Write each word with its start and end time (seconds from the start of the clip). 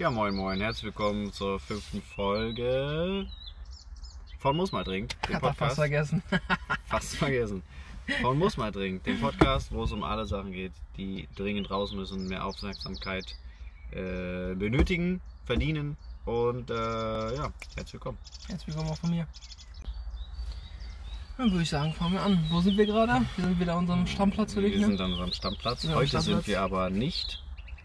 Ja, 0.00 0.10
moin 0.10 0.34
moin, 0.34 0.58
herzlich 0.62 0.84
willkommen 0.84 1.30
zur 1.30 1.60
fünften 1.60 2.00
Folge 2.00 3.26
von 4.38 4.56
Muss 4.56 4.72
mal 4.72 4.82
dringend, 4.82 5.14
dem 5.28 5.34
Hat 5.34 5.42
er 5.42 5.52
fast 5.52 5.74
vergessen. 5.74 6.22
Fast 6.86 7.16
vergessen. 7.16 7.62
Von 8.22 8.38
Muss 8.38 8.56
mal 8.56 8.72
dringend, 8.72 9.04
dem 9.04 9.20
Podcast, 9.20 9.70
wo 9.72 9.84
es 9.84 9.92
um 9.92 10.02
alle 10.02 10.24
Sachen 10.24 10.52
geht, 10.52 10.72
die 10.96 11.28
dringend 11.36 11.70
raus 11.70 11.92
müssen, 11.92 12.28
mehr 12.28 12.46
Aufmerksamkeit 12.46 13.36
äh, 13.90 14.54
benötigen, 14.54 15.20
verdienen 15.44 15.98
und 16.24 16.70
äh, 16.70 17.34
ja, 17.34 17.52
herzlich 17.74 17.92
willkommen. 17.92 18.16
Herzlich 18.48 18.68
willkommen 18.68 18.88
auch 18.88 18.96
von 18.96 19.10
mir. 19.10 19.26
Dann 21.36 21.50
würde 21.50 21.62
ich 21.62 21.68
sagen, 21.68 21.92
fangen 21.92 22.14
wir 22.14 22.22
an. 22.22 22.46
Wo 22.48 22.62
sind 22.62 22.78
wir 22.78 22.86
gerade? 22.86 23.26
Wir 23.36 23.44
sind 23.44 23.60
wieder 23.60 23.74
an 23.74 23.80
unserem 23.80 24.06
Stammplatz 24.06 24.56
Wir 24.56 24.62
wirklich, 24.62 24.80
sind 24.80 24.96
ne? 24.96 25.04
an 25.04 25.10
unserem 25.10 25.32
Stammplatz. 25.34 25.84
Heute 25.84 26.08
Stammplatz. 26.08 26.24
sind 26.24 26.46
wir 26.46 26.62
aber 26.62 26.88
nicht 26.88 27.42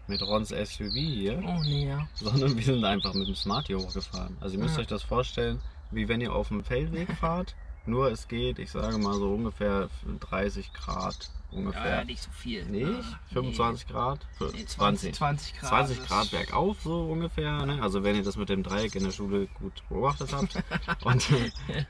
mit 0.08 0.22
Rons 0.22 0.50
SUV 0.50 0.92
hier, 0.94 1.42
Oh 1.44 1.60
nee, 1.64 1.88
ja. 1.88 2.06
sondern 2.14 2.56
wir 2.56 2.62
sind 2.64 2.84
einfach 2.84 3.14
mit 3.14 3.26
dem 3.28 3.34
Smart 3.34 3.66
hier 3.66 3.78
hochgefahren. 3.78 4.36
Also 4.40 4.56
ihr 4.56 4.62
müsst 4.62 4.76
Ja. 4.76 4.82
euch 4.82 4.86
das 4.88 5.02
vorstellen, 5.02 5.60
wie 5.90 6.08
wenn 6.08 6.20
ihr 6.20 6.32
auf 6.34 6.48
dem 6.48 6.62
Feldweg 6.64 7.08
fahrt. 7.20 7.54
Nur 7.88 8.10
es 8.10 8.26
geht, 8.26 8.58
ich 8.58 8.72
sage 8.72 8.98
mal 8.98 9.14
so 9.14 9.32
ungefähr 9.32 9.88
30 10.18 10.72
Grad 10.72 11.30
ungefähr. 11.52 12.04
nicht 12.04 12.20
so 12.20 12.30
viel. 12.32 12.64
Nicht? 12.66 12.88
25 13.32 13.86
Grad? 13.86 14.26
Nee, 14.40 14.64
20. 14.66 15.14
20 15.14 15.54
Grad. 15.60 15.68
20 15.68 15.98
Das- 15.98 16.06
Grad 16.08 16.30
bergauf, 16.32 16.78
so 16.82 17.04
ungefähr. 17.04 17.64
Ne? 17.64 17.80
Also 17.80 18.02
wenn 18.02 18.16
ihr 18.16 18.24
das 18.24 18.36
mit 18.36 18.48
dem 18.48 18.64
Dreieck 18.64 18.96
in 18.96 19.04
der 19.04 19.12
Schule 19.12 19.46
gut 19.60 19.84
beobachtet 19.88 20.32
habt. 20.32 20.56
und 21.04 21.28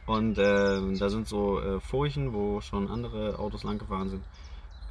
und 0.04 0.38
ähm, 0.38 0.98
da 0.98 1.08
sind 1.08 1.26
so 1.28 1.60
äh, 1.60 1.80
Furchen, 1.80 2.34
wo 2.34 2.60
schon 2.60 2.90
andere 2.90 3.38
Autos 3.38 3.62
lang 3.64 3.78
gefahren 3.78 4.10
sind. 4.10 4.22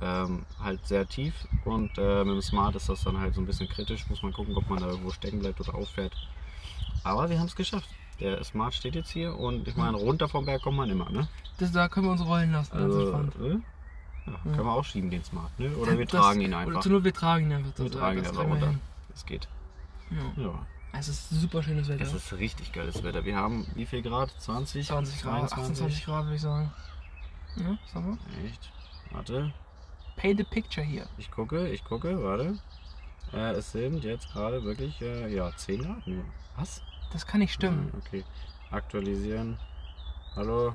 Ähm, 0.02 0.46
halt 0.62 0.86
sehr 0.86 1.08
tief 1.08 1.34
und 1.64 1.98
äh, 1.98 2.24
mit 2.26 2.34
dem 2.36 2.42
Smart 2.42 2.76
ist 2.76 2.90
das 2.90 3.04
dann 3.04 3.18
halt 3.20 3.34
so 3.34 3.42
ein 3.42 3.46
bisschen 3.46 3.70
kritisch. 3.70 4.08
Muss 4.10 4.22
man 4.24 4.34
gucken, 4.34 4.56
ob 4.58 4.70
man 4.70 4.80
da 4.80 4.88
irgendwo 4.88 5.12
stecken 5.12 5.40
bleibt 5.40 5.60
oder 5.62 5.74
auffährt. 5.76 6.14
Aber 7.04 7.30
wir 7.30 7.40
haben 7.40 7.48
es 7.48 7.56
geschafft. 7.56 7.88
Der 8.20 8.44
Smart 8.44 8.74
steht 8.74 8.96
jetzt 8.96 9.10
hier 9.10 9.38
und 9.38 9.68
ich 9.68 9.76
meine, 9.78 9.98
runter 9.98 10.28
vom 10.28 10.46
Berg 10.46 10.62
kommt 10.64 10.78
man 10.78 10.90
immer, 10.90 11.10
ne? 11.10 11.28
Das, 11.60 11.72
da 11.72 11.88
können 11.88 12.08
wir 12.08 12.12
uns 12.12 12.26
rollen 12.26 12.52
lassen. 12.52 12.72
Ganz 12.78 12.84
Also, 12.94 13.02
entspannt. 13.12 13.36
äh, 13.42 14.30
ja, 14.32 14.38
können 14.44 14.66
wir 14.68 14.72
auch 14.74 14.84
schieben, 14.86 15.10
den 15.10 15.24
Smart, 15.24 15.58
ne? 15.60 15.70
Oder 15.78 15.98
wir 15.98 16.06
Das- 16.06 16.22
tragen 16.22 16.42
ihn 16.42 16.54
Oder 16.54 16.60
einfach. 16.60 16.82
zur 16.82 16.92
Not, 16.94 17.04
wir 17.04 17.14
tragen 17.14 17.46
ihn 17.46 17.54
einfach. 17.54 17.78
Wir 17.80 17.86
Das- 17.90 17.98
tragen 18.00 18.18
ihn 18.20 18.26
einfach 18.26 18.42
wir 18.44 18.50
runter. 18.50 18.76
Das 19.10 19.26
geht. 19.26 19.48
Ja. 20.12 20.44
Ja. 20.44 20.66
Es 20.98 21.08
ist 21.10 21.30
super 21.30 21.62
schönes 21.64 21.88
Wetter. 21.90 22.04
Es 22.04 22.14
ist 22.14 22.32
richtig 22.34 22.72
geiles 22.72 23.02
Wetter. 23.04 23.24
Wir 23.26 23.36
haben 23.36 23.66
wie 23.76 23.86
viel 23.86 24.02
Grad? 24.02 24.32
20? 24.40 24.88
20 24.88 25.22
Grad, 25.22 25.44
28 25.44 26.06
Grad 26.06 26.24
würde 26.26 26.36
ich 26.36 26.42
sagen. 26.42 26.72
Ja, 27.58 27.78
sag 27.94 28.06
mal. 28.06 28.18
Echt? 28.46 28.72
Warte. 29.12 29.54
Paint 30.16 30.40
a 30.42 30.44
picture 30.44 30.86
hier. 30.86 31.08
Ich 31.18 31.30
gucke, 31.32 31.68
ich 31.70 31.84
gucke, 31.84 32.24
warte. 32.24 32.58
Äh, 33.34 33.52
es 33.54 33.72
sind 33.72 34.04
jetzt 34.04 34.32
gerade 34.32 34.64
wirklich, 34.64 35.02
äh, 35.02 35.28
ja, 35.34 35.52
10 35.56 35.82
Grad 35.84 36.08
nur. 36.08 36.24
Was? 36.56 36.82
Das 37.12 37.26
kann 37.26 37.40
nicht 37.42 37.54
stimmen. 37.54 37.92
Ah, 37.94 37.98
Okay. 38.06 38.24
Aktualisieren. 38.72 39.58
Hallo? 40.36 40.74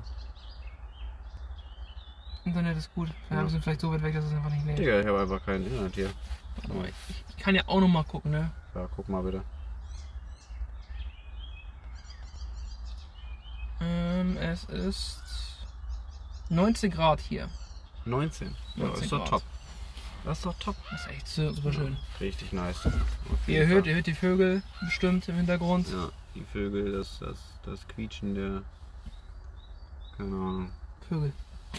Internet 2.45 2.77
ist 2.77 2.93
gut. 2.95 3.09
Wir 3.29 3.37
Ja. 3.39 3.47
sind 3.49 3.63
vielleicht 3.63 3.81
so 3.81 3.91
weit 3.91 4.01
weg, 4.01 4.13
dass 4.15 4.25
es 4.25 4.33
einfach 4.33 4.49
nicht 4.49 4.65
lädt. 4.65 4.79
Digga, 4.79 4.99
ich 5.01 5.05
habe 5.07 5.19
einfach 5.21 5.43
kein 5.45 5.63
Internet 5.65 5.93
hier. 5.95 6.11
Aber 6.63 6.87
ich, 6.87 6.93
ich 7.29 7.37
kann 7.37 7.53
ja 7.55 7.61
auch 7.67 7.79
noch 7.79 7.87
mal 7.87 8.03
gucken, 8.03 8.31
ne? 8.31 8.51
Ja, 8.73 8.87
guck 8.95 9.07
mal 9.09 9.21
bitte. 9.23 9.43
Ähm, 13.81 14.37
es 14.37 14.63
ist 14.65 15.21
19 16.49 16.91
Grad 16.91 17.19
hier. 17.19 17.49
19. 18.05 18.55
Ja, 18.75 18.85
19 18.85 19.03
ist 19.03 19.11
doch 19.11 19.19
Grad. 19.19 19.29
top. 19.29 19.43
Das 20.23 20.37
ist 20.37 20.45
doch 20.45 20.55
top. 20.59 20.75
Das 20.91 21.01
ist 21.01 21.07
echt 21.09 21.27
su- 21.27 21.51
super 21.51 21.73
schön. 21.73 21.97
Richtig 22.19 22.53
nice. 22.53 22.87
Ihr 23.47 23.65
hört, 23.67 23.87
ihr 23.87 23.95
hört 23.95 24.05
die 24.07 24.13
Vögel 24.13 24.61
bestimmt 24.81 25.27
im 25.29 25.35
Hintergrund. 25.35 25.87
Ja, 25.89 26.09
die 26.35 26.43
Vögel, 26.43 26.91
das, 26.91 27.19
das, 27.19 27.37
das 27.63 27.87
Quietschen 27.87 28.35
der. 28.35 28.61
Keine 30.17 30.29
Ahnung. 30.35 30.69
Vögel. 31.09 31.33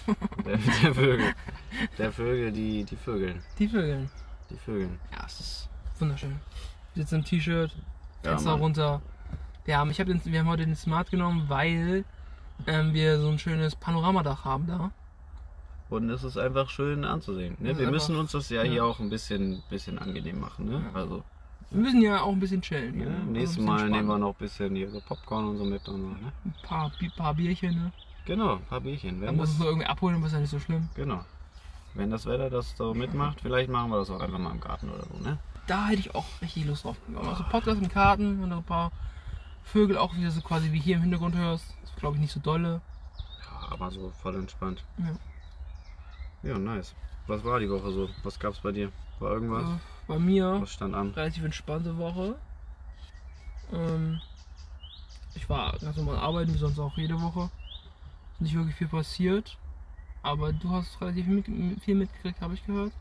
Der, 0.46 0.56
der 0.56 0.94
Vögel. 0.94 1.34
Der 1.98 2.12
Vögel, 2.12 2.50
die, 2.50 2.82
die 2.84 2.96
Vögel. 2.96 3.42
Die 3.58 3.68
Vögel. 3.68 4.08
Die 4.48 4.56
Vögel. 4.56 4.88
Ja, 5.12 5.24
es 5.26 5.38
ist 5.38 5.68
wunderschön. 5.98 6.40
Wir 6.94 7.02
sitzen 7.02 7.16
im 7.16 7.24
T-Shirt, 7.26 7.70
Ja, 8.24 8.30
Fenster 8.30 8.52
Mann. 8.52 8.60
runter. 8.60 9.02
Wir 9.66 9.76
haben, 9.76 9.90
ich 9.90 10.00
hab 10.00 10.06
den, 10.06 10.20
wir 10.24 10.40
haben 10.40 10.48
heute 10.48 10.64
den 10.64 10.76
Smart 10.76 11.10
genommen, 11.10 11.44
weil 11.48 12.06
ähm, 12.66 12.94
wir 12.94 13.20
so 13.20 13.28
ein 13.28 13.38
schönes 13.38 13.76
Panoramadach 13.76 14.46
haben 14.46 14.66
da. 14.66 14.92
Und 15.92 16.08
es 16.08 16.24
ist 16.24 16.38
einfach 16.38 16.70
schön 16.70 17.04
anzusehen. 17.04 17.54
Ne? 17.60 17.72
Ist 17.72 17.78
Wir 17.78 17.90
müssen 17.90 18.16
uns 18.16 18.32
das 18.32 18.48
ja, 18.48 18.62
ja. 18.62 18.70
hier 18.70 18.84
auch 18.86 18.98
ein 18.98 19.10
bisschen, 19.10 19.62
bisschen 19.68 19.98
angenehm 19.98 20.40
machen. 20.40 20.70
Ne? 20.70 20.82
Also, 20.94 21.22
Wir 21.70 21.82
müssen 21.82 22.00
ja 22.00 22.22
auch 22.22 22.32
ein 22.32 22.40
bisschen 22.40 22.62
chillen. 22.62 22.98
ja, 22.98 23.10
ne? 23.10 23.18
nächstes 23.26 23.62
Mal 23.62 23.90
nehmen 23.90 24.08
wir 24.08 24.16
noch 24.16 24.30
ein 24.30 24.38
bisschen 24.38 24.74
hier 24.74 24.90
so 24.90 25.02
Popcorn 25.06 25.44
und 25.50 25.58
so 25.58 25.64
mit. 25.64 25.86
Und 25.88 26.00
so, 26.00 26.08
ne? 26.08 26.32
ein 26.46 26.54
paar, 26.62 26.90
paar 27.14 27.34
Bierchen. 27.34 27.74
Ne? 27.74 27.92
Genau, 28.24 28.54
ein 28.54 28.64
paar 28.64 28.80
Bierchen. 28.80 29.20
Dann 29.20 29.28
Wenn 29.28 29.36
muss 29.36 29.48
das, 29.48 29.52
es 29.52 29.58
nur 29.58 29.68
irgendwie 29.68 29.86
abholen, 29.86 30.14
dann 30.14 30.24
ist 30.24 30.32
ja 30.32 30.40
nicht 30.40 30.50
so 30.50 30.58
schlimm. 30.60 30.88
genau. 30.94 31.26
Wenn 31.92 32.10
das 32.10 32.24
Wetter 32.24 32.48
das 32.48 32.74
so 32.74 32.94
mitmacht, 32.94 33.42
vielleicht 33.42 33.68
machen 33.68 33.90
wir 33.90 33.98
das 33.98 34.08
auch 34.08 34.20
einfach 34.20 34.38
mal 34.38 34.52
im 34.52 34.60
Garten 34.60 34.88
oder 34.88 35.04
so. 35.04 35.22
Ne? 35.22 35.38
Da 35.66 35.88
hätte 35.88 36.00
ich 36.00 36.14
auch 36.14 36.24
richtig 36.40 36.64
Lust 36.64 36.84
drauf. 36.84 36.96
Also 37.22 37.44
Podcast 37.50 37.82
mit 37.82 37.90
Karten 37.90 38.42
und 38.42 38.50
ein 38.50 38.62
paar 38.62 38.92
Vögel 39.62 39.98
auch 39.98 40.16
wieder 40.16 40.30
so 40.30 40.40
quasi 40.40 40.72
wie 40.72 40.80
hier 40.80 40.96
im 40.96 41.02
Hintergrund 41.02 41.36
hörst. 41.36 41.66
Das 41.82 41.94
glaube 41.96 42.16
ich 42.16 42.22
nicht 42.22 42.32
so 42.32 42.40
dolle. 42.40 42.80
Ja, 43.42 43.72
aber 43.72 43.90
so 43.90 44.10
voll 44.22 44.36
entspannt. 44.36 44.82
Ja. 44.96 45.14
Ja, 46.42 46.58
nice. 46.58 46.94
Was 47.26 47.44
war 47.44 47.60
die 47.60 47.70
Woche 47.70 47.92
so? 47.92 48.08
Was 48.24 48.38
gab's 48.38 48.60
bei 48.60 48.72
dir? 48.72 48.90
War 49.20 49.32
irgendwas? 49.32 49.68
Äh, 49.68 49.78
bei 50.08 50.18
mir 50.18 50.58
Was 50.60 50.72
stand 50.72 50.94
an? 50.94 51.10
relativ 51.12 51.44
entspannte 51.44 51.96
Woche. 51.98 52.34
Ähm, 53.72 54.20
ich 55.34 55.48
war 55.48 55.78
ganz 55.78 55.96
normal 55.96 56.16
arbeiten, 56.16 56.52
wie 56.52 56.58
sonst 56.58 56.78
auch 56.78 56.96
jede 56.96 57.20
Woche. 57.20 57.50
Ist 58.34 58.40
Nicht 58.40 58.54
wirklich 58.54 58.74
viel 58.76 58.88
passiert. 58.88 59.56
Aber 60.22 60.52
du 60.52 60.70
hast 60.70 61.00
relativ 61.00 61.26
mit, 61.26 61.46
viel 61.82 61.94
mitgekriegt, 61.94 62.40
habe 62.40 62.54
ich 62.54 62.64
gehört. 62.66 62.92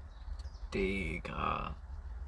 Digga. 0.73 1.75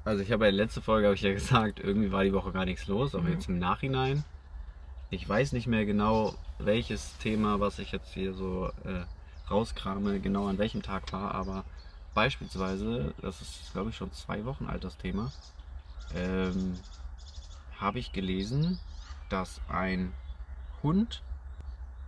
Also 0.04 0.22
ich 0.22 0.30
habe 0.32 0.44
ja 0.46 0.50
letzte 0.50 0.82
Folge 0.82 1.06
habe 1.06 1.14
ich 1.14 1.22
ja 1.22 1.32
gesagt, 1.32 1.80
irgendwie 1.80 2.12
war 2.12 2.24
die 2.24 2.32
Woche 2.32 2.52
gar 2.52 2.64
nichts 2.64 2.86
los, 2.86 3.14
aber 3.14 3.24
Mhm. 3.24 3.32
jetzt 3.32 3.48
im 3.48 3.58
Nachhinein. 3.58 4.24
Ich 5.10 5.28
weiß 5.28 5.52
nicht 5.52 5.66
mehr 5.66 5.86
genau, 5.86 6.34
welches 6.58 7.16
Thema, 7.18 7.60
was 7.60 7.78
ich 7.78 7.92
jetzt 7.92 8.12
hier 8.14 8.34
so 8.34 8.70
äh, 8.84 9.04
rauskrame, 9.50 10.20
genau 10.20 10.46
an 10.46 10.58
welchem 10.58 10.82
Tag 10.82 11.12
war, 11.12 11.34
aber 11.34 11.64
beispielsweise, 12.14 13.14
das 13.20 13.40
ist 13.40 13.72
glaube 13.72 13.90
ich 13.90 13.96
schon 13.96 14.12
zwei 14.12 14.44
Wochen 14.44 14.66
alt 14.66 14.84
das 14.84 14.96
Thema, 14.96 15.32
ähm, 16.14 16.78
habe 17.78 17.98
ich 17.98 18.12
gelesen, 18.12 18.78
dass 19.28 19.60
ein 19.68 20.12
Hund, 20.82 21.22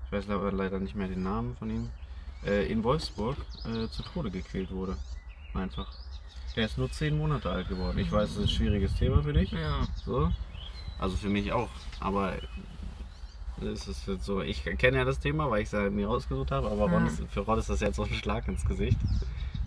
ich 0.06 0.12
weiß 0.12 0.26
leider 0.28 0.78
nicht 0.78 0.94
mehr 0.94 1.08
den 1.08 1.22
Namen 1.22 1.56
von 1.56 1.70
ihm, 1.70 1.90
äh, 2.44 2.70
in 2.70 2.84
Wolfsburg 2.84 3.36
äh, 3.64 3.88
zu 3.88 4.02
Tode 4.02 4.30
gequält 4.30 4.70
wurde. 4.70 4.96
Einfach. 5.54 5.92
Der 6.54 6.66
ist 6.66 6.78
nur 6.78 6.90
zehn 6.90 7.18
Monate 7.18 7.50
alt 7.50 7.68
geworden. 7.68 7.98
Ich 7.98 8.10
weiß, 8.10 8.28
das 8.28 8.36
ist 8.36 8.42
ein 8.44 8.48
schwieriges 8.48 8.94
Thema 8.94 9.22
für 9.22 9.32
dich. 9.32 9.50
Ja. 9.50 9.86
So. 10.04 10.30
Also 10.98 11.16
für 11.16 11.28
mich 11.28 11.52
auch. 11.52 11.68
Aber 12.00 12.34
es 13.62 13.88
ist 13.88 14.06
jetzt 14.06 14.24
so, 14.24 14.40
ich 14.42 14.62
kenne 14.64 14.98
ja 14.98 15.04
das 15.04 15.18
Thema, 15.18 15.50
weil 15.50 15.60
ich 15.62 15.66
es 15.66 15.72
ja 15.72 15.88
mir 15.90 16.06
rausgesucht 16.08 16.50
habe, 16.50 16.70
aber 16.70 16.90
Ron 16.90 17.06
ist, 17.06 17.22
für 17.30 17.40
Ron 17.40 17.58
ist 17.58 17.70
das 17.70 17.80
jetzt 17.80 17.96
so 17.96 18.02
ein 18.04 18.12
Schlag 18.14 18.46
ins 18.48 18.64
Gesicht. 18.64 18.98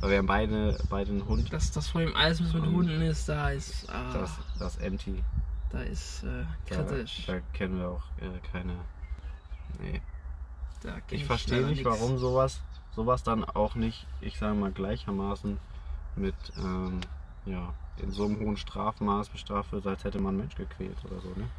Weil 0.02 0.12
wir 0.12 0.18
haben 0.20 0.28
beide, 0.28 0.78
beide 0.90 1.12
einen 1.12 1.26
Hund. 1.28 1.52
Das 1.52 1.88
vor 1.90 2.00
allem 2.02 2.16
alles 2.16 2.42
was 2.42 2.54
mit 2.54 2.64
Und 2.64 2.74
Hunden 2.74 3.02
ist, 3.02 3.28
da 3.28 3.50
ist. 3.50 3.90
Ah, 3.90 4.14
Das, 4.14 4.32
das 4.58 4.78
Empty. 4.78 5.22
da 5.72 5.82
ist 5.82 6.24
äh, 6.24 6.46
Da, 6.70 6.76
kritisch. 6.84 7.26
da 7.28 7.40
kennen 7.52 7.78
wir 7.80 7.90
auch 7.90 8.04
äh, 8.22 8.40
keine. 8.52 8.76
Nee. 9.82 10.02
Da 10.82 10.96
Ich 11.10 11.26
verstehe 11.26 11.66
nicht, 11.66 11.84
nix. 11.84 11.90
warum 11.90 12.18
sowas, 12.18 12.62
sowas 12.96 13.24
dann 13.24 13.44
auch 13.44 13.76
nicht, 13.76 14.08
ich 14.22 14.38
sage 14.38 14.56
mal, 14.56 14.72
gleichermaßen 14.72 15.58
mit, 16.16 16.36
ähm, 16.58 17.02
ja, 17.46 17.74
in 18.02 18.12
so 18.12 18.24
einem 18.26 18.40
hohen 18.40 18.56
Strafmaß 18.56 19.28
bestraft 19.28 19.74
wird, 19.74 19.86
als 19.86 20.06
hätte 20.06 20.20
man 20.20 20.30
einen 20.30 20.38
Mensch 20.38 20.56
gequält 20.56 20.96
oder 21.04 21.20
so, 21.20 21.28
ne? 21.30 21.50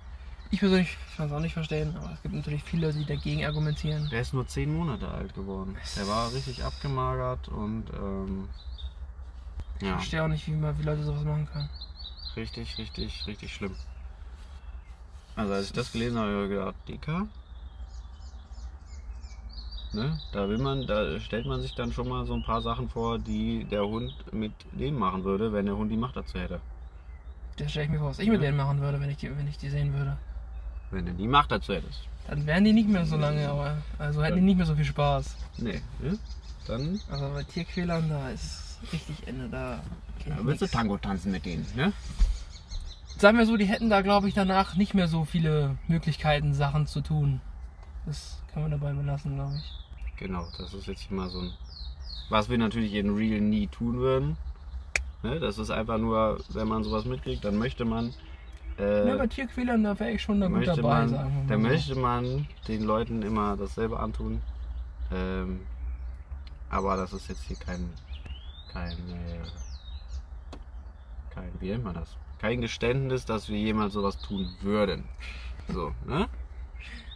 Ich 0.53 0.59
persönlich 0.61 0.97
kann 1.17 1.27
es 1.27 1.33
auch 1.33 1.41
nicht 1.41 1.53
verstehen, 1.55 1.97
aber 1.97 2.13
es 2.13 2.23
gibt 2.23 2.35
natürlich 2.35 2.65
viele, 2.65 2.93
die 2.93 3.05
dagegen 3.05 3.45
argumentieren. 3.45 4.09
Der 4.11 4.21
ist 4.21 4.35
nur 4.35 4.47
zehn 4.47 4.75
Monate 4.75 5.09
alt 5.09 5.35
geworden. 5.35 5.77
Der 5.97 6.09
war 6.09 6.33
richtig 6.33 6.65
abgemagert 6.65 7.49
und, 7.49 7.85
ähm, 7.95 8.49
Ich 9.79 9.87
ja, 9.87 9.95
verstehe 9.95 10.23
auch 10.23 10.29
nicht, 10.29 10.47
wie, 10.47 10.53
man, 10.53 10.79
wie 10.79 10.83
Leute 10.83 11.05
sowas 11.05 11.25
machen 11.25 11.47
können. 11.53 11.69
richtig, 12.37 12.79
richtig, 12.79 13.27
richtig 13.27 13.53
schlimm. 13.55 13.75
Also 15.37 15.53
als 15.55 15.67
ich 15.67 15.73
das 15.73 15.93
gelesen 15.93 16.19
habe, 16.19 16.31
habe 16.33 16.45
ich 16.45 16.51
gedacht, 16.51 16.75
Dicker, 16.89 17.27
ne, 19.93 20.19
da 20.33 20.49
will 20.49 20.59
man, 20.59 20.87
da 20.87 21.19
stellt 21.21 21.47
man 21.47 21.61
sich 21.61 21.75
dann 21.75 21.93
schon 21.93 22.09
mal 22.09 22.25
so 22.27 22.35
ein 22.35 22.43
paar 22.43 22.63
Sachen 22.63 22.89
vor, 22.89 23.19
die 23.19 23.65
der 23.65 23.87
Hund 23.87 24.13
mit 24.33 24.53
dem 24.73 24.99
machen 24.99 25.25
würde, 25.25 25.53
wenn 25.53 25.67
der 25.67 25.77
Hund 25.77 25.91
die 25.91 25.97
Macht 25.97 26.17
dazu 26.17 26.39
hätte. 26.39 26.61
Das 27.57 27.71
stelle 27.71 27.85
ich 27.87 27.91
mir 27.93 27.99
vor, 27.99 28.11
was 28.11 28.19
ich 28.19 28.29
mit 28.29 28.41
Ja. 28.41 28.47
denen 28.47 28.57
machen 28.57 28.81
würde, 28.81 29.01
wenn 29.01 29.11
ich 29.11 29.19
die, 29.19 29.31
wenn 29.37 29.47
ich 29.47 29.59
die 29.59 29.71
sehen 29.71 29.93
würde. 29.93 30.17
Wenn 30.91 31.07
du 31.07 31.13
die 31.13 31.29
Macht 31.29 31.53
dazu 31.53 31.75
hättest. 31.75 32.01
Dann 32.29 32.47
wären 32.47 32.65
die 32.65 32.73
nicht 32.73 32.89
mehr 32.89 33.07
so 33.07 33.17
lange, 33.17 33.49
aber 33.49 33.79
also 33.99 34.23
hätten 34.23 34.37
die 34.37 34.43
nicht 34.43 34.57
mehr 34.57 34.67
so 34.67 34.75
viel 34.75 34.85
Spaß. 34.85 35.37
Nee, 35.59 35.81
ne? 36.01 36.19
Dann 36.67 37.01
Also 37.11 37.31
bei 37.33 37.43
Tierquälern, 37.45 38.09
da 38.09 38.31
ist 38.31 38.79
richtig 38.93 39.27
Ende, 39.27 39.49
da 39.49 39.81
kenn 40.23 40.35
ich 40.39 40.45
willst 40.45 40.61
du 40.61 40.65
nix. 40.65 40.73
Tango 40.73 40.97
tanzen 40.99 41.33
mit 41.33 41.45
denen, 41.45 41.67
ne? 41.75 41.93
sagen 43.21 43.37
wir 43.37 43.45
so, 43.45 43.57
die 43.57 43.67
hätten 43.67 43.91
da, 43.91 44.01
glaube 44.01 44.29
ich, 44.29 44.35
danach 44.35 44.77
nicht 44.77 44.95
mehr 44.95 45.07
so 45.07 45.25
viele 45.25 45.77
Möglichkeiten, 45.89 46.55
Sachen 46.55 46.87
zu 46.87 47.03
tun. 47.03 47.41
Das 48.07 48.39
kann 48.53 48.63
man 48.63 48.71
dabei 48.71 48.93
belassen, 48.93 49.35
glaube 49.35 49.57
ich. 49.57 50.17
Genau, 50.17 50.47
das 50.59 50.73
ist 50.73 50.87
jetzt 50.87 51.11
mal 51.11 51.29
so 51.29 51.41
ein. 51.41 51.53
Was 52.31 52.49
wir 52.49 52.59
natürlich 52.59 52.95
in 52.95 53.15
Real 53.15 53.41
nie 53.41 53.67
tun 53.67 53.99
würden. 53.99 54.37
Ne? 55.23 55.39
Das 55.41 55.59
ist 55.59 55.71
einfach 55.71 55.99
nur, 55.99 56.41
wenn 56.51 56.69
man 56.69 56.83
sowas 56.83 57.05
mitkriegt, 57.05 57.45
dann 57.45 57.59
möchte 57.59 57.85
man. 57.85 58.15
Äh, 58.81 59.09
ja, 59.09 59.17
bei 59.17 59.27
Tierquälern, 59.27 59.85
da 59.85 59.99
wäre 59.99 60.13
ich 60.13 60.23
schon 60.23 60.41
da 60.41 60.47
gut 60.47 60.57
möchte 60.57 60.77
dabei, 60.77 61.01
man, 61.01 61.09
sagen 61.11 61.29
wir 61.29 61.41
mal. 61.43 61.47
dann 61.49 61.63
so. 61.63 61.69
möchte 61.69 61.95
man 61.97 62.47
den 62.67 62.83
Leuten 62.85 63.23
immer 63.23 63.57
dasselbe 63.57 64.01
antun. 64.01 64.41
Ähm, 65.13 65.61
aber 66.71 66.97
das 66.97 67.13
ist 67.13 67.29
jetzt 67.29 67.43
hier 67.43 67.57
kein, 67.57 67.91
kein, 68.73 68.93
äh, 68.93 69.43
kein, 71.35 71.51
wie 71.59 71.71
nennt 71.71 71.85
man 71.85 71.95
das? 71.95 72.17
Kein 72.39 72.61
Geständnis, 72.61 73.27
dass 73.27 73.49
wir 73.49 73.59
jemals 73.59 73.93
sowas 73.93 74.17
tun 74.19 74.49
würden. 74.63 75.05
So, 75.69 75.93
ne? 76.07 76.29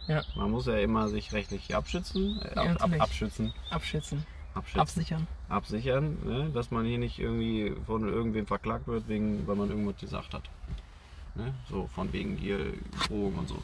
Ja. 0.07 0.21
Man 0.35 0.51
muss 0.51 0.67
ja 0.67 0.77
immer 0.77 1.07
sich 1.07 1.33
rechtlich 1.33 1.75
abschützen, 1.75 2.39
äh, 2.43 2.59
ab, 2.59 2.77
ab, 2.79 2.91
abschützen, 2.99 3.53
Abschätzen, 3.71 4.23
abschützen, 4.53 4.81
absichern. 4.81 5.27
absichern, 5.49 6.17
ne? 6.23 6.51
dass 6.53 6.69
man 6.69 6.85
hier 6.85 6.99
nicht 6.99 7.17
irgendwie 7.17 7.73
von 7.87 8.07
irgendwem 8.07 8.45
verklagt 8.45 8.87
wird, 8.87 9.07
wegen, 9.07 9.47
weil 9.47 9.55
man 9.55 9.69
irgendwas 9.69 9.97
gesagt 9.97 10.35
hat. 10.35 10.43
Ne? 11.35 11.53
So 11.69 11.87
von 11.87 12.11
wegen 12.13 12.37
hier 12.37 12.73
Drohung 13.07 13.35
und 13.35 13.47
so. 13.49 13.61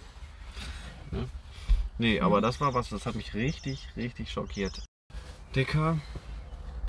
Ne? 1.11 1.27
Nee, 1.97 2.19
aber 2.19 2.41
das 2.41 2.59
war 2.59 2.73
was, 2.73 2.89
das 2.89 3.05
hat 3.05 3.15
mich 3.15 3.33
richtig, 3.33 3.87
richtig 3.95 4.31
schockiert. 4.31 4.83
Dicker, 5.55 5.97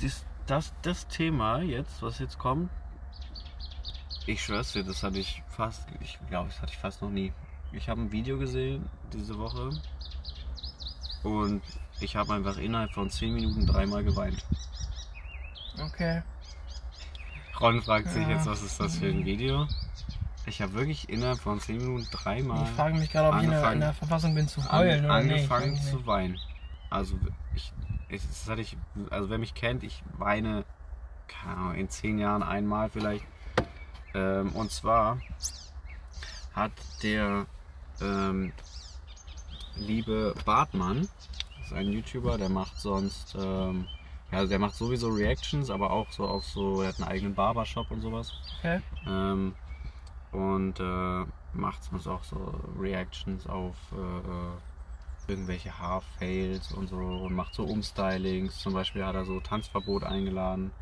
das, 0.01 0.25
das, 0.47 0.73
das 0.83 1.09
Thema 1.09 1.61
jetzt, 1.63 2.03
was 2.03 2.19
jetzt 2.19 2.39
kommt, 2.39 2.71
ich 4.27 4.43
schwör's 4.45 4.73
dir, 4.73 4.85
das 4.85 5.03
hatte 5.03 5.19
ich 5.19 5.43
fast, 5.49 5.89
ich 6.01 6.19
glaube, 6.29 6.49
das 6.49 6.61
hatte 6.63 6.73
ich 6.73 6.79
fast 6.79 7.03
noch 7.03 7.11
nie. 7.11 7.33
Ich 7.73 7.89
habe 7.89 8.01
ein 8.01 8.13
Video 8.13 8.39
gesehen 8.39 8.89
diese 9.13 9.37
Woche 9.39 9.71
und 11.25 11.63
ich 12.01 12.15
habe 12.17 12.35
einfach 12.35 12.57
innerhalb 12.59 12.93
von 12.93 13.11
10 13.11 13.35
Minuten 13.35 13.67
dreimal 13.67 14.05
geweint. 14.05 14.45
Okay. 15.81 16.23
Ron 17.61 17.83
fragt 17.83 18.09
sich 18.11 18.23
Ja. 18.23 18.31
jetzt, 18.37 18.47
was 18.47 18.63
ist 18.63 18.79
das 18.79 18.99
für 18.99 19.07
ein 19.07 19.25
Video? 19.25 19.67
Ich 20.47 20.61
habe 20.61 20.73
wirklich 20.75 21.09
innerhalb 21.09 21.39
von 21.41 21.61
10 21.61 21.79
Minuten 21.79 22.07
dreimal 22.11 22.65
Ich 22.65 22.71
frage 22.71 22.95
mich 22.97 23.11
gerade, 23.11 23.29
ob 23.29 23.37
ich 23.37 23.45
in 23.45 23.51
der, 23.51 23.59
angefangen- 23.59 23.75
in 23.75 23.81
der 23.81 23.95
Verfassung 23.95 24.35
bin 24.35 24.49
zu 24.49 24.61
an, 24.63 24.79
heulen 24.79 25.05
oder 25.05 25.23
nicht. 25.23 25.33
angefangen 25.33 25.75
ich 25.75 25.83
zu 25.91 26.07
weinen. 26.07 26.41
Also 26.91 27.17
ich, 27.55 27.73
ich, 28.09 28.23
das 28.27 28.49
hatte 28.49 28.61
ich, 28.61 28.77
also 29.11 29.31
wer 29.31 29.39
mich 29.39 29.55
kennt, 29.55 29.83
ich 29.85 30.03
weine 30.19 30.65
Ahnung, 31.47 31.75
in 31.75 31.89
10 31.89 32.19
Jahren 32.19 32.43
einmal 32.43 32.89
vielleicht. 32.91 33.25
Ähm, 34.15 34.51
und 34.53 34.71
zwar 34.71 35.19
hat 36.55 36.73
der 37.03 37.47
ähm, 38.01 38.53
liebe 39.77 40.35
Bartmann, 40.45 41.09
das 41.59 41.67
ist 41.67 41.73
ein 41.73 41.89
YouTuber, 41.93 42.39
der 42.39 42.49
macht 42.49 42.79
sonst, 42.79 43.35
ähm, 43.39 43.87
ja, 44.31 44.45
der 44.45 44.59
macht 44.59 44.75
sowieso 44.75 45.09
Reactions, 45.09 45.71
aber 45.71 45.91
auch 45.91 46.11
so 46.13 46.27
auf 46.27 46.45
so, 46.45 46.83
er 46.83 46.89
hat 46.89 47.01
einen 47.01 47.09
eigenen 47.09 47.35
Barbershop 47.35 47.91
und 47.91 48.03
sowas. 48.03 48.33
Okay. 48.59 48.81
Ähm, 49.07 49.55
und 50.33 50.81
äh, 50.81 51.25
macht 51.53 51.85
sonst 51.85 52.07
auch 52.07 52.25
so 52.25 52.55
Reactions 52.79 53.47
auf 53.47 53.77
äh, 53.93 53.97
äh, 53.97 55.31
irgendwelche 55.33 55.79
Haarfails 55.79 56.73
und 56.73 56.89
so 56.89 56.97
und 56.97 57.35
macht 57.35 57.55
so 57.55 57.65
Umstylings. 57.65 58.59
Zum 58.59 58.73
Beispiel 58.75 59.05
hat 59.05 59.15
er 59.15 59.25
so 59.25 59.39
Tanzverbot 59.41 60.05
eingeladen. 60.05 60.73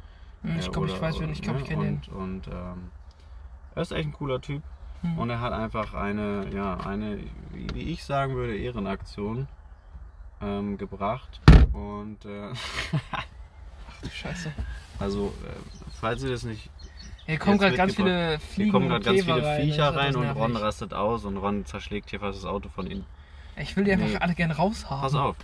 Hm, 0.43 0.59
Ich 0.59 0.69
äh, 0.69 0.71
glaube, 0.71 0.87
ich 0.89 1.01
weiß, 1.01 1.21
wen 1.21 1.31
ich 1.31 1.43
glaube, 1.43 1.59
ich 1.61 1.69
ne? 1.69 1.75
kenne 1.75 1.85
den. 1.85 1.95
Und, 2.15 2.47
und 2.47 2.49
ähm, 2.49 2.91
er 3.75 3.83
ist 3.83 3.93
echt 3.93 4.07
ein 4.09 4.13
cooler 4.13 4.41
Typ. 4.41 4.63
Hm. 5.03 5.19
Und 5.19 5.31
er 5.31 5.41
hat 5.41 5.53
einfach 5.53 5.95
eine, 5.95 6.49
ja, 6.55 6.77
eine, 6.79 7.19
wie 7.53 7.69
wie 7.75 7.83
ich 7.93 8.05
sagen 8.05 8.35
würde, 8.37 8.57
Ehrenaktion 8.57 9.49
ähm, 10.41 10.79
gebracht. 10.79 11.41
Und 11.73 12.25
äh, 12.25 12.53
Ach 13.13 14.01
du 14.03 14.09
Scheiße. 14.09 14.53
also, 14.99 15.35
äh, 15.45 15.53
falls 16.01 16.23
ihr 16.23 16.31
das 16.31 16.45
nicht 16.45 16.71
Hier 17.31 17.39
kommen 17.39 17.59
gerade 17.59 17.77
ganz 17.77 17.95
viele 17.95 18.29
Hier 18.31 18.41
Fliegen 18.41 18.73
kommen 18.73 18.87
und 18.87 18.91
gerade 18.91 19.05
ganz 19.05 19.19
Käfer 19.21 19.35
viele 19.35 19.47
rein. 19.47 19.63
Viecher 19.63 19.95
rein 19.95 20.17
und 20.17 20.23
nervig. 20.23 20.43
Ron 20.43 20.57
rastet 20.57 20.95
aus 20.95 21.25
und 21.25 21.37
Ron 21.37 21.65
zerschlägt 21.65 22.11
hier 22.11 22.21
fast 22.21 22.39
das 22.39 22.45
Auto 22.45 22.69
von 22.69 22.87
innen. 22.87 23.07
Ich 23.57 23.77
will 23.77 23.85
die 23.85 23.93
einfach 23.93 24.07
Nee. 24.09 24.17
alle 24.17 24.35
gerne 24.35 24.57
raushaben. 24.57 25.01
Pass 25.01 25.15
auf. 25.15 25.37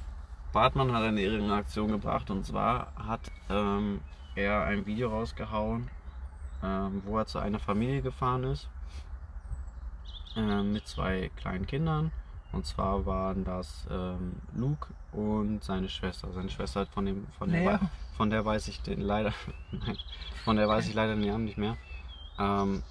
Bartmann 0.53 0.93
hat 0.93 1.03
eine 1.03 1.21
Ehrenaktion 1.21 1.89
gebracht 1.89 2.31
und 2.31 2.45
zwar 2.45 2.93
hat 2.97 3.21
ähm, 3.51 4.01
er 4.35 4.65
ein 4.65 4.87
Video 4.87 5.11
rausgehauen, 5.11 5.89
ähm, 6.65 7.03
wo 7.05 7.19
er 7.19 7.27
zu 7.27 7.39
einer 7.39 7.59
Familie 7.59 8.03
gefahren 8.03 8.45
ist 8.45 8.69
ähm, 10.37 10.73
mit 10.73 10.87
zwei 10.87 11.31
kleinen 11.37 11.67
Kindern. 11.67 12.11
Und 12.57 12.65
zwar 12.65 13.05
waren 13.05 13.45
das 13.45 13.87
ähm, 13.91 14.33
Luke 14.55 14.89
und 15.13 15.63
seine 15.63 15.91
Schwester. 15.91 16.33
Seine 16.33 16.49
Schwester 16.49 16.81
hat 16.81 16.89
von 16.89 17.05
dem 17.05 17.27
von 17.39 17.53
der, 17.53 17.79
von 18.17 18.31
der 18.31 18.47
weiß 18.47 18.69
ich 18.69 18.81
den 18.81 19.03
leider 19.03 19.35
nein, 19.73 19.99
von 20.43 20.57
der 20.57 20.67
weiß 20.67 20.89
ich 20.89 20.95
leider 20.95 21.15
den 21.17 21.27
Namen 21.27 21.45
nicht 21.45 21.59
mehr. 21.59 21.77
Ähm, 22.39 22.83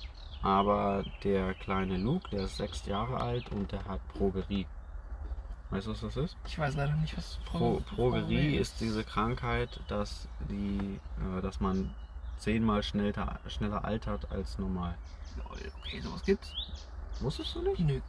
aber 0.44 1.04
der 1.24 1.56
kleine 1.56 1.98
Luke, 1.98 2.30
der 2.30 2.42
ist 2.42 2.58
sechs 2.58 2.86
Jahre 2.86 3.20
alt 3.20 3.52
und 3.52 3.72
der 3.72 3.84
hat 3.86 4.08
Progerie. 4.10 4.68
Weißt 5.72 5.88
du, 5.88 5.92
was 5.94 6.02
das 6.02 6.16
ist? 6.16 6.38
Ich 6.46 6.60
weiß 6.60 6.76
leider 6.76 6.94
nicht, 6.98 7.18
was 7.18 7.40
Pro, 7.46 7.82
Progerie 7.96 8.58
ist 8.58 8.80
diese 8.82 9.04
Krankheit, 9.04 9.80
dass, 9.88 10.28
die, 10.48 11.00
äh, 11.38 11.42
dass 11.42 11.60
man 11.60 11.90
zehnmal 12.38 12.84
schneller, 12.84 13.40
schneller 13.48 13.84
altert 13.84 14.32
als 14.32 14.60
normal. 14.60 14.94
Lol, 15.38 15.58
Okay, 15.80 16.02
sowas 16.02 16.22
gibt's? 16.22 16.54
Wusstest 17.20 17.56
du 17.56 17.64
nicht? 17.64 17.80
Nö, 17.80 18.00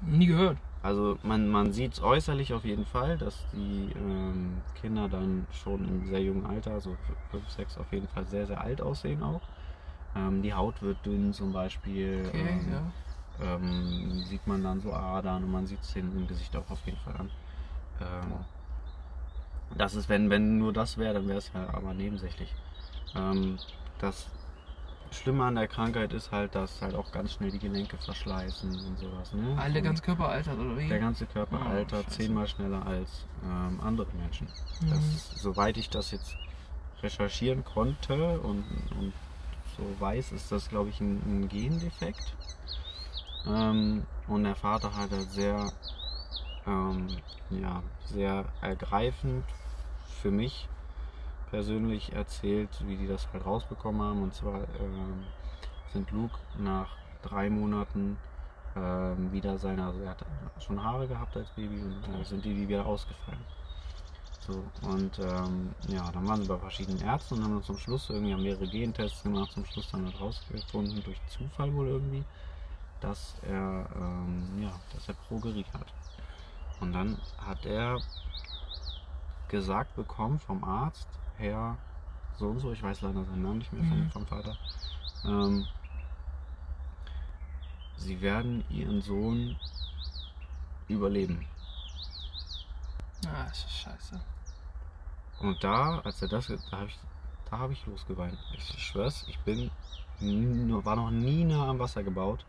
nie 0.00 0.26
gehört. 0.26 0.58
Also 0.82 1.18
man, 1.22 1.48
man 1.48 1.72
sieht 1.72 1.94
es 1.94 2.02
äußerlich 2.02 2.54
auf 2.54 2.64
jeden 2.64 2.86
Fall, 2.86 3.18
dass 3.18 3.46
die 3.52 3.90
ähm, 3.96 4.58
Kinder 4.80 5.08
dann 5.08 5.46
schon 5.50 5.86
im 5.88 6.06
sehr 6.06 6.22
jungen 6.22 6.46
Alter, 6.46 6.80
so 6.80 6.96
5, 7.30 7.48
6 7.50 7.78
auf 7.78 7.92
jeden 7.92 8.06
Fall 8.08 8.26
sehr, 8.26 8.46
sehr 8.46 8.60
alt 8.60 8.80
aussehen 8.80 9.22
auch. 9.22 9.42
Ähm, 10.14 10.40
die 10.40 10.54
Haut 10.54 10.80
wird 10.80 11.04
dünn 11.04 11.32
zum 11.32 11.52
Beispiel. 11.52 12.24
Okay, 12.28 12.38
ähm, 12.38 12.72
ja. 12.72 13.54
ähm, 13.56 14.22
sieht 14.24 14.46
man 14.46 14.62
dann 14.62 14.80
so 14.80 14.92
Adern 14.92 15.44
und 15.44 15.50
man 15.50 15.66
sieht 15.66 15.82
es 15.82 15.96
im 15.96 16.26
Gesicht 16.28 16.54
auch 16.56 16.70
auf 16.70 16.84
jeden 16.86 16.98
Fall 16.98 17.16
an. 17.16 17.30
Ähm, 18.00 18.32
das 19.76 19.94
ist, 19.96 20.08
wenn, 20.08 20.30
wenn 20.30 20.58
nur 20.58 20.72
das 20.72 20.96
wäre, 20.96 21.14
dann 21.14 21.28
wäre 21.28 21.38
es 21.38 21.50
ja 21.52 21.68
aber 21.74 21.92
nebensächlich. 21.92 22.54
Ähm, 23.16 23.58
das 23.98 24.30
Schlimme 25.12 25.44
an 25.44 25.54
der 25.54 25.68
Krankheit 25.68 26.12
ist 26.12 26.30
halt, 26.32 26.54
dass 26.54 26.80
halt 26.82 26.94
auch 26.94 27.10
ganz 27.12 27.32
schnell 27.34 27.50
die 27.50 27.58
Gelenke 27.58 27.96
verschleißen 27.98 28.70
und 28.70 28.98
sowas. 28.98 29.32
Ne? 29.32 29.56
Alle 29.58 29.72
der 29.74 29.82
ganze 29.82 30.02
Körper 30.02 30.28
altert, 30.28 30.58
oder 30.58 30.76
wie? 30.78 30.88
der 30.88 30.98
ganze 30.98 31.26
Körper 31.26 31.60
Oh, 31.64 31.68
altert 31.70 32.04
scheiße. 32.06 32.18
zehnmal 32.18 32.46
schneller 32.46 32.84
als 32.86 33.24
ähm, 33.44 33.80
andere 33.82 34.08
Menschen. 34.20 34.48
Das 34.90 35.02
Mhm. 35.04 35.14
ist, 35.14 35.38
soweit 35.40 35.76
ich 35.76 35.88
das 35.90 36.10
jetzt 36.10 36.36
recherchieren 37.02 37.64
konnte 37.64 38.40
und, 38.40 38.64
und 38.98 39.12
so 39.76 39.84
weiß, 40.00 40.32
ist 40.32 40.50
das, 40.50 40.68
glaube 40.68 40.90
ich, 40.90 41.00
ein, 41.00 41.22
ein 41.26 41.48
Gendefekt. 41.48 42.34
Ähm, 43.46 44.02
und 44.26 44.44
der 44.44 44.56
Vater 44.56 44.94
hat 44.96 45.10
halt 45.10 45.30
sehr, 45.30 45.72
ähm, 46.66 47.08
ja, 47.50 47.82
sehr 48.06 48.44
ergreifend 48.60 49.44
für 50.20 50.30
mich 50.30 50.68
persönlich 51.50 52.12
erzählt, 52.12 52.70
wie 52.86 52.96
die 52.96 53.06
das 53.06 53.28
halt 53.32 53.44
rausbekommen 53.44 54.02
haben. 54.02 54.22
Und 54.22 54.34
zwar 54.34 54.60
ähm, 54.80 55.24
sind 55.92 56.10
Luke 56.10 56.38
nach 56.58 56.88
drei 57.22 57.50
Monaten 57.50 58.18
ähm, 58.76 59.32
wieder 59.32 59.58
seine, 59.58 59.86
also 59.86 60.00
er 60.00 60.10
hat 60.10 60.24
schon 60.60 60.82
Haare 60.82 61.08
gehabt 61.08 61.36
als 61.36 61.50
Baby 61.50 61.80
und 61.80 62.20
äh, 62.20 62.24
sind 62.24 62.44
die, 62.44 62.54
die 62.54 62.68
wieder 62.68 62.86
ausgefallen. 62.86 63.44
So, 64.46 64.64
und 64.88 65.18
ähm, 65.18 65.74
ja, 65.88 66.10
dann 66.10 66.26
waren 66.26 66.40
sie 66.40 66.48
bei 66.48 66.56
verschiedenen 66.56 67.02
Ärzten 67.02 67.34
und 67.34 67.44
haben 67.44 67.52
dann 67.52 67.62
zum 67.62 67.76
Schluss 67.76 68.08
irgendwie 68.08 68.32
haben 68.32 68.42
mehrere 68.42 68.66
Gentests 68.66 69.22
gemacht, 69.22 69.52
zum 69.52 69.64
Schluss 69.66 69.90
dann 69.90 70.06
halt 70.06 70.18
rausgefunden, 70.18 71.02
durch 71.04 71.20
Zufall 71.26 71.74
wohl 71.74 71.88
irgendwie, 71.88 72.24
dass 73.00 73.34
er, 73.42 73.86
ähm, 73.94 74.62
ja, 74.62 74.72
dass 74.94 75.08
er 75.08 75.14
Progerie 75.28 75.66
hat. 75.74 75.92
Und 76.80 76.92
dann 76.92 77.18
hat 77.46 77.66
er 77.66 77.98
gesagt 79.48 79.94
bekommen 79.96 80.38
vom 80.38 80.64
Arzt, 80.64 81.08
Herr 81.38 81.76
so 82.36 82.48
und 82.48 82.60
so, 82.60 82.72
ich 82.72 82.82
weiß 82.82 83.00
leider 83.02 83.24
seinen 83.24 83.42
Namen 83.42 83.58
nicht 83.58 83.72
mehr 83.72 83.84
vom, 83.84 83.98
Mhm. 84.00 84.10
vom 84.10 84.26
Vater, 84.26 84.56
ähm, 85.24 85.66
sie 87.96 88.20
werden 88.20 88.64
ihren 88.70 89.00
Sohn 89.02 89.56
überleben. 90.88 91.46
Ah, 93.26 93.44
das 93.48 93.58
ist 93.64 93.72
scheiße. 93.72 94.20
Und 95.40 95.62
da, 95.62 95.98
als 96.00 96.22
er 96.22 96.28
das, 96.28 96.46
da 96.46 96.76
habe 96.78 96.86
ich, 96.86 96.98
da 97.50 97.58
habe 97.58 97.72
ich 97.72 97.86
losgeweint. 97.86 98.38
Ich 98.56 98.82
schwör's, 98.82 99.24
ich 99.28 99.38
bin, 99.40 99.70
war 100.20 100.96
noch 100.96 101.10
nie 101.10 101.44
nah 101.44 101.68
am 101.68 101.78
Wasser 101.78 102.02
gebaut, 102.02 102.44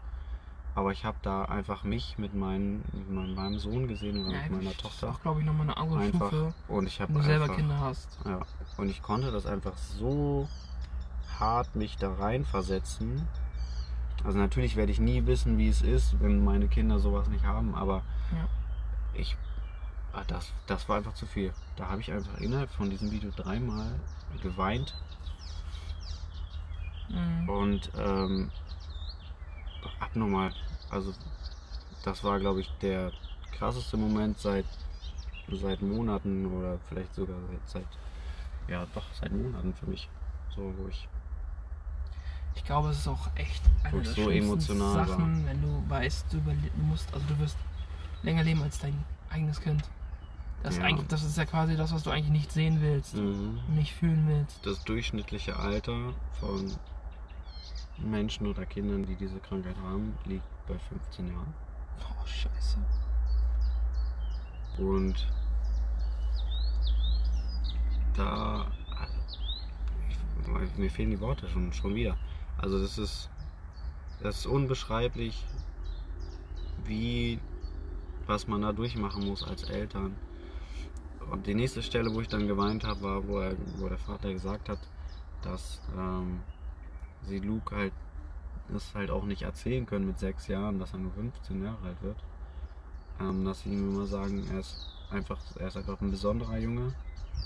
aber 0.75 0.91
ich 0.91 1.03
habe 1.05 1.17
da 1.21 1.45
einfach 1.45 1.83
mich 1.83 2.17
mit, 2.17 2.33
meinen, 2.33 2.83
mit 2.93 3.09
meinem, 3.09 3.35
meinem 3.35 3.59
Sohn 3.59 3.87
gesehen 3.87 4.21
oder 4.25 4.35
Ja, 4.35 4.41
mit 4.43 4.51
meiner 4.51 4.63
das 4.65 4.73
ist 4.73 4.81
Tochter. 4.81 5.09
auch, 5.09 5.21
glaube 5.21 5.39
ich, 5.41 5.45
nochmal 5.45 5.63
eine 5.63 5.77
andere 5.77 5.99
Einfach. 5.99 6.27
Stufe, 6.27 6.53
Und 6.67 6.87
ich 6.87 7.01
habe 7.01 7.13
wenn 7.13 7.21
du 7.21 7.25
selber 7.25 7.43
einfach, 7.45 7.55
Kinder 7.57 7.79
hast. 7.79 8.07
Ja, 8.25 8.39
und 8.77 8.89
ich 8.89 9.01
konnte 9.01 9.31
das 9.31 9.45
einfach 9.45 9.75
so 9.77 10.47
hart 11.39 11.75
mich 11.75 11.97
da 11.97 12.13
reinversetzen. 12.13 13.27
Also 14.23 14.37
natürlich 14.37 14.75
werde 14.75 14.91
ich 14.91 14.99
nie 14.99 15.25
wissen, 15.25 15.57
wie 15.57 15.69
es 15.69 15.81
ist, 15.81 16.19
wenn 16.19 16.43
meine 16.43 16.67
Kinder 16.67 16.99
sowas 16.99 17.27
nicht 17.29 17.45
haben, 17.45 17.73
aber 17.75 18.03
Ja. 18.31 18.47
ich. 19.13 19.37
ah, 20.13 20.23
Das, 20.27 20.51
das 20.67 20.87
war 20.89 20.97
einfach 20.97 21.13
zu 21.13 21.25
viel. 21.25 21.53
Da 21.77 21.87
habe 21.89 22.01
ich 22.01 22.11
einfach 22.11 22.37
innerhalb 22.39 22.69
von 22.71 22.89
diesem 22.89 23.11
Video 23.11 23.31
dreimal 23.35 23.91
geweint 24.41 24.93
Mhm. 27.09 27.49
und 27.49 27.91
ähm, 27.97 28.51
abnormal. 29.99 30.51
Also 30.89 31.13
das 32.03 32.23
war, 32.23 32.39
glaube 32.39 32.61
ich, 32.61 32.69
der 32.81 33.11
krasseste 33.57 33.97
Moment 33.97 34.39
seit, 34.39 34.65
seit 35.51 35.81
Monaten 35.81 36.45
oder 36.45 36.77
vielleicht 36.87 37.13
sogar 37.15 37.37
seit, 37.49 37.83
seit 37.83 37.87
ja 38.69 38.85
doch 38.93 39.05
seit 39.19 39.31
Monaten 39.31 39.73
für 39.73 39.87
mich. 39.87 40.07
So, 40.55 40.73
wo 40.77 40.87
ich 40.87 41.07
Ich 42.55 42.63
glaube, 42.63 42.89
es 42.89 42.99
ist 42.99 43.07
auch 43.07 43.29
echt 43.35 43.61
eine 43.83 44.01
der 44.01 44.13
so 44.13 44.29
emotional 44.29 44.95
war. 44.95 45.07
Sachen, 45.07 45.45
wenn 45.45 45.61
du 45.61 45.83
weißt, 45.89 46.25
du, 46.31 46.37
du 46.37 46.53
musst, 46.83 47.13
also 47.13 47.25
du 47.27 47.39
wirst 47.39 47.57
länger 48.23 48.43
leben 48.43 48.61
als 48.61 48.79
dein 48.79 49.03
eigenes 49.29 49.59
Kind. 49.61 49.83
Das, 50.63 50.73
ist 50.73 50.79
Ja. 50.79 50.85
eigentlich, 50.85 51.07
das 51.07 51.23
ist 51.23 51.37
ja 51.37 51.45
quasi 51.45 51.77
das, 51.77 51.93
was 51.93 52.03
du 52.03 52.09
eigentlich 52.09 52.31
nicht 52.31 52.51
sehen 52.51 52.81
willst 52.81 53.15
mhm. 53.15 53.59
und 53.67 53.75
nicht 53.75 53.93
fühlen 53.93 54.27
willst. 54.27 54.65
das 54.65 54.83
durchschnittliche 54.83 55.55
Alter 55.55 56.13
von 56.39 56.73
Menschen 58.03 58.47
oder 58.47 58.65
Kindern, 58.65 59.05
die 59.05 59.15
diese 59.15 59.39
Krankheit 59.39 59.75
haben, 59.77 60.17
liegt 60.25 60.43
bei 60.67 60.77
15 60.77 61.27
Jahren. 61.27 61.53
Oh, 61.99 62.25
scheiße. 62.25 62.77
Und 64.77 65.27
da. 68.15 68.67
Ich, 70.09 70.77
mir 70.77 70.89
fehlen 70.89 71.11
die 71.11 71.19
Worte 71.19 71.47
schon, 71.49 71.71
schon 71.73 71.95
wieder. 71.95 72.17
Also, 72.57 72.79
das 72.79 72.97
ist. 72.97 73.29
Das 74.21 74.39
ist 74.39 74.45
unbeschreiblich, 74.47 75.45
wie. 76.85 77.39
was 78.25 78.47
man 78.47 78.61
da 78.61 78.73
durchmachen 78.73 79.25
muss 79.25 79.43
als 79.43 79.63
Eltern. 79.63 80.15
Und 81.31 81.45
die 81.45 81.53
nächste 81.53 81.83
Stelle, 81.83 82.13
wo 82.13 82.21
ich 82.21 82.27
dann 82.27 82.47
geweint 82.47 82.83
habe, 82.85 83.01
war, 83.01 83.27
wo, 83.27 83.39
er, 83.39 83.55
wo 83.77 83.87
der 83.87 83.97
Vater 83.97 84.33
gesagt 84.33 84.67
hat, 84.67 84.79
dass 85.43 85.79
ähm, 85.97 86.39
sie 87.27 87.39
Luke 87.39 87.75
halt 87.75 87.93
das 88.71 88.93
halt 88.93 89.09
auch 89.09 89.25
nicht 89.25 89.41
erzählen 89.41 89.85
können 89.85 90.05
mit 90.05 90.19
sechs 90.19 90.47
Jahren, 90.47 90.79
dass 90.79 90.93
er 90.93 90.99
nur 90.99 91.11
15 91.13 91.63
Jahre 91.63 91.87
alt 91.87 92.01
wird 92.03 92.17
ähm, 93.19 93.45
dass 93.45 93.61
sie 93.61 93.69
ihm 93.69 93.89
immer 93.89 94.05
sagen, 94.05 94.45
er 94.51 94.59
ist 94.59 94.87
einfach, 95.11 95.37
er 95.57 95.67
ist 95.67 95.77
einfach 95.77 95.99
ein 96.01 96.11
besonderer 96.11 96.57
Junge. 96.57 96.93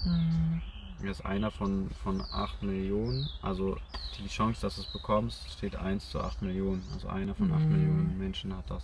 Mhm. 0.05 0.61
Er 1.01 1.11
ist 1.11 1.25
einer 1.25 1.51
von, 1.51 1.89
von 2.03 2.21
8 2.21 2.63
Millionen. 2.63 3.27
Also 3.41 3.77
die 4.19 4.27
Chance, 4.27 4.61
dass 4.61 4.75
du 4.75 4.81
es 4.81 4.87
bekommst, 4.87 5.51
steht 5.51 5.75
1 5.75 6.11
zu 6.11 6.19
8 6.21 6.41
Millionen. 6.41 6.83
Also 6.93 7.07
einer 7.07 7.35
von 7.35 7.51
8 7.51 7.59
Mhm. 7.61 7.71
Millionen 7.71 8.17
Menschen 8.17 8.55
hat 8.55 8.69
das. 8.69 8.83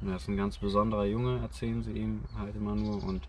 Und 0.00 0.08
er 0.08 0.16
ist 0.16 0.28
ein 0.28 0.36
ganz 0.36 0.58
besonderer 0.58 1.04
Junge, 1.06 1.38
erzählen 1.40 1.82
sie 1.82 1.92
ihm 1.92 2.24
halt 2.36 2.56
immer 2.56 2.74
nur. 2.74 3.02
Und 3.02 3.22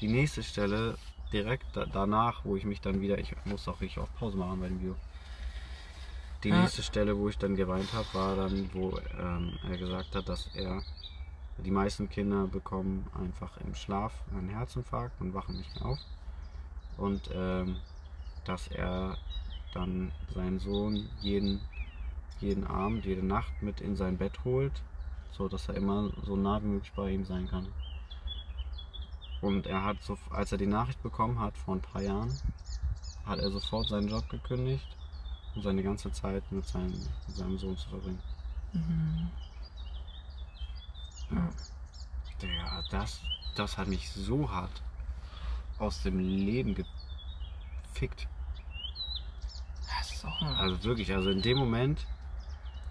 die 0.00 0.08
nächste 0.08 0.42
Stelle, 0.42 0.96
direkt 1.32 1.66
da, 1.74 1.86
danach, 1.86 2.44
wo 2.44 2.56
ich 2.56 2.64
mich 2.64 2.80
dann 2.80 3.00
wieder, 3.00 3.18
ich 3.18 3.34
muss 3.44 3.68
auch 3.68 3.80
richtig 3.80 3.98
auf 3.98 4.12
Pause 4.16 4.36
machen 4.36 4.60
bei 4.60 4.68
dem 4.68 4.80
Video. 4.80 4.96
Die 6.44 6.48
Ja. 6.50 6.60
nächste 6.60 6.82
Stelle, 6.82 7.16
wo 7.16 7.28
ich 7.28 7.38
dann 7.38 7.56
geweint 7.56 7.92
habe, 7.92 8.06
war 8.12 8.36
dann, 8.36 8.70
wo 8.72 8.98
ähm, 9.18 9.58
er 9.68 9.78
gesagt 9.78 10.14
hat, 10.14 10.28
dass 10.28 10.48
er 10.54 10.82
die 11.58 11.70
meisten 11.70 12.08
Kinder 12.10 12.46
bekommen 12.46 13.06
einfach 13.14 13.56
im 13.58 13.74
Schlaf 13.74 14.12
einen 14.30 14.50
Herzinfarkt 14.50 15.20
und 15.20 15.32
wachen 15.34 15.56
nicht 15.56 15.74
mehr 15.76 15.86
auf. 15.86 15.98
Und 16.98 17.30
ähm, 17.32 17.76
dass 18.44 18.68
er 18.68 19.16
dann 19.74 20.12
seinen 20.34 20.58
Sohn 20.58 21.08
jeden, 21.20 21.60
jeden 22.40 22.66
Abend, 22.66 23.04
jede 23.04 23.24
Nacht 23.24 23.62
mit 23.62 23.80
in 23.80 23.96
sein 23.96 24.18
Bett 24.18 24.44
holt, 24.44 24.72
so 25.32 25.48
dass 25.48 25.68
er 25.68 25.74
immer 25.74 26.10
so 26.24 26.36
nah 26.36 26.62
wie 26.62 26.66
möglich 26.66 26.92
bei 26.94 27.10
ihm 27.10 27.24
sein 27.24 27.48
kann. 27.48 27.66
Und 29.40 29.66
er 29.66 29.84
hat 29.84 30.02
so, 30.02 30.16
als 30.30 30.52
er 30.52 30.58
die 30.58 30.66
Nachricht 30.66 31.02
bekommen 31.02 31.38
hat 31.40 31.56
vor 31.58 31.74
ein 31.74 31.82
paar 31.82 32.02
Jahren, 32.02 32.32
hat 33.26 33.38
er 33.38 33.50
sofort 33.50 33.88
seinen 33.88 34.08
Job 34.08 34.28
gekündigt, 34.28 34.86
um 35.56 35.62
seine 35.62 35.82
ganze 35.82 36.12
Zeit 36.12 36.44
mit 36.52 36.66
seinem, 36.66 36.92
mit 37.26 37.36
seinem 37.36 37.58
Sohn 37.58 37.76
zu 37.76 37.88
verbringen. 37.88 38.22
Mhm. 38.72 39.30
Ja. 41.30 41.48
Digga, 42.40 42.84
das, 42.90 43.20
das 43.54 43.78
hat 43.78 43.88
mich 43.88 44.10
so 44.10 44.50
hart 44.50 44.82
aus 45.78 46.02
dem 46.02 46.18
Leben 46.18 46.74
gefickt. 46.74 48.28
Das 49.88 50.12
ist 50.12 50.24
auch 50.24 50.40
Also 50.42 50.84
wirklich, 50.84 51.12
also 51.12 51.30
in 51.30 51.40
dem 51.40 51.58
Moment, 51.58 52.06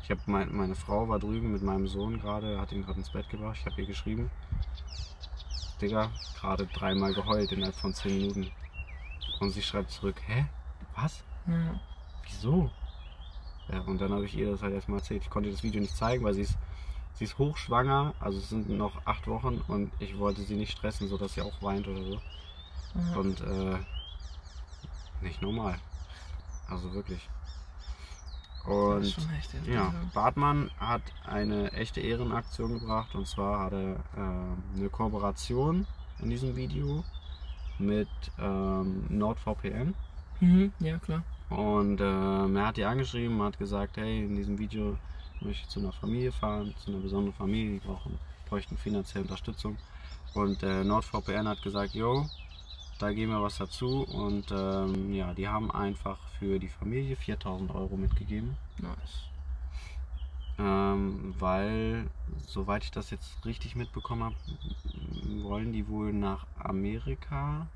ich 0.03 0.09
habe 0.09 0.21
mein, 0.25 0.53
meine 0.55 0.75
Frau 0.75 1.07
war 1.07 1.19
drüben 1.19 1.51
mit 1.51 1.61
meinem 1.61 1.87
Sohn 1.87 2.19
gerade, 2.19 2.59
hat 2.59 2.71
ihn 2.71 2.83
gerade 2.83 2.99
ins 2.99 3.11
Bett 3.11 3.29
gebracht, 3.29 3.57
ich 3.59 3.65
habe 3.65 3.81
ihr 3.81 3.87
geschrieben. 3.87 4.31
Digga, 5.81 6.09
gerade 6.39 6.65
dreimal 6.67 7.13
geheult 7.13 7.51
innerhalb 7.51 7.75
von 7.75 7.93
10 7.93 8.17
Minuten. 8.17 8.51
Und 9.39 9.51
sie 9.51 9.61
schreibt 9.61 9.91
zurück, 9.91 10.21
hä? 10.25 10.45
Was? 10.95 11.23
ja. 11.47 11.79
Wieso? 12.35 12.69
Ja, 13.71 13.81
und 13.81 13.99
dann 13.99 14.11
habe 14.11 14.25
ich 14.25 14.35
ihr 14.35 14.51
das 14.51 14.61
halt 14.61 14.73
erstmal 14.73 14.99
erzählt. 14.99 15.23
Ich 15.23 15.29
konnte 15.29 15.49
ihr 15.49 15.55
das 15.55 15.63
Video 15.63 15.81
nicht 15.81 15.95
zeigen, 15.95 16.23
weil 16.23 16.33
sie 16.33 16.41
ist, 16.41 16.57
sie 17.15 17.23
ist 17.23 17.37
hochschwanger, 17.37 18.13
also 18.19 18.37
es 18.37 18.49
sind 18.49 18.69
noch 18.69 19.05
acht 19.05 19.27
Wochen 19.27 19.61
und 19.67 19.91
ich 19.99 20.17
wollte 20.19 20.41
sie 20.41 20.55
nicht 20.55 20.77
stressen, 20.77 21.07
sodass 21.07 21.33
sie 21.33 21.41
auch 21.41 21.61
weint 21.61 21.87
oder 21.87 22.03
so. 22.03 22.21
Ja. 22.95 23.15
Und 23.17 23.41
äh, 23.41 23.77
nicht 25.21 25.41
normal. 25.41 25.79
Also 26.69 26.93
wirklich. 26.93 27.27
Und 28.65 29.15
ja, 29.67 29.93
Bartmann 30.13 30.71
hat 30.79 31.03
eine 31.25 31.71
echte 31.73 32.01
Ehrenaktion 32.01 32.79
gebracht 32.79 33.13
und 33.13 33.27
zwar 33.27 33.65
hat 33.65 33.73
er 33.73 33.93
äh, 33.93 34.77
eine 34.77 34.89
Kooperation 34.89 35.85
in 36.19 36.31
diesem 36.31 36.55
Video 36.55 37.03
mit 37.77 38.07
ähm, 38.39 39.05
NordVPN. 39.09 39.93
Mhm. 40.39 40.73
ja, 40.79 40.97
klar. 40.97 41.23
Und 41.49 42.01
ähm, 42.01 42.55
er 42.55 42.67
hat 42.67 42.77
die 42.77 42.85
angeschrieben, 42.85 43.41
hat 43.41 43.57
gesagt, 43.59 43.97
hey, 43.97 44.25
in 44.25 44.35
diesem 44.35 44.57
Video 44.57 44.97
möchte 45.41 45.63
ich 45.63 45.69
zu 45.69 45.79
einer 45.79 45.91
Familie 45.91 46.31
fahren, 46.31 46.73
zu 46.83 46.91
einer 46.91 47.01
besonderen 47.01 47.35
Familie, 47.35 47.79
die 47.79 47.85
brauchen, 47.85 48.17
bräuchten 48.49 48.77
finanzielle 48.77 49.23
Unterstützung. 49.23 49.77
Und 50.33 50.63
äh, 50.63 50.83
NordVPN 50.83 51.47
hat 51.47 51.61
gesagt, 51.61 51.93
yo, 51.93 52.25
da 52.99 53.11
geben 53.11 53.31
wir 53.31 53.41
was 53.41 53.57
dazu. 53.57 54.03
Und 54.03 54.51
ähm, 54.51 55.13
ja, 55.13 55.33
die 55.33 55.47
haben 55.47 55.71
einfach 55.71 56.17
für 56.39 56.59
die 56.59 56.69
Familie 56.69 57.15
4000 57.15 57.73
Euro 57.73 57.95
mitgegeben. 57.95 58.57
Nice. 58.79 59.29
Ähm, 60.57 61.35
weil, 61.37 62.09
soweit 62.47 62.83
ich 62.83 62.91
das 62.91 63.09
jetzt 63.09 63.45
richtig 63.45 63.75
mitbekommen 63.75 64.23
habe, 64.23 64.35
wollen 65.43 65.73
die 65.73 65.87
wohl 65.87 66.13
nach 66.13 66.45
Amerika. 66.57 67.67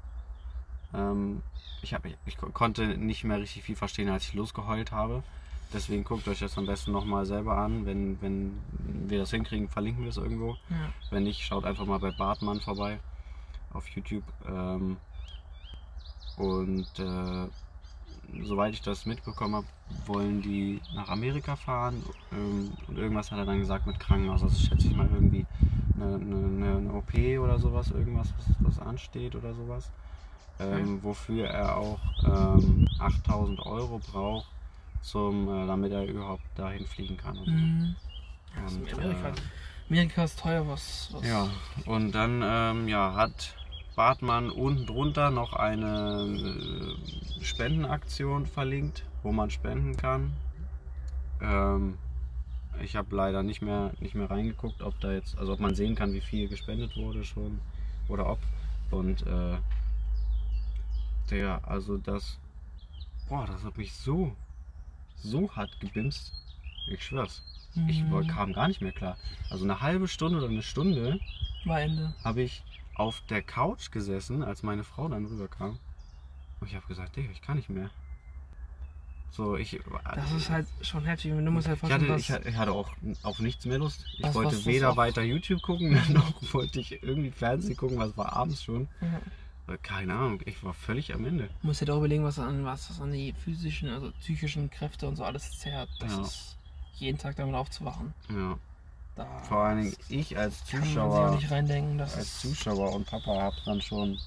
Ähm, 0.93 1.41
ich, 1.81 1.93
hab, 1.93 2.05
ich, 2.05 2.15
ich 2.25 2.37
ko- 2.37 2.49
konnte 2.49 2.97
nicht 2.97 3.23
mehr 3.23 3.39
richtig 3.39 3.63
viel 3.63 3.75
verstehen, 3.75 4.09
als 4.09 4.25
ich 4.25 4.33
losgeheult 4.33 4.91
habe. 4.91 5.23
Deswegen 5.71 6.03
guckt 6.03 6.27
euch 6.27 6.39
das 6.39 6.57
am 6.57 6.65
besten 6.65 6.91
nochmal 6.91 7.25
selber 7.27 7.57
an. 7.57 7.85
Wenn, 7.85 8.19
wenn 8.21 8.59
wir 9.07 9.19
das 9.19 9.29
hinkriegen, 9.31 9.69
verlinken 9.69 10.03
wir 10.03 10.09
es 10.09 10.17
irgendwo. 10.17 10.57
Ja. 10.69 10.77
Wenn 11.11 11.23
nicht, 11.23 11.41
schaut 11.45 11.63
einfach 11.65 11.85
mal 11.85 11.99
bei 11.99 12.11
Bartmann 12.11 12.59
vorbei 12.59 12.99
auf 13.71 13.87
YouTube. 13.89 14.23
Ähm, 14.47 14.97
und 16.37 16.87
äh, 16.99 17.47
soweit 18.43 18.73
ich 18.73 18.81
das 18.81 19.05
mitbekommen 19.05 19.55
habe, 19.55 19.67
wollen 20.05 20.41
die 20.41 20.81
nach 20.95 21.09
Amerika 21.09 21.55
fahren. 21.55 22.01
Ähm, 22.31 22.71
und 22.87 22.97
irgendwas 22.97 23.31
hat 23.31 23.39
er 23.39 23.45
dann 23.45 23.59
gesagt 23.59 23.85
mit 23.87 23.99
Krankenhaus. 23.99 24.41
Also 24.43 24.57
schätze 24.57 24.87
ich 24.87 24.95
mal 24.95 25.09
irgendwie 25.13 25.45
eine, 25.95 26.15
eine, 26.15 26.77
eine 26.77 26.93
OP 26.93 27.13
oder 27.43 27.59
sowas, 27.59 27.91
irgendwas, 27.91 28.33
was, 28.37 28.55
was 28.77 28.79
ansteht 28.87 29.35
oder 29.35 29.53
sowas. 29.53 29.91
Ähm, 30.59 31.01
wofür 31.01 31.47
er 31.47 31.77
auch 31.77 31.99
ähm, 32.25 32.87
8000 32.99 33.59
Euro 33.65 33.99
braucht, 34.11 34.47
zum, 35.01 35.47
äh, 35.47 35.67
damit 35.67 35.91
er 35.91 36.05
überhaupt 36.05 36.43
dahin 36.55 36.85
fliegen 36.85 37.17
kann. 37.17 37.37
Und. 37.37 37.47
Mhm. 37.47 37.95
Und, 38.57 38.87
ist 38.87 38.93
Amerika. 38.93 39.29
äh, 39.29 39.33
Amerika 39.89 40.23
ist 40.23 40.39
teuer, 40.39 40.67
was. 40.67 41.09
was 41.13 41.25
Ja, 41.25 41.47
und 41.85 42.11
dann 42.11 42.41
ähm, 42.43 42.87
ja, 42.87 43.15
hat 43.15 43.55
Bartmann 43.95 44.49
unten 44.49 44.85
drunter 44.85 45.31
noch 45.31 45.53
eine 45.53 46.25
äh, 46.25 47.43
Spendenaktion 47.43 48.45
verlinkt, 48.45 49.03
wo 49.23 49.31
man 49.31 49.49
spenden 49.49 49.97
kann. 49.97 50.33
Ähm, 51.41 51.97
ich 52.81 52.95
habe 52.95 53.15
leider 53.15 53.43
nicht 53.43 53.61
mehr, 53.61 53.91
nicht 53.99 54.15
mehr 54.15 54.29
reingeguckt, 54.29 54.81
ob 54.81 54.99
da 54.99 55.11
jetzt, 55.11 55.37
also 55.37 55.53
ob 55.53 55.59
man 55.59 55.75
sehen 55.75 55.95
kann, 55.95 56.13
wie 56.13 56.21
viel 56.21 56.47
gespendet 56.47 56.95
wurde 56.95 57.23
schon 57.23 57.59
oder 58.07 58.29
ob. 58.29 58.39
Und 58.91 59.25
äh, 59.27 59.57
der, 61.31 61.61
also 61.67 61.97
das, 61.97 62.37
boah, 63.27 63.45
das 63.45 63.63
hat 63.63 63.77
mich 63.77 63.93
so, 63.93 64.35
so 65.17 65.49
hart 65.55 65.79
gebimst. 65.79 66.33
Ich 66.87 67.03
schwör's. 67.05 67.43
Ich 67.87 68.01
Mhm. 68.03 68.27
kam 68.27 68.53
gar 68.53 68.67
nicht 68.67 68.81
mehr 68.81 68.91
klar. 68.91 69.15
Also 69.49 69.63
eine 69.63 69.79
halbe 69.81 70.07
Stunde 70.07 70.39
oder 70.39 70.47
eine 70.49 70.63
Stunde 70.63 71.19
War 71.65 71.81
Ende. 71.81 72.13
habe 72.23 72.41
ich 72.41 72.63
auf 72.95 73.21
der 73.29 73.41
Couch 73.43 73.91
gesessen, 73.91 74.43
als 74.43 74.63
meine 74.63 74.83
Frau 74.83 75.07
dann 75.07 75.25
rüberkam. 75.25 75.77
Und 76.59 76.67
ich 76.67 76.75
habe 76.75 76.85
gesagt, 76.87 77.15
Digga, 77.15 77.31
ich 77.31 77.41
kann 77.41 77.57
nicht 77.57 77.69
mehr. 77.69 77.89
So, 79.31 79.55
ich. 79.55 79.79
Das 80.15 80.31
ist 80.31 80.49
halt 80.49 80.67
schon 80.81 81.05
heftig. 81.05 81.31
Du 81.31 81.51
musst 81.51 81.67
halt 81.67 81.79
Ich 81.83 81.91
hatte, 81.91 82.15
ich 82.17 82.31
hatte- 82.31 82.49
ich 82.49 82.55
hatte 82.55 82.71
auch 82.71 82.89
auf 83.21 83.39
nichts 83.39 83.63
mehr 83.65 83.77
Lust. 83.77 84.03
Ich 84.17 84.23
Was- 84.23 84.33
wollte 84.33 84.55
was- 84.57 84.65
weder 84.65 84.97
weiter 84.97 85.21
YouTube 85.21 85.61
gucken, 85.61 85.91
noch 86.13 86.53
wollte 86.53 86.79
ich 86.79 87.03
irgendwie 87.03 87.29
Fernsehen 87.31 87.77
gucken, 87.77 87.99
was 87.99 88.17
war 88.17 88.33
abends 88.33 88.63
schon. 88.63 88.87
Ja. 89.01 89.21
Äh, 89.69 89.77
Keine 89.81 90.13
Ahnung, 90.13 90.41
ich 90.45 90.63
war 90.63 90.73
völlig 90.73 91.13
am 91.13 91.25
Ende. 91.25 91.49
Du 91.61 91.67
musst 91.67 91.81
dir 91.81 91.85
doch 91.85 91.97
überlegen, 91.97 92.23
was 92.23 92.39
an, 92.39 92.65
was 92.65 92.87
das 92.87 93.01
an 93.01 93.11
die 93.11 93.33
physischen, 93.33 93.89
also 93.89 94.11
psychischen 94.19 94.69
Kräfte 94.69 95.07
und 95.07 95.15
so 95.15 95.23
alles 95.23 95.59
zerrt. 95.59 95.89
Das 95.99 96.11
Ja. 96.11 96.21
ist 96.21 96.57
jeden 96.95 97.17
Tag 97.17 97.35
damit 97.35 97.55
aufzuwachen. 97.55 98.13
Ja. 98.29 98.57
Da 99.15 99.25
Vor 99.43 99.57
allen 99.63 99.81
Dingen 99.83 99.95
ich 100.07 100.37
als 100.37 100.63
Zuschauer, 100.65 101.31
nicht 101.31 101.51
reindenken. 101.51 101.97
Das 101.97 102.15
als 102.15 102.39
Zuschauer 102.39 102.93
und 102.93 103.05
Papa 103.05 103.41
hab 103.41 103.53
dann 103.65 103.81
schon, 103.81 104.17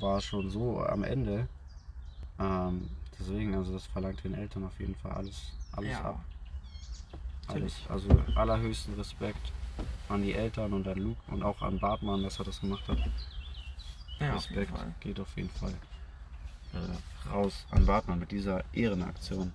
war 0.00 0.20
schon 0.20 0.50
so 0.50 0.80
am 0.80 1.04
Ende. 1.04 1.48
Ähm, 2.40 2.90
deswegen, 3.18 3.54
also 3.54 3.72
das 3.72 3.86
verlangt 3.86 4.24
den 4.24 4.34
Eltern 4.34 4.64
auf 4.64 4.78
jeden 4.80 4.96
Fall 4.96 5.12
alles, 5.12 5.52
alles 5.72 5.90
ja, 5.90 6.02
ab. 6.02 6.24
Alles. 7.46 7.74
Also 7.88 8.08
allerhöchsten 8.34 8.94
Respekt 8.94 9.52
an 10.08 10.22
die 10.22 10.32
Eltern 10.34 10.72
und 10.72 10.88
an 10.88 10.98
Luke 10.98 11.20
und 11.28 11.42
auch 11.42 11.62
an 11.62 11.78
Bartmann, 11.78 12.22
dass 12.22 12.38
er 12.38 12.44
das 12.44 12.60
gemacht 12.60 12.86
hat. 12.88 12.98
Ja, 14.20 14.30
auf 14.30 14.36
Respekt 14.36 14.70
Fall. 14.70 14.94
geht 15.00 15.20
auf 15.20 15.36
jeden 15.36 15.50
Fall 15.50 15.74
äh, 16.74 17.28
raus 17.30 17.66
an 17.70 17.86
Bartmann 17.86 18.18
mit 18.18 18.30
dieser 18.30 18.64
Ehrenaktion. 18.72 19.52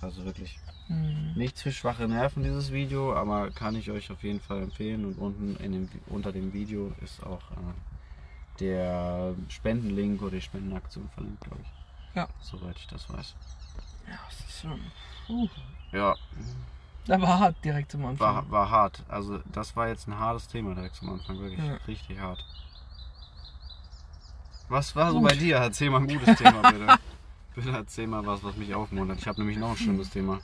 Also 0.00 0.24
wirklich 0.24 0.58
Mhm. 0.88 1.34
nichts 1.36 1.62
für 1.62 1.70
schwache 1.70 2.08
Nerven 2.08 2.42
dieses 2.42 2.72
Video, 2.72 3.14
aber 3.14 3.50
kann 3.52 3.76
ich 3.76 3.90
euch 3.92 4.10
auf 4.10 4.24
jeden 4.24 4.40
Fall 4.40 4.62
empfehlen. 4.62 5.04
Und 5.04 5.18
unten 5.18 5.56
dem, 5.58 5.88
unter 6.06 6.32
dem 6.32 6.52
Video 6.52 6.92
ist 7.00 7.22
auch 7.22 7.42
äh, 7.52 8.58
der 8.58 9.34
Spendenlink 9.48 10.20
oder 10.22 10.32
die 10.32 10.40
Spendenaktion 10.40 11.08
verlinkt, 11.14 11.40
glaube 11.44 11.60
ich. 11.62 12.16
Ja. 12.16 12.28
Soweit 12.40 12.76
ich 12.76 12.86
das 12.88 13.08
weiß. 13.08 13.34
Ja, 14.08 14.18
das 14.28 14.40
ist 14.40 14.60
schon. 14.62 14.80
Uh, 15.28 15.48
Ja, 15.92 16.14
da 17.06 17.20
war 17.20 17.38
hart 17.38 17.64
direkt 17.64 17.92
zum 17.92 18.04
Anfang. 18.04 18.34
war, 18.34 18.50
war 18.50 18.70
hart. 18.70 19.02
Also 19.08 19.38
das 19.52 19.76
war 19.76 19.86
jetzt 19.88 20.08
ein 20.08 20.18
hartes 20.18 20.48
Thema 20.48 20.74
direkt 20.74 20.96
zum 20.96 21.10
Anfang, 21.10 21.38
wirklich 21.38 21.60
Ja. 21.64 21.74
richtig 21.86 22.18
hart. 22.18 22.44
Was 24.70 24.96
war 24.96 25.10
so 25.12 25.20
bei 25.20 25.34
dir? 25.34 25.56
Erzähl 25.56 25.90
mal 25.90 26.00
ein 26.00 26.06
gutes 26.08 26.38
Thema, 26.38 26.62
bitte. 26.70 26.86
bitte 27.54 27.70
erzähl 27.70 28.06
mal 28.06 28.24
was, 28.24 28.42
was 28.42 28.56
mich 28.56 28.74
aufmuntert. 28.74 29.18
Ich 29.18 29.26
habe 29.28 29.38
nämlich 29.40 29.58
noch 29.58 29.70
ein 29.70 29.76
schlimmes 29.76 30.08
Thema. 30.10 30.40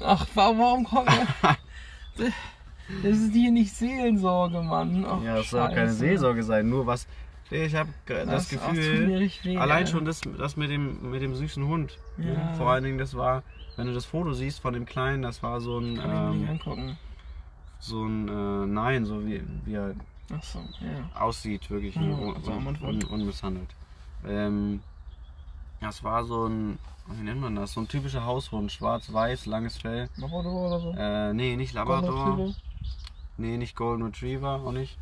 Ach, 0.00 0.26
wa- 0.34 0.54
warum 0.56 0.84
kommt 0.84 1.10
Das 3.02 3.16
ist 3.16 3.32
hier 3.32 3.50
nicht 3.50 3.72
Seelensorge, 3.72 4.60
Mann. 4.62 5.04
Ach, 5.08 5.22
Ja, 5.22 5.36
das 5.38 5.50
soll 5.50 5.62
auch 5.62 5.68
keine. 5.74 5.90
Seelsorge 5.90 6.42
sein, 6.42 6.68
nur 6.68 6.86
was. 6.86 7.06
Ich 7.50 7.74
habe 7.74 7.88
das, 8.06 8.48
tut 8.48 8.60
Gefühl, 8.60 9.28
weh, 9.44 9.56
allein 9.56 9.84
ey. 9.84 9.86
schon 9.90 10.04
das, 10.04 10.20
das 10.38 10.56
mit, 10.56 10.70
dem, 10.70 11.10
mit 11.10 11.22
dem 11.22 11.34
süßen 11.34 11.66
Hund. 11.66 11.98
Ja. 12.18 12.54
Vor 12.54 12.70
allen 12.70 12.84
Dingen, 12.84 12.98
das 12.98 13.14
war, 13.16 13.42
wenn 13.76 13.86
du 13.86 13.92
das 13.94 14.04
Foto 14.06 14.32
siehst 14.32 14.60
von 14.60 14.74
dem 14.74 14.86
Kleinen, 14.86 15.22
das 15.22 15.42
war 15.42 15.60
so 15.60 15.78
ein, 15.78 15.96
Kann 15.96 16.10
ich 16.10 16.16
mir 16.16 16.30
nicht 16.30 16.42
ähm, 16.44 16.48
angucken. 16.50 16.98
so 17.78 18.04
ein, 18.04 18.28
äh, 18.28 18.66
nein, 18.66 19.04
so 19.04 19.24
wie, 19.26 19.42
wie 19.66 19.74
er 19.74 19.94
so, 20.42 20.58
ja. 20.80 21.20
aussieht, 21.20 21.70
wirklich 21.70 21.94
Ja, 21.94 22.02
un, 22.02 22.34
also 22.34 22.52
un, 22.52 22.76
un, 22.82 23.04
unmisshandelt. 23.04 23.68
Ähm, 24.26 24.82
das 25.80 26.02
war 26.02 26.24
so 26.24 26.46
ein, 26.46 26.78
wie 27.08 27.22
nennt 27.22 27.40
man 27.40 27.54
das? 27.54 27.72
So 27.72 27.80
ein 27.80 27.88
typischer 27.88 28.24
Haushund, 28.24 28.72
schwarz-weiß, 28.72 29.46
langes 29.46 29.76
Fell. 29.76 30.08
Labrador 30.16 30.66
oder 30.66 30.80
so? 30.80 30.94
Äh, 30.96 31.34
nee, 31.34 31.56
nicht 31.56 31.74
Labrador. 31.74 32.54
Nee, 33.36 33.56
nicht 33.56 33.76
Golden 33.76 34.04
Retriever, 34.04 34.62
auch 34.64 34.72
nicht. 34.72 34.96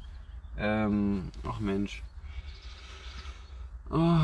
Ähm, 0.58 1.30
ach 1.48 1.60
Mensch. 1.60 2.02
Oh. 3.90 4.18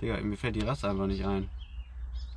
Digga, 0.00 0.16
mir 0.18 0.36
fällt 0.36 0.56
die 0.56 0.60
Rasse 0.60 0.90
einfach 0.90 1.06
nicht 1.06 1.24
ein. 1.24 1.48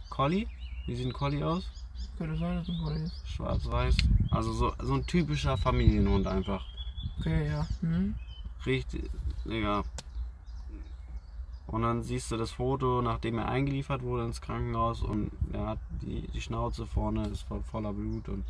Collie? 0.10 0.48
Wie 0.86 0.96
sieht 0.96 1.08
ein 1.08 1.14
Collie 1.14 1.46
aus? 1.46 1.70
Könnte 2.18 2.38
sein, 2.38 2.58
dass 2.58 2.68
ein 2.68 2.78
Collie 2.84 3.04
ist. 3.04 3.30
Schwarz-weiß. 3.30 3.96
Also 4.32 4.54
so, 4.54 4.74
so 4.82 4.94
ein 4.96 5.06
typischer 5.06 5.58
Familienhund 5.58 6.28
einfach. 6.28 6.66
Okay, 7.20 7.48
ja. 7.48 7.68
Hm? 7.82 8.16
Richtig, 8.66 9.10
Digga. 9.46 9.84
Und 11.68 11.82
dann 11.82 12.02
siehst 12.02 12.32
du 12.32 12.38
das 12.38 12.52
Foto, 12.52 13.02
nachdem 13.02 13.38
er 13.38 13.50
eingeliefert 13.50 14.02
wurde 14.02 14.24
ins 14.24 14.42
Krankenhaus 14.42 15.02
und 15.02 15.32
er 15.52 15.68
hat 15.68 15.80
die, 16.02 16.22
die 16.34 16.42
Schnauze 16.42 16.86
vorne, 16.86 17.28
ist 17.28 17.42
voll, 17.42 17.62
voller 17.70 17.92
Blut 17.92 18.30
und 18.30 18.46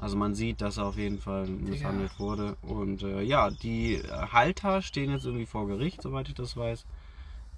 also 0.00 0.16
man 0.16 0.34
sieht, 0.34 0.60
dass 0.60 0.78
er 0.78 0.86
auf 0.86 0.96
jeden 0.96 1.20
Fall 1.20 1.46
misshandelt 1.46 2.18
wurde. 2.18 2.56
Und 2.62 3.04
äh, 3.04 3.22
ja, 3.22 3.50
die 3.50 4.02
Halter 4.10 4.82
stehen 4.82 5.12
jetzt 5.12 5.24
irgendwie 5.24 5.46
vor 5.46 5.68
Gericht, 5.68 6.02
soweit 6.02 6.28
ich 6.28 6.34
das 6.34 6.56
weiß. 6.56 6.84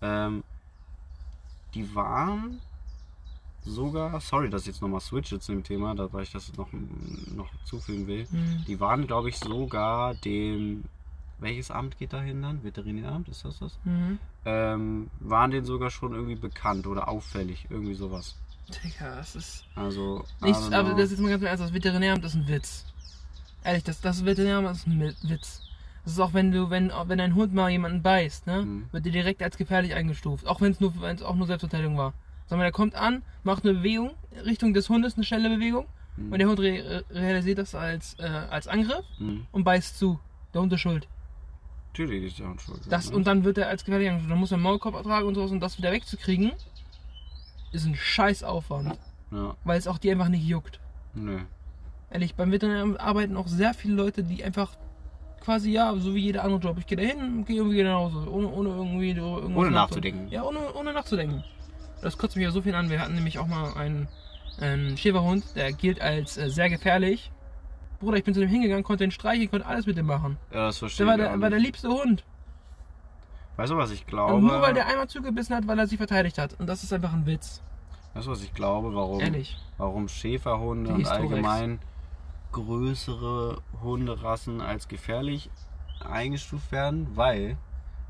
Ähm, 0.03 0.45
die 1.73 1.95
waren 1.95 2.61
sogar, 3.65 4.21
sorry, 4.21 4.51
dass 4.51 4.63
ich 4.63 4.69
jetzt 4.69 4.83
nochmal 4.83 5.01
switche 5.01 5.39
zu 5.41 5.53
dem 5.53 5.63
Thema, 5.65 5.95
da 5.95 6.13
weil 6.13 6.23
ich 6.23 6.33
das 6.33 6.53
noch, 6.57 6.69
noch 7.35 7.49
zufügen 7.65 8.07
will. 8.07 8.27
Hm. 8.31 8.65
Die 8.67 8.79
waren, 8.81 9.07
glaube 9.07 9.29
ich, 9.29 9.37
sogar 9.39 10.15
dem. 10.15 10.85
Welches 11.39 11.71
Amt 11.71 11.99
geht 11.99 12.13
dahin 12.13 12.41
dann? 12.43 12.63
Veterinäramt, 12.63 13.29
ist 13.29 13.45
das 13.45 13.59
das? 13.59 13.79
Mhm. 13.85 14.19
Ähm, 14.45 15.11
waren 15.21 15.51
denen 15.51 15.67
sogar 15.67 15.91
schon 15.91 16.15
irgendwie 16.15 16.37
bekannt 16.37 16.87
oder 16.87 17.09
auffällig, 17.09 17.67
irgendwie 17.71 17.95
sowas. 17.95 18.37
Digga, 18.85 19.17
das 19.17 19.35
ist. 19.35 19.65
Also. 19.75 20.25
Nichts, 20.41 20.71
aber 20.73 20.91
know. 20.91 20.99
das 20.99 21.11
ist 21.13 21.21
mal 21.21 21.31
ganz 21.31 21.43
Ernst, 21.43 21.65
das 21.65 21.73
Veterinäramt 21.75 22.25
ist 22.25 22.35
ein 22.35 22.47
Witz. 22.49 22.85
Ehrlich, 23.65 23.83
das, 23.85 24.01
das 24.01 24.25
Veterinäramt 24.25 24.71
ist 24.71 24.87
ein 24.87 25.01
Witz. 25.01 25.61
Das 26.05 26.13
ist 26.13 26.21
auch 26.21 26.35
wenn 26.35 26.53
du, 26.53 26.71
wenn, 26.71 26.93
wenn 27.07 27.21
ein 27.21 27.35
Hund 27.35 27.53
mal 27.53 27.71
jemanden 27.71 28.03
beißt, 28.03 28.47
ne, 28.47 28.63
Mhm. 28.63 28.87
wird 28.93 29.07
dir 29.07 29.13
direkt 29.13 29.43
als 29.43 29.57
gefährlich 29.57 29.95
eingestuft. 29.95 30.47
Auch 30.47 30.61
wenn 30.61 30.73
es 30.73 30.81
nur, 30.81 30.93
wenn 31.01 31.17
es 31.17 31.23
auch 31.23 31.35
nur 31.35 31.47
Selbstverteidigung 31.47 31.97
war. 31.97 32.13
Mal, 32.51 32.59
der 32.59 32.73
kommt 32.73 32.95
an, 32.95 33.23
macht 33.43 33.65
eine 33.65 33.75
Bewegung, 33.75 34.13
Richtung 34.45 34.75
des 34.75 34.89
Hundes, 34.89 35.15
eine 35.17 35.25
schnelle 35.25 35.49
Bewegung, 35.51 35.87
Mhm. 36.17 36.33
und 36.33 36.39
der 36.39 36.49
Hund 36.49 36.61
re 36.61 37.05
realisiert 37.11 37.59
das 37.59 37.75
als, 37.75 38.15
äh, 38.21 38.23
als 38.25 38.69
Angriff 38.69 39.05
Mhm. 39.19 39.47
und 39.51 39.65
beißt 39.65 39.99
zu. 39.99 40.21
Der 40.53 40.61
Hund 40.63 40.73
ist 40.73 40.81
schuld. 40.81 41.09
Natürlich 41.93 42.25
ist 42.25 42.39
der 42.39 42.49
Hund 42.49 42.61
schuld. 42.63 42.81
Das, 42.89 43.11
ne? 43.11 43.17
und 43.17 43.27
dann 43.27 43.45
wird 43.45 43.59
er 43.59 43.69
als 43.69 43.85
gefährlich 43.85 44.09
eingestuft. 44.09 44.31
Dann 44.31 44.39
muss 44.39 44.53
er 44.53 44.57
einen 44.57 44.63
Maulkorb 44.65 44.95
ertragen 44.95 45.27
und 45.27 45.35
sowas, 45.35 45.51
und 45.51 45.61
das 45.61 45.79
wieder 45.79 45.91
wegzukriegen, 45.93 46.53
ist 47.73 47.87
ein 47.87 47.95
Scheißaufwand. 47.97 48.99
Ja, 49.33 49.57
Weil 49.65 49.79
es 49.79 49.89
auch 49.89 49.99
die 49.99 50.11
einfach 50.13 50.29
nicht 50.29 50.47
juckt. 50.47 50.79
nö. 51.15 51.41
Ehrlich, 52.11 52.37
beim 52.37 52.53
Veterinär 52.53 53.01
arbeiten 53.01 53.37
auch 53.37 53.49
sehr 53.49 53.75
viele 53.75 53.95
Leute, 53.95 54.23
die 54.23 54.45
einfach 54.45 54.71
quasi, 55.41 55.73
ja, 55.73 55.93
so 55.97 56.15
wie 56.15 56.21
jeder 56.21 56.45
andere 56.45 56.61
Job. 56.61 56.79
Ich 56.79 56.87
gehe 56.87 56.97
da 56.97 57.03
hin, 57.03 57.45
gehe 57.45 57.57
irgendwie 57.57 57.83
nach 57.83 57.95
Hause, 57.95 58.31
ohne, 58.31 58.49
ohne 58.49 58.69
irgendwie 58.69 59.21
Ohne 59.21 59.49
nachzu- 59.49 59.71
nachzudenken. 59.71 60.29
Ja, 60.29 60.45
ohne, 60.45 60.73
ohne 60.75 60.93
nachzudenken. 60.93 61.43
Das 62.05 62.19
kotzt 62.19 62.37
mich 62.37 62.45
ja 62.45 62.51
so 62.51 62.61
viel 62.61 62.75
an. 62.75 62.91
Wir 62.91 63.01
hatten 63.01 63.15
nämlich 63.15 63.39
auch 63.39 63.47
mal 63.47 63.73
einen, 63.75 64.09
einen 64.61 64.97
Schäferhund, 64.99 65.43
der 65.57 65.73
gilt 65.73 66.03
als 66.03 66.37
äh, 66.37 66.51
sehr 66.51 66.69
gefährlich. 66.69 67.33
Bruder, 67.99 68.19
ich 68.19 68.25
bin 68.25 68.35
zu 68.35 68.41
dem 68.41 68.49
hingegangen, 68.51 68.85
konnte 68.85 69.05
ihn 69.05 69.11
streichen, 69.11 69.51
konnte 69.51 69.67
alles 69.67 69.87
mit 69.87 69.97
dem 69.97 70.05
machen. 70.05 70.37
Ja, 70.53 70.67
das 70.67 70.77
verstehe 70.79 71.07
Der 71.07 71.17
war 71.17 71.25
ich. 71.25 71.31
der, 71.31 71.41
war 71.41 71.49
der 71.51 71.59
liebste 71.59 71.89
Hund. 71.89 72.23
Weißt 73.57 73.73
du, 73.73 73.77
was 73.79 73.91
ich 73.91 74.05
glaube? 74.07 74.35
Und 74.35 74.45
nur 74.45 74.61
weil 74.61 74.75
der 74.75 74.87
einmal 74.87 75.09
zugebissen 75.09 75.57
hat, 75.57 75.67
weil 75.67 75.79
er 75.79 75.87
sich 75.87 75.97
verteidigt 75.97 76.37
hat. 76.37 76.61
Und 76.61 76.67
das 76.67 76.83
ist 76.83 76.93
einfach 76.93 77.13
ein 77.15 77.25
Witz. 77.25 77.63
Weißt 78.13 78.27
du, 78.27 78.33
was 78.33 78.43
ich 78.43 78.53
glaube, 78.53 78.95
warum, 78.95 79.21
Ehrlich. 79.21 79.57
warum 79.79 80.09
Schäferhunde 80.09 80.91
Die 80.91 80.97
und 80.97 81.07
allgemein 81.09 81.79
größere 82.53 83.63
Hunderassen 83.83 84.61
als 84.61 84.89
gefährlich 84.89 85.51
eingestuft 86.07 86.71
werden? 86.71 87.09
Weil, 87.15 87.57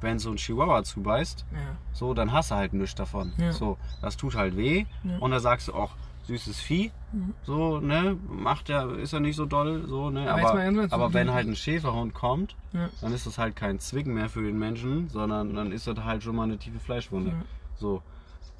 wenn 0.04 0.20
so 0.20 0.30
ein 0.30 0.36
Chihuahua 0.36 0.84
zubeißt, 0.84 1.44
Ja. 1.52 1.58
so, 1.92 2.14
dann 2.14 2.30
hast 2.32 2.52
du 2.52 2.54
halt 2.54 2.72
nichts 2.72 2.94
davon. 2.94 3.32
Ja. 3.38 3.50
So, 3.52 3.76
das 4.00 4.16
tut 4.16 4.36
halt 4.36 4.56
weh. 4.56 4.84
Ja. 5.02 5.18
Und 5.18 5.32
dann 5.32 5.40
sagst 5.40 5.66
du 5.68 5.74
auch, 5.74 5.90
süßes 6.26 6.58
Vieh, 6.60 6.90
Mhm. 7.12 7.34
so, 7.42 7.80
ne, 7.80 8.16
macht 8.28 8.68
ja, 8.70 8.90
ist 8.92 9.12
ja 9.12 9.20
nicht 9.20 9.36
so 9.36 9.44
doll, 9.44 9.84
so, 9.86 10.08
ne, 10.10 10.30
Aber 10.32 10.50
aber, 10.50 10.58
ganz 10.70 10.92
aber 10.92 11.12
wenn 11.12 11.32
halt 11.32 11.46
ein 11.48 11.54
Schäferhund 11.56 12.14
kommt, 12.14 12.56
dann 13.00 13.12
ist 13.12 13.26
das 13.26 13.36
halt 13.38 13.56
kein 13.56 13.78
Zwicken 13.78 14.14
mehr 14.14 14.28
für 14.30 14.42
den 14.42 14.58
Menschen, 14.58 15.08
sondern 15.10 15.54
dann 15.54 15.70
ist 15.72 15.86
das 15.86 15.98
halt 16.02 16.22
schon 16.22 16.34
mal 16.36 16.44
eine 16.44 16.56
tiefe 16.58 16.80
Fleischwunde. 16.80 17.32
So. 17.76 18.02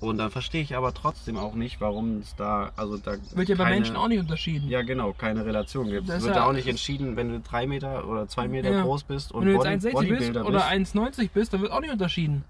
Und 0.09 0.19
dann 0.19 0.31
verstehe 0.31 0.62
ich 0.62 0.77
aber 0.77 0.93
trotzdem 0.95 1.37
auch 1.37 1.55
nicht, 1.55 1.81
warum 1.81 2.19
es 2.19 2.35
da, 2.37 2.73
also 2.77 2.97
da 2.99 3.12
Wird 3.35 3.49
ja 3.49 3.55
bei 3.57 3.64
keine, 3.64 3.77
Menschen 3.77 3.97
auch 3.97 4.09
nicht 4.09 4.21
unterschieden. 4.21 4.69
ja 4.69 4.83
genau, 4.83 5.12
keine 5.12 5.45
Relation 5.47 5.88
gibt. 5.88 6.09
Es 6.09 6.23
wird 6.25 6.35
ja- 6.37 6.43
ja 6.43 6.49
auch 6.49 6.53
nicht 6.53 6.67
entschieden, 6.69 7.17
wenn 7.17 7.29
du 7.31 7.40
drei 7.40 7.67
Meter 7.67 8.07
oder 8.09 8.29
zwei 8.29 8.49
Meter 8.49 8.71
Ja. 8.71 8.83
groß 8.83 9.05
bist 9.05 9.33
und 9.33 9.40
Wenn 9.47 9.59
du 9.59 9.64
jetzt 9.64 9.93
Body, 9.93 10.09
1,60 10.12 10.19
bist 10.19 10.31
oder 10.37 10.51
bist. 10.51 10.64
1,90 10.71 11.31
bist, 11.33 11.53
dann 11.53 11.61
wird 11.62 11.73
auch 11.73 11.81
nicht 11.81 11.93
unterschieden. 11.93 12.45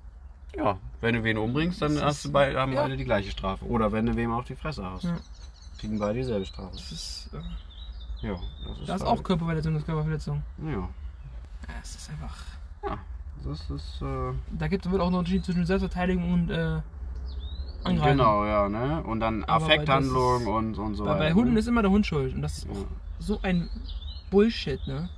Ja, 0.56 0.78
wenn 1.00 1.14
du 1.16 1.24
wen 1.24 1.36
umbringst, 1.38 1.82
dann 1.82 2.00
hast 2.00 2.24
du 2.24 2.32
beide, 2.32 2.58
haben 2.60 2.72
ja. 2.72 2.82
beide 2.82 2.96
die 2.96 3.04
gleiche 3.04 3.30
Strafe. 3.30 3.64
Oder 3.64 3.90
wenn 3.92 4.06
du 4.06 4.14
wem 4.14 4.32
auf 4.32 4.44
die 4.44 4.54
Fresse 4.54 4.84
hast. 4.88 5.04
Ja. 5.04 5.16
Kriegen 5.80 5.98
beide 5.98 6.14
dieselbe 6.20 6.46
Strafe. 6.46 6.70
Das 6.74 6.92
ist, 6.92 7.30
äh, 7.32 8.26
Ja, 8.28 8.34
das 8.34 8.40
ist 8.78 8.88
das 8.88 9.00
ist 9.00 9.06
halt- 9.06 9.18
auch 9.18 9.22
Körperverletzung, 9.22 9.72
das 9.74 9.82
ist 9.82 9.86
Körperverletzung. 9.86 10.42
Ja, 10.64 10.70
Ja, 10.72 10.88
es 11.82 11.94
ist 11.96 12.10
einfach. 12.10 12.36
das 13.44 13.68
ist. 13.70 14.00
Äh, 14.00 14.32
Da 14.58 14.68
gibt 14.68 14.86
es 14.86 14.92
wird 14.92 15.02
auch 15.02 15.06
einen 15.08 15.16
Unterschied 15.16 15.44
zwischen 15.44 15.66
Selbstverteidigung 15.66 16.32
und 16.32 16.50
äh, 16.50 16.80
Angreifen. 17.84 18.18
genau, 18.18 18.44
ja, 18.44 18.68
ne? 18.68 19.02
Und 19.04 19.20
dann 19.20 19.44
Aber 19.44 19.64
Affekthandlung 19.64 20.46
und, 20.46 20.78
und 20.78 20.94
so 20.94 21.04
Weil 21.04 21.14
bei 21.14 21.24
weiter. 21.26 21.34
Hunden 21.34 21.52
ne? 21.54 21.58
ist 21.60 21.66
immer 21.68 21.82
der 21.82 21.90
Hund 21.90 22.06
schuld. 22.06 22.34
Und 22.34 22.42
das 22.42 22.58
ist 22.58 22.66
Ja. 22.68 22.74
so 23.18 23.38
ein 23.42 23.68
Bullshit, 24.30 24.84
ne? 24.86 25.08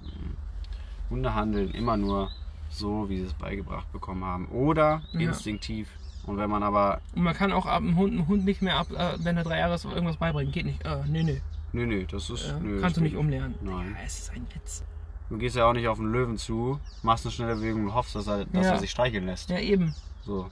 Hunde 1.11 1.35
handeln 1.35 1.70
immer 1.70 1.96
nur 1.96 2.31
so, 2.68 3.09
wie 3.09 3.18
sie 3.18 3.24
es 3.26 3.35
beigebracht 3.35 3.90
bekommen 3.92 4.24
haben. 4.24 4.48
Oder 4.48 5.02
Ja. 5.12 5.20
instinktiv 5.20 5.88
Und 6.26 6.38
wenn 6.38 6.50
man 6.50 6.64
aber. 6.64 7.00
Und 7.14 7.22
man 7.22 7.35
kann 7.35 7.52
auch 7.52 7.66
ab 7.66 7.83
einem 7.83 7.94
Hund, 7.96 8.12
einem 8.12 8.26
Hund 8.26 8.44
nicht 8.44 8.61
mehr 8.61 8.76
ab, 8.76 8.88
äh, 8.90 9.12
wenn 9.18 9.37
er 9.37 9.44
drei 9.44 9.59
Jahre 9.61 9.74
ist, 9.74 9.85
irgendwas 9.85 10.16
beibringen. 10.16 10.50
Geht 10.52 10.66
nicht. 10.66 10.85
Äh, 10.85 11.05
nee, 11.07 11.22
nee. 11.22 11.40
Nee, 11.72 11.87
nee, 11.87 12.05
das 12.11 12.31
ist. 12.31 12.48
Ja, 12.48 12.59
nö, 12.59 12.81
kannst 12.81 12.96
du 12.96 13.00
nicht 13.00 13.14
umlernen. 13.14 13.55
Nein. 13.62 13.94
Ja, 13.96 14.05
es 14.05 14.18
ist 14.18 14.33
ein 14.33 14.44
Witz. 14.52 14.83
Du 15.31 15.38
gehst 15.38 15.55
ja 15.55 15.68
auch 15.68 15.72
nicht 15.72 15.87
auf 15.87 16.00
einen 16.00 16.11
Löwen 16.11 16.37
zu, 16.37 16.81
machst 17.05 17.24
eine 17.26 17.31
schnelle 17.33 17.55
Bewegung 17.57 17.85
und 17.85 17.94
hoffst, 17.94 18.16
dass 18.16 18.26
er, 18.26 18.44
dass 18.46 18.66
Ja. 18.66 18.72
er 18.72 18.79
sich 18.81 18.90
streicheln 18.90 19.26
lässt. 19.26 19.50
Ja, 19.50 19.59
eben. 19.61 19.94
So. 20.24 20.48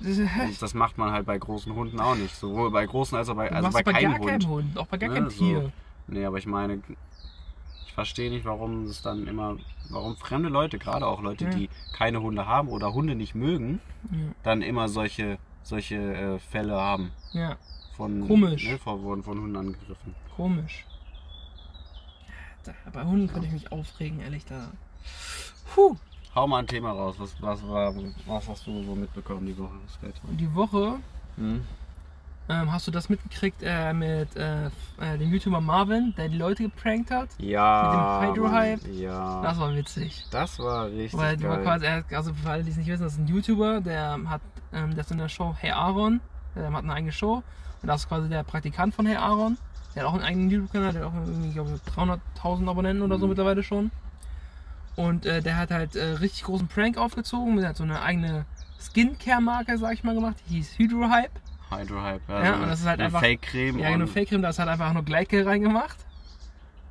Und 0.00 0.60
das 0.62 0.74
macht 0.74 0.98
man 0.98 1.12
halt 1.12 1.24
bei 1.26 1.38
großen 1.38 1.72
Hunden 1.74 2.00
auch 2.00 2.14
nicht. 2.16 2.34
Sowohl 2.34 2.70
bei 2.70 2.84
großen 2.84 3.16
als 3.16 3.28
auch 3.28 3.36
bei, 3.36 3.50
also 3.50 3.70
bei 3.70 3.82
bei 3.82 3.92
keinem 3.92 4.18
Hund. 4.18 4.26
keinem 4.28 4.48
Hund. 4.48 4.78
Auch 4.78 4.86
bei 4.86 4.98
gar 4.98 5.08
Ne, 5.08 5.14
keinem 5.14 5.30
so. 5.30 5.38
Tier. 5.38 5.72
Nee, 6.08 6.24
aber 6.24 6.38
ich 6.38 6.46
meine, 6.46 6.80
ich 7.86 7.92
verstehe 7.94 8.30
nicht, 8.30 8.44
warum 8.44 8.84
es 8.86 9.02
dann 9.02 9.26
immer, 9.26 9.56
warum 9.90 10.16
fremde 10.16 10.48
Leute, 10.48 10.78
gerade 10.78 11.06
auch 11.06 11.22
Leute, 11.22 11.44
Ja. 11.44 11.50
die 11.50 11.70
keine 11.96 12.20
Hunde 12.20 12.46
haben 12.46 12.68
oder 12.68 12.92
Hunde 12.92 13.14
nicht 13.14 13.34
mögen, 13.34 13.80
Ja. 14.10 14.18
dann 14.42 14.62
immer 14.62 14.88
solche, 14.88 15.38
solche 15.62 15.96
äh, 15.96 16.38
Fälle 16.38 16.74
haben. 16.74 17.12
ja, 17.32 17.56
Von, 17.96 18.26
Komisch. 18.26 18.66
Ne, 18.68 18.78
von, 18.78 19.00
wurden 19.02 19.22
von 19.22 19.38
Hunden 19.40 19.56
angegriffen. 19.56 20.14
komisch. 20.36 20.84
Da, 22.64 22.72
bei 22.92 23.04
Hunden 23.04 23.28
könnte 23.28 23.46
ich 23.46 23.52
mich 23.52 23.70
aufregen, 23.72 24.20
ehrlich. 24.20 24.44
Da. 24.46 24.70
Puh. 25.74 25.96
Hau 26.34 26.46
mal 26.48 26.58
ein 26.58 26.66
Thema 26.66 26.90
raus. 26.92 27.14
Was, 27.18 27.34
was, 27.40 27.66
war, 27.68 27.94
was 28.26 28.48
hast 28.48 28.66
du 28.66 28.82
so 28.82 28.94
mitbekommen 28.94 29.46
die 29.46 29.56
Woche? 29.56 29.74
Die 30.32 30.54
Woche 30.54 30.96
Hm? 31.36 31.64
ähm, 32.48 32.72
hast 32.72 32.86
du 32.86 32.90
das 32.90 33.08
mitgekriegt 33.08 33.62
äh, 33.62 33.92
mit 33.92 34.34
äh, 34.36 34.66
äh, 34.66 35.18
dem 35.18 35.32
YouTuber 35.32 35.60
Marvin, 35.60 36.12
der 36.16 36.28
die 36.28 36.36
Leute 36.38 36.64
geprankt 36.64 37.10
hat? 37.10 37.28
Ja. 37.38 38.20
Mit 38.26 38.36
dem 38.36 38.44
Hydro-Hype? 38.46 38.86
Ja. 38.94 39.42
Das 39.42 39.58
war 39.58 39.74
witzig. 39.74 40.24
Das 40.30 40.58
war 40.58 40.86
richtig 40.86 41.18
Weil 41.18 41.36
geil. 41.36 41.62
quasi, 41.62 41.86
also 42.14 42.34
für 42.34 42.50
alle, 42.50 42.62
die 42.64 42.70
es 42.70 42.76
nicht 42.76 42.88
wissen, 42.88 43.02
das 43.04 43.14
ist 43.14 43.18
ein 43.20 43.26
YouTuber, 43.28 43.80
der 43.80 44.18
hat, 44.28 44.40
ähm, 44.72 44.90
der 44.94 45.00
ist 45.04 45.10
in 45.12 45.18
der 45.18 45.28
Show 45.28 45.54
Hey 45.58 45.70
Aaron, 45.70 46.20
der 46.54 46.70
hat 46.72 46.82
eine 46.84 46.92
eigene 46.92 47.12
Show 47.12 47.42
und 47.82 47.88
das 47.88 48.02
ist 48.02 48.08
quasi 48.08 48.28
der 48.28 48.42
Praktikant 48.44 48.94
von 48.94 49.06
Hey 49.06 49.16
Aaron. 49.16 49.56
Der 49.94 50.02
hat 50.02 50.10
auch 50.10 50.14
einen 50.14 50.24
eigenen 50.24 50.50
YouTube-Kanal, 50.50 50.92
der 50.92 51.04
hat 51.04 51.10
auch 51.12 51.14
irgendwie, 51.14 51.52
glaube, 51.52 51.78
300.000 51.96 52.68
Abonnenten 52.68 53.02
oder 53.04 53.16
so 53.18 53.26
Mhm. 53.26 53.30
mittlerweile 53.30 53.62
schon. 53.62 53.90
Und 54.96 55.26
äh, 55.26 55.42
der 55.42 55.56
hat 55.56 55.70
halt 55.70 55.96
äh, 55.96 56.04
richtig 56.04 56.44
großen 56.44 56.68
Prank 56.68 56.96
aufgezogen, 56.98 57.56
der 57.56 57.70
hat 57.70 57.76
so 57.76 57.82
eine 57.84 58.00
eigene 58.02 58.44
Skincare-Marke, 58.80 59.76
sag 59.78 59.94
ich 59.94 60.04
mal, 60.04 60.14
gemacht, 60.14 60.36
die 60.48 60.56
hieß 60.56 60.78
Hydro 60.78 61.08
Hype. 61.10 61.32
Hydro 61.70 62.00
Hype. 62.02 62.20
Ja, 62.28 62.54
und 62.56 62.68
das 62.68 62.80
ist 62.80 62.86
halt 62.86 63.00
eine 63.00 63.06
einfach- 63.06 63.20
Fake-Creme. 63.20 63.78
Ja, 63.80 63.90
genau, 63.90 64.04
und- 64.04 64.10
Fake-Creme, 64.10 64.42
da 64.42 64.50
ist 64.50 64.58
halt 64.58 64.68
einfach 64.68 64.92
nur 64.92 65.04
Gleitgel 65.04 65.42
reingemacht. 65.46 65.96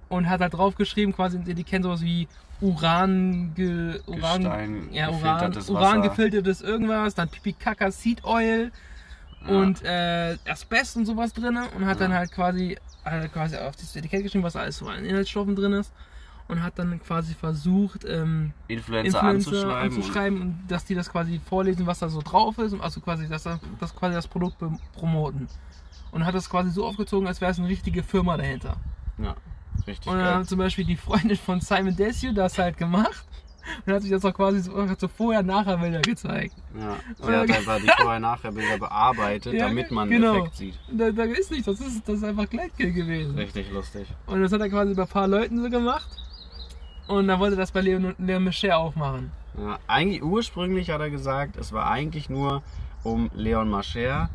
Und 0.09 0.29
hat 0.29 0.41
halt 0.41 0.53
draufgeschrieben, 0.53 1.13
quasi, 1.15 1.39
die, 1.39 1.53
die 1.55 1.63
kennen 1.63 1.83
sowas 1.83 2.01
wie 2.01 2.27
Uran, 2.61 3.53
ge, 3.55 3.99
Uran, 4.05 4.41
Gestein, 4.43 4.87
ja, 4.91 5.09
Uran, 5.09 5.57
Uran 5.69 6.01
gefiltertes 6.01 6.61
irgendwas, 6.61 7.15
dann 7.15 7.29
Pipi 7.29 7.53
Kaka 7.53 7.89
Seed 7.91 8.23
Oil 8.23 8.71
Ja. 9.45 9.47
und 9.57 9.81
äh, 9.83 10.37
Asbest 10.47 10.97
und 10.97 11.05
sowas 11.05 11.33
drin 11.33 11.57
und 11.57 11.85
hat 11.85 11.99
Ja. 11.99 12.07
dann 12.07 12.13
halt 12.13 12.31
quasi, 12.31 12.77
halt 13.03 13.33
quasi 13.33 13.57
auf 13.57 13.75
das 13.75 13.95
Etikett 13.95 14.23
geschrieben, 14.23 14.43
was 14.43 14.55
alles 14.55 14.77
so 14.77 14.87
an 14.87 15.03
Inhaltsstoffen 15.03 15.55
drin 15.55 15.73
ist. 15.73 15.91
Und 16.49 16.61
hat 16.61 16.77
dann 16.77 17.01
quasi 17.01 17.33
versucht, 17.35 18.03
ähm, 18.05 18.51
Influencer, 18.67 19.19
Influencer 19.21 19.23
anzuschreiben. 19.23 19.97
anzuschreiben 19.97 20.41
und 20.41 20.63
dass 20.67 20.83
die 20.85 20.93
das 20.93 21.09
quasi 21.09 21.39
vorlesen, 21.39 21.87
was 21.87 21.99
da 21.99 22.09
so 22.09 22.21
drauf 22.21 22.57
ist, 22.57 22.73
und 22.73 22.81
also 22.81 22.99
quasi, 22.99 23.27
dass 23.29 23.43
das, 23.43 23.59
das 23.79 23.95
quasi 23.95 24.13
das 24.15 24.27
Produkt 24.27 24.57
promoten. 24.93 25.47
Und 26.11 26.25
hat 26.25 26.35
das 26.35 26.49
quasi 26.49 26.69
so 26.69 26.85
aufgezogen, 26.85 27.27
als 27.27 27.39
wäre 27.41 27.51
es 27.51 27.59
eine 27.59 27.69
richtige 27.69 28.03
Firma 28.03 28.35
dahinter. 28.37 28.75
Und, 29.17 29.25
ja, 29.25 29.35
richtig 29.87 30.05
Und 30.11 30.17
dann 30.17 30.25
geil. 30.25 30.35
hat 30.35 30.47
zum 30.47 30.57
Beispiel 30.59 30.85
die 30.85 30.97
Freundin 30.97 31.37
von 31.37 31.61
Simon 31.61 31.95
Desue 31.95 32.33
das 32.33 32.57
halt 32.59 32.77
gemacht 32.77 33.25
und 33.85 33.93
hat 33.93 34.01
sich 34.01 34.11
das 34.11 34.25
auch 34.25 34.33
quasi 34.33 34.59
so, 34.59 34.85
so 34.99 35.07
vorher 35.07 35.41
nachher 35.43 35.77
Bilder 35.77 36.01
gezeigt. 36.01 36.55
Ja. 36.77 36.97
Sie 37.17 37.23
Oder- 37.23 37.39
hat 37.39 37.51
einfach 37.51 37.77
die 37.77 37.87
Vorher-Nachher-Bilder 38.01 38.77
bearbeitet, 38.79 39.53
Ja, 39.53 39.67
damit 39.67 39.89
man 39.91 40.09
genau. 40.09 40.39
Effekt 40.39 40.55
sieht. 40.57 40.79
Da, 40.91 41.09
da 41.11 41.23
ist 41.23 41.49
nichts, 41.51 41.65
das 41.67 41.79
ist, 41.79 42.07
das 42.07 42.17
ist 42.17 42.23
einfach 42.25 42.49
Gleitgel 42.49 42.91
gewesen. 42.91 43.35
Richtig 43.35 43.71
lustig. 43.71 44.07
Und 44.27 44.41
das 44.41 44.51
hat 44.51 44.59
er 44.59 44.69
quasi 44.69 44.93
bei 44.93 45.03
ein 45.03 45.07
paar 45.07 45.27
Leuten 45.29 45.63
so 45.63 45.69
gemacht. 45.69 46.09
Und 47.07 47.27
dann 47.27 47.39
wollte 47.39 47.55
er 47.55 47.59
das 47.59 47.71
bei 47.71 47.81
Leon, 47.81 48.15
Leon 48.17 48.43
Michel 48.43 48.71
auch 48.71 48.95
machen. 48.95 49.31
Ja, 49.57 49.77
eigentlich 49.87 50.23
ursprünglich 50.23 50.89
hat 50.89 51.01
er 51.01 51.09
gesagt, 51.09 51.57
es 51.57 51.71
war 51.73 51.89
eigentlich 51.89 52.29
nur 52.29 52.63
um 53.03 53.29
Leon 53.33 53.69
Mascher, 53.69 54.29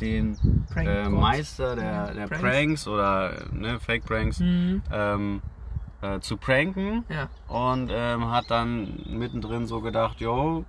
den 0.00 0.36
äh. 0.74 1.08
Meister 1.08 1.76
der, 1.76 2.12
der 2.14 2.26
Pranks. 2.26 2.40
Pranks. 2.42 2.88
oder 2.88 3.32
ne, 3.52 3.78
Fake 3.78 4.04
Pranks 4.04 4.40
Mhm. 4.40 4.82
ähm, 4.90 5.42
äh, 6.02 6.18
zu 6.20 6.36
pranken 6.36 7.04
Ja. 7.08 7.28
und 7.46 7.90
ähm, 7.92 8.30
hat 8.30 8.50
dann 8.50 9.00
mittendrin 9.06 9.66
so 9.66 9.80
gedacht, 9.80 10.20
yo, 10.20 10.64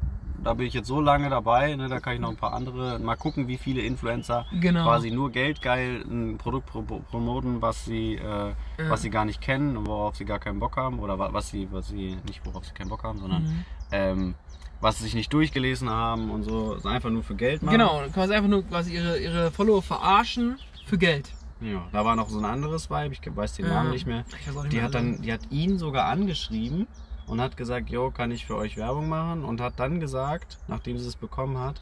da 0.46 0.54
bin 0.54 0.68
ich 0.68 0.74
jetzt 0.76 0.88
so 0.88 1.02
lange 1.02 1.30
dabei, 1.30 1.76
ne, 1.76 1.90
da 1.90 2.00
kann 2.00 2.14
ich 2.14 2.20
noch 2.20 2.30
ein 2.30 2.38
paar 2.38 2.54
andere, 2.54 3.00
mal 3.00 3.16
gucken, 3.16 3.48
wie 3.48 3.58
viele 3.58 3.82
Influencer 3.82 4.46
Genau. 4.62 4.84
quasi 4.84 5.10
nur 5.12 5.32
geldgeil 5.32 6.06
ein 6.08 6.38
Produkt 6.38 6.68
pro 6.68 6.82
promoten, 6.84 7.62
was 7.62 7.84
sie, 7.84 8.16
äh, 8.16 8.22
Ja. 8.22 8.54
was 8.90 9.02
sie 9.02 9.10
gar 9.10 9.26
nicht 9.26 9.42
kennen 9.42 9.76
und 9.76 9.88
worauf 9.88 10.16
sie 10.16 10.24
gar 10.26 10.40
keinen 10.40 10.60
Bock 10.60 10.78
haben 10.78 11.00
oder 11.00 11.18
wa- 11.20 11.30
was 11.34 11.50
sie, 11.50 11.68
was 11.72 11.88
sie 11.88 12.18
nicht 12.28 12.46
worauf 12.46 12.64
sie 12.64 12.74
keinen 12.74 12.90
Bock 12.90 13.04
haben, 13.04 13.20
sondern 13.20 13.44
Mhm. 13.44 13.66
ähm, 13.92 14.36
was 14.82 14.98
sie 15.00 15.06
sich 15.06 15.16
nicht 15.16 15.34
durchgelesen 15.34 15.90
haben 15.90 16.30
und 16.30 16.44
so, 16.44 16.78
einfach 16.84 17.10
nur 17.10 17.24
für 17.24 17.36
Geld 17.36 17.64
machen. 17.64 17.78
Genau, 17.78 18.02
quasi 18.14 18.34
einfach 18.36 18.50
nur 18.50 18.64
quasi 18.64 18.94
ihre, 18.94 19.18
ihre 19.18 19.50
Follower 19.52 19.82
verarschen 19.82 20.60
für 20.86 20.98
Geld. 21.00 21.32
Ja, 21.62 21.88
da 21.92 22.06
war 22.06 22.16
noch 22.16 22.30
so 22.30 22.38
ein 22.38 22.46
anderes 22.46 22.90
Vibe, 22.92 23.14
ich 23.14 23.22
weiß 23.36 23.54
den 23.54 23.66
Ja. 23.66 23.74
Namen 23.76 23.90
nicht 23.92 24.06
mehr. 24.06 24.26
Nicht 24.26 24.72
Die 24.72 24.76
mehr 24.76 24.86
hat 24.86 24.94
dann, 24.94 25.22
die 25.24 25.34
hat 25.34 25.40
ihn 25.50 25.80
sogar 25.80 26.06
angeschrieben 26.06 26.86
und 27.28 27.42
hat 27.42 27.58
gesagt, 27.58 27.90
yo, 27.90 28.12
kann 28.12 28.32
ich 28.32 28.46
für 28.46 28.56
euch 28.56 28.78
Werbung 28.78 29.10
machen? 29.10 29.44
Und 29.44 29.62
hat 29.62 29.74
dann 29.78 30.00
gesagt, 30.00 30.58
nachdem 30.68 30.98
sie 30.98 31.08
es 31.08 31.16
bekommen 31.16 31.58
hat, 31.58 31.82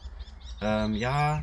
ähm, 0.60 0.94
ja, 0.94 1.42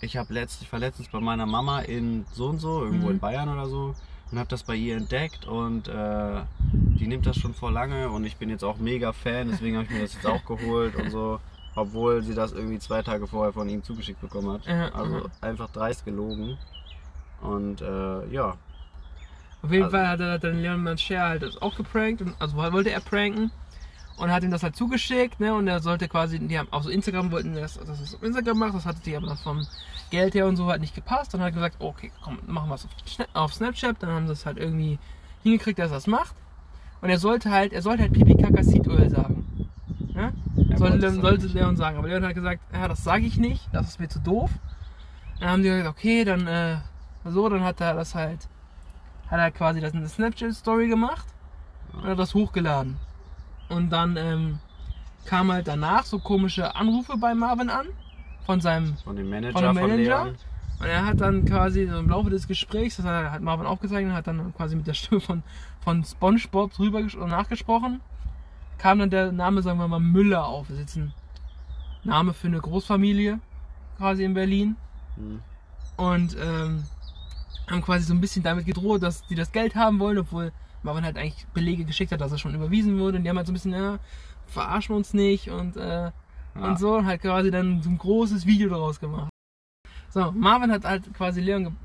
ich 0.00 0.16
habe 0.16 0.32
letzt, 0.32 0.62
ich 0.62 0.72
war 0.72 0.78
letztens 0.80 1.08
bei 1.08 1.20
meiner 1.20 1.46
Mama 1.46 1.80
in 1.80 2.24
so 2.32 2.46
und 2.46 2.58
so, 2.58 2.82
irgendwo 2.84 3.06
Mhm. 3.06 3.12
in 3.12 3.18
Bayern 3.18 3.48
oder 3.48 3.66
so, 3.66 3.94
und 4.32 4.38
habe 4.38 4.48
das 4.48 4.62
bei 4.62 4.74
ihr 4.74 4.96
entdeckt 4.96 5.46
und 5.46 5.88
äh, 5.88 6.40
die 6.72 7.06
nimmt 7.06 7.26
das 7.26 7.36
schon 7.36 7.54
vor 7.54 7.70
lange 7.70 8.10
und 8.10 8.24
ich 8.24 8.36
bin 8.36 8.50
jetzt 8.50 8.64
auch 8.64 8.78
mega 8.78 9.12
Fan, 9.12 9.48
deswegen 9.50 9.76
habe 9.76 9.86
ich 9.86 9.92
mir 9.92 10.00
das 10.00 10.14
jetzt 10.14 10.26
auch 10.26 10.44
geholt 10.44 10.94
und 10.96 11.10
so. 11.10 11.38
Obwohl 11.78 12.22
sie 12.22 12.34
das 12.34 12.52
irgendwie 12.52 12.78
zwei 12.78 13.02
Tage 13.02 13.26
vorher 13.26 13.52
von 13.52 13.68
ihm 13.68 13.82
zugeschickt 13.82 14.18
bekommen 14.22 14.50
hat. 14.50 14.66
Also 14.94 15.26
einfach 15.42 15.68
dreist 15.70 16.06
gelogen. 16.06 16.56
Und 17.42 17.82
äh, 17.82 18.26
ja, 18.28 18.54
Auf 19.66 19.72
jeden 19.72 19.84
Also- 19.84 19.96
Fall 19.96 20.08
hat 20.08 20.20
er 20.20 20.38
dann 20.38 20.62
Leon 20.62 20.82
Mancher 20.82 21.20
halt 21.28 21.42
das 21.42 21.60
auch 21.60 21.76
geprankt, 21.76 22.22
und, 22.22 22.34
also 22.38 22.56
wollte 22.56 22.90
er 22.90 23.00
pranken 23.00 23.50
und 24.16 24.30
hat 24.30 24.44
ihm 24.44 24.50
das 24.52 24.62
halt 24.62 24.76
zugeschickt, 24.76 25.40
ne? 25.40 25.54
Und 25.54 25.66
er 25.66 25.80
sollte 25.80 26.08
quasi, 26.08 26.38
die 26.38 26.58
haben 26.58 26.68
auf 26.72 26.84
so 26.84 26.90
Instagram 26.90 27.32
wollten 27.32 27.52
die 27.52 27.60
das, 27.60 27.74
dass 27.74 27.98
er 27.98 28.04
es 28.04 28.14
auf 28.14 28.22
Instagram 28.22 28.58
macht, 28.58 28.74
das 28.74 28.86
hatte 28.86 29.00
die 29.04 29.16
aber 29.16 29.36
vom 29.36 29.66
Geld 30.10 30.34
her 30.34 30.46
und 30.46 30.56
so 30.56 30.66
halt 30.68 30.80
nicht 30.80 30.94
gepasst 30.94 31.34
und 31.34 31.40
hat 31.42 31.52
gesagt, 31.52 31.76
okay, 31.80 32.12
komm, 32.22 32.38
machen 32.46 32.68
wir 32.70 32.76
es 32.76 32.86
auf, 33.34 33.52
Snapchat, 33.52 33.96
dann 34.00 34.10
haben 34.10 34.26
sie 34.28 34.32
es 34.34 34.46
halt 34.46 34.56
irgendwie 34.56 34.98
hingekriegt, 35.42 35.78
dass 35.78 35.90
er 35.90 35.96
es 35.98 36.06
macht. 36.06 36.36
Und 37.02 37.10
er 37.10 37.18
sollte 37.18 37.50
halt, 37.50 37.72
er 37.72 37.82
sollte 37.82 38.02
halt 38.04 38.12
Pipi 38.12 38.36
Kaka 38.36 38.62
Seed 38.62 38.88
Oil 38.88 39.10
sagen. 39.10 39.68
Ne? 40.14 40.32
Er 40.70 40.78
sollte, 40.78 40.96
Leon, 40.98 41.20
sollte. 41.20 41.46
Leon 41.48 41.76
sagen. 41.76 41.98
Aber 41.98 42.08
Leon 42.08 42.24
hat 42.24 42.34
gesagt, 42.34 42.60
ja, 42.72 42.88
das 42.88 43.04
sage 43.04 43.26
ich 43.26 43.36
nicht, 43.36 43.68
das 43.72 43.88
ist 43.88 44.00
mir 44.00 44.08
zu 44.08 44.18
doof. 44.20 44.50
Dann 45.40 45.50
haben 45.50 45.62
die 45.62 45.68
gesagt, 45.68 45.88
okay, 45.88 46.24
dann 46.24 46.46
äh, 46.46 46.76
so, 47.26 47.48
dann 47.48 47.62
hat 47.64 47.80
er 47.80 47.94
das 47.94 48.14
halt, 48.14 48.48
hat 49.30 49.38
er 49.38 49.50
quasi 49.50 49.80
das 49.80 49.92
in 49.92 49.98
eine 49.98 50.08
Snapchat-Story 50.08 50.88
gemacht 50.88 51.26
und 51.92 52.04
hat 52.04 52.18
das 52.18 52.34
hochgeladen. 52.34 52.96
Und 53.68 53.90
dann 53.90 54.16
ähm, 54.16 54.58
kam 55.24 55.50
halt 55.50 55.66
danach 55.66 56.04
so 56.04 56.18
komische 56.18 56.76
Anrufe 56.76 57.16
bei 57.16 57.34
Marvin 57.34 57.68
an 57.68 57.86
von 58.44 58.60
seinem 58.60 58.96
Von 58.98 59.16
dem 59.16 59.28
Manager 59.28 59.52
Von 59.52 59.64
von, 59.64 59.76
dem 59.76 59.88
Manager? 59.88 60.24
Leon. 60.24 60.36
und 60.78 60.86
er 60.86 61.06
hat 61.06 61.20
dann 61.20 61.44
quasi 61.44 61.86
so 61.86 61.98
im 61.98 62.08
Laufe 62.08 62.30
des 62.30 62.46
Gesprächs, 62.46 62.96
das 62.96 63.06
hat 63.06 63.42
Marvin 63.42 63.66
aufgezeichnet, 63.66 64.14
hat 64.14 64.28
dann 64.28 64.54
quasi 64.54 64.76
mit 64.76 64.86
der 64.86 64.94
Stimme 64.94 65.20
von, 65.20 65.42
von 65.80 66.04
Spongebob 66.04 66.72
drüber 66.72 67.00
nachgesprochen, 67.00 68.00
kam 68.78 69.00
dann 69.00 69.10
der 69.10 69.32
Name, 69.32 69.62
sagen 69.62 69.78
wir 69.78 69.88
mal, 69.88 69.98
Müller 69.98 70.46
auf. 70.46 70.68
Das 70.68 70.76
ist 70.76 70.80
jetzt 70.80 70.96
ein 70.96 71.12
Name 72.04 72.32
für 72.34 72.46
eine 72.46 72.60
Großfamilie, 72.60 73.40
quasi 73.96 74.24
in 74.24 74.34
Berlin. 74.34 74.76
Hm. 75.16 75.40
Und 75.96 76.36
ähm, 76.40 76.84
haben 77.68 77.82
quasi 77.82 78.04
so 78.04 78.14
ein 78.14 78.20
bisschen 78.20 78.42
damit 78.42 78.66
gedroht, 78.66 79.02
dass 79.02 79.26
die 79.26 79.34
das 79.34 79.52
Geld 79.52 79.74
haben 79.74 79.98
wollen, 79.98 80.18
obwohl 80.18 80.52
Marvin 80.82 81.04
halt 81.04 81.16
eigentlich 81.16 81.46
Belege 81.52 81.84
geschickt 81.84 82.12
hat, 82.12 82.20
dass 82.20 82.32
er 82.32 82.38
schon 82.38 82.54
überwiesen 82.54 82.98
wurde. 82.98 83.18
Und 83.18 83.24
die 83.24 83.28
haben 83.30 83.36
halt 83.36 83.46
so 83.46 83.52
ein 83.52 83.54
bisschen, 83.54 83.72
ja, 83.72 83.98
verarschen 84.46 84.94
uns 84.94 85.12
nicht 85.14 85.50
und, 85.50 85.76
äh, 85.76 86.04
Ja. 86.04 86.12
und 86.54 86.78
so. 86.78 86.96
Und 86.96 87.06
halt 87.06 87.22
quasi 87.22 87.50
dann 87.50 87.82
so 87.82 87.90
ein 87.90 87.98
großes 87.98 88.46
Video 88.46 88.68
daraus 88.68 89.00
gemacht. 89.00 89.30
So, 90.10 90.30
Marvin 90.32 90.70
hat 90.70 90.84
halt 90.84 91.12
quasi 91.14 91.40
Leon 91.40 91.76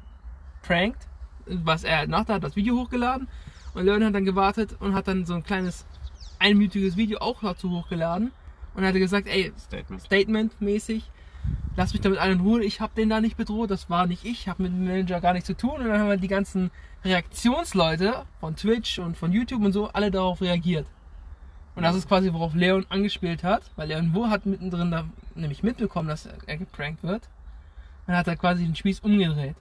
geprankt, 0.62 1.08
was 1.46 1.84
er 1.84 1.98
halt 1.98 2.10
machte, 2.10 2.34
hat 2.34 2.44
das 2.44 2.56
Video 2.56 2.78
hochgeladen. 2.78 3.28
Und 3.74 3.86
Leon 3.86 4.04
hat 4.04 4.14
dann 4.16 4.26
gewartet 4.26 4.76
und 4.80 4.94
hat 4.94 5.08
dann 5.08 5.26
so 5.26 5.34
ein 5.34 5.44
kleines 5.44 5.86
einminütiges 6.40 6.96
Video 6.98 7.20
auch 7.20 7.42
dazu 7.42 7.72
hochgeladen. 7.72 8.32
Und 8.74 8.86
hat 8.86 8.94
gesagt, 8.94 9.28
ey, 9.28 9.52
Statement. 9.58 10.02
Statement-mäßig. 10.02 11.04
Lass 11.78 11.94
mich 11.94 12.02
damit 12.02 12.20
allen 12.20 12.40
in 12.40 12.46
Ruhe, 12.46 12.64
ich 12.64 12.82
habe 12.82 12.94
den 12.96 13.10
da 13.10 13.22
nicht 13.22 13.38
bedroht, 13.38 13.72
das 13.72 13.90
war 13.90 14.06
nicht 14.06 14.26
ich, 14.26 14.48
habe 14.50 14.64
mit 14.64 14.74
dem 14.74 14.84
Manager 14.86 15.22
gar 15.22 15.34
nichts 15.34 15.48
zu 15.48 15.56
tun. 15.56 15.80
Und 15.80 15.86
dann 15.88 16.00
haben 16.00 16.08
halt 16.10 16.22
die 16.22 16.28
ganzen 16.28 16.70
Reaktionsleute 17.06 18.26
von 18.40 18.56
Twitch 18.56 19.00
und 19.00 19.16
von 19.18 19.32
YouTube 19.32 19.64
und 19.64 19.72
so 19.72 19.88
alle 19.90 20.12
darauf 20.12 20.42
reagiert. 20.42 20.86
Und 21.76 21.84
das 21.84 21.96
ist 21.96 22.08
quasi, 22.10 22.34
worauf 22.34 22.54
Leon 22.54 22.86
angespielt 22.90 23.44
hat, 23.46 23.64
weil 23.78 23.88
Leon 23.88 24.14
Wu 24.14 24.28
hat 24.28 24.46
mittendrin 24.46 24.92
da 24.92 25.06
nämlich 25.36 25.64
mitbekommen, 25.64 26.10
dass 26.10 26.26
er, 26.26 26.58
geprankt 26.58 27.02
wird. 27.04 27.30
Dann 28.06 28.18
hat 28.18 28.28
er 28.28 28.36
quasi 28.36 28.66
den 28.66 28.76
Spieß 28.76 29.00
umgedreht. 29.00 29.56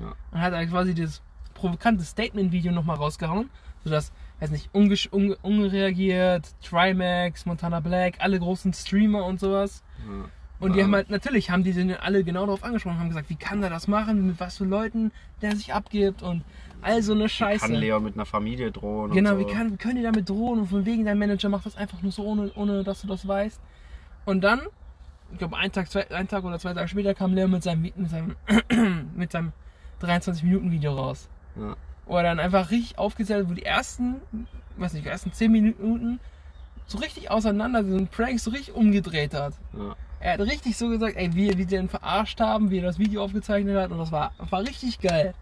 Ja. 0.00 0.14
Dann 0.30 0.40
hat 0.40 0.52
er 0.52 0.64
quasi 0.66 0.94
dieses 0.94 1.22
provokante 1.54 2.04
Statement-Video 2.04 2.70
nochmal 2.70 2.96
rausgehauen, 2.96 3.50
sodass, 3.82 4.12
weiß 4.38 4.50
nicht, 4.50 4.70
ungesch- 4.72 5.10
unge 5.10 5.36
unreagiert, 5.42 6.54
Trimax, 6.62 7.46
Montana 7.46 7.80
Black, 7.80 8.16
alle 8.20 8.38
großen 8.38 8.72
Streamer 8.72 9.24
und 9.24 9.40
sowas. 9.40 9.82
ja. 10.06 10.28
Und 10.58 10.74
die 10.74 10.82
haben 10.82 10.94
halt, 10.94 11.10
natürlich 11.10 11.50
haben 11.50 11.64
die 11.64 11.72
den 11.72 11.92
alle 11.94 12.24
genau 12.24 12.46
darauf 12.46 12.64
angesprochen, 12.64 12.98
haben 12.98 13.08
gesagt, 13.08 13.28
wie 13.28 13.36
kann 13.36 13.62
er 13.62 13.70
das 13.70 13.88
machen, 13.88 14.26
mit 14.26 14.40
was 14.40 14.56
für 14.56 14.64
Leuten 14.64 15.12
der 15.42 15.54
sich 15.54 15.74
abgibt 15.74 16.22
und 16.22 16.42
all 16.80 17.02
so 17.02 17.12
eine 17.12 17.28
Scheiße. 17.28 17.66
Kann 17.66 17.74
Leon 17.74 18.02
mit 18.02 18.14
einer 18.14 18.24
Familie 18.24 18.72
drohen 18.72 19.10
Genau, 19.10 19.32
und 19.32 19.38
wie, 19.40 19.42
so. 19.42 19.48
kann, 19.50 19.72
wie 19.72 19.76
können 19.76 19.96
die 19.96 20.02
damit 20.02 20.28
drohen 20.28 20.60
und 20.60 20.66
von 20.68 20.86
wegen 20.86 21.04
dein 21.04 21.18
Manager 21.18 21.48
macht 21.48 21.66
das 21.66 21.76
einfach 21.76 22.00
nur 22.02 22.12
so, 22.12 22.24
ohne, 22.24 22.50
ohne 22.54 22.84
dass 22.84 23.02
du 23.02 23.06
das 23.06 23.26
weißt. 23.26 23.60
Und 24.24 24.42
dann, 24.42 24.62
ich 25.32 25.38
glaube, 25.38 25.56
ein 25.56 25.72
Tag, 25.72 25.90
zwei, 25.90 26.10
ein 26.10 26.28
Tag 26.28 26.44
oder 26.44 26.58
zwei 26.58 26.72
Tage 26.72 26.88
später 26.88 27.14
kam 27.14 27.34
Leo 27.34 27.48
mit 27.48 27.62
seinem, 27.62 27.82
mit 27.82 28.10
seinem, 28.10 28.36
mit 29.16 29.32
seinem 29.32 29.52
23-Minuten-Video 30.00 30.94
raus. 30.94 31.28
Ja. 31.56 31.76
Wo 32.06 32.16
er 32.16 32.22
dann 32.22 32.40
einfach 32.40 32.70
richtig 32.70 32.98
aufgezählt 32.98 33.44
hat, 33.44 33.50
wo 33.50 33.54
die 33.54 33.64
ersten, 33.64 34.16
weiß 34.76 34.92
nicht, 34.94 35.04
die 35.04 35.10
ersten 35.10 35.32
10 35.32 35.50
Minuten 35.50 36.20
so 36.86 36.98
richtig 36.98 37.30
auseinander 37.30 37.84
sind, 37.84 38.10
Pranks 38.10 38.44
so 38.44 38.50
richtig 38.50 38.74
umgedreht 38.74 39.34
hat. 39.34 39.54
Ja. 39.76 39.96
Er 40.26 40.32
hat 40.32 40.40
richtig 40.40 40.76
so 40.76 40.88
gesagt, 40.88 41.14
ey, 41.16 41.32
wie, 41.36 41.50
wie 41.50 41.54
die 41.54 41.66
den 41.66 41.88
verarscht 41.88 42.40
haben, 42.40 42.70
wie 42.72 42.78
er 42.78 42.82
das 42.82 42.98
Video 42.98 43.22
aufgezeichnet 43.22 43.76
hat 43.76 43.92
und 43.92 43.98
das 43.98 44.10
war, 44.10 44.32
war 44.38 44.60
richtig 44.62 44.98
geil. 44.98 45.34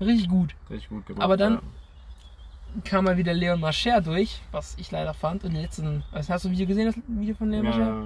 Richtig 0.00 0.26
gut. 0.30 0.54
Richtig 0.70 0.88
gut 0.88 1.04
gemacht. 1.04 1.22
Aber 1.22 1.36
dann- 1.36 1.54
ja. 1.56 1.60
Kam 2.84 3.04
mal 3.04 3.18
wieder 3.18 3.34
Leon 3.34 3.60
Mascher 3.60 4.00
durch, 4.00 4.40
was 4.52 4.74
ich 4.78 4.90
leider 4.90 5.12
fand. 5.12 5.42
Den 5.42 5.52
letzten, 5.52 6.02
also 6.12 6.32
hast 6.32 6.44
du 6.46 6.48
ein 6.48 6.52
Video 6.52 6.66
gesehen, 6.66 6.86
das 6.86 6.94
Video 7.08 7.34
von 7.34 7.50
Leon 7.50 7.64
Ja, 7.66 7.70
Mascher? 7.72 7.86
ja, 7.88 8.04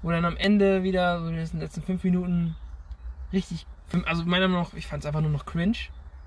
Wo 0.00 0.10
dann 0.10 0.24
am 0.24 0.38
Ende 0.38 0.82
wieder, 0.84 1.20
so 1.20 1.28
in 1.28 1.36
den 1.36 1.60
letzten 1.60 1.82
fünf 1.82 2.02
Minuten, 2.02 2.56
richtig, 3.30 3.66
also 4.06 4.24
meiner 4.24 4.48
Meinung 4.48 4.62
nach, 4.62 4.72
ich 4.72 4.86
fand 4.86 5.02
es 5.02 5.06
einfach 5.06 5.20
nur 5.20 5.30
noch 5.32 5.44
cringe. 5.44 5.76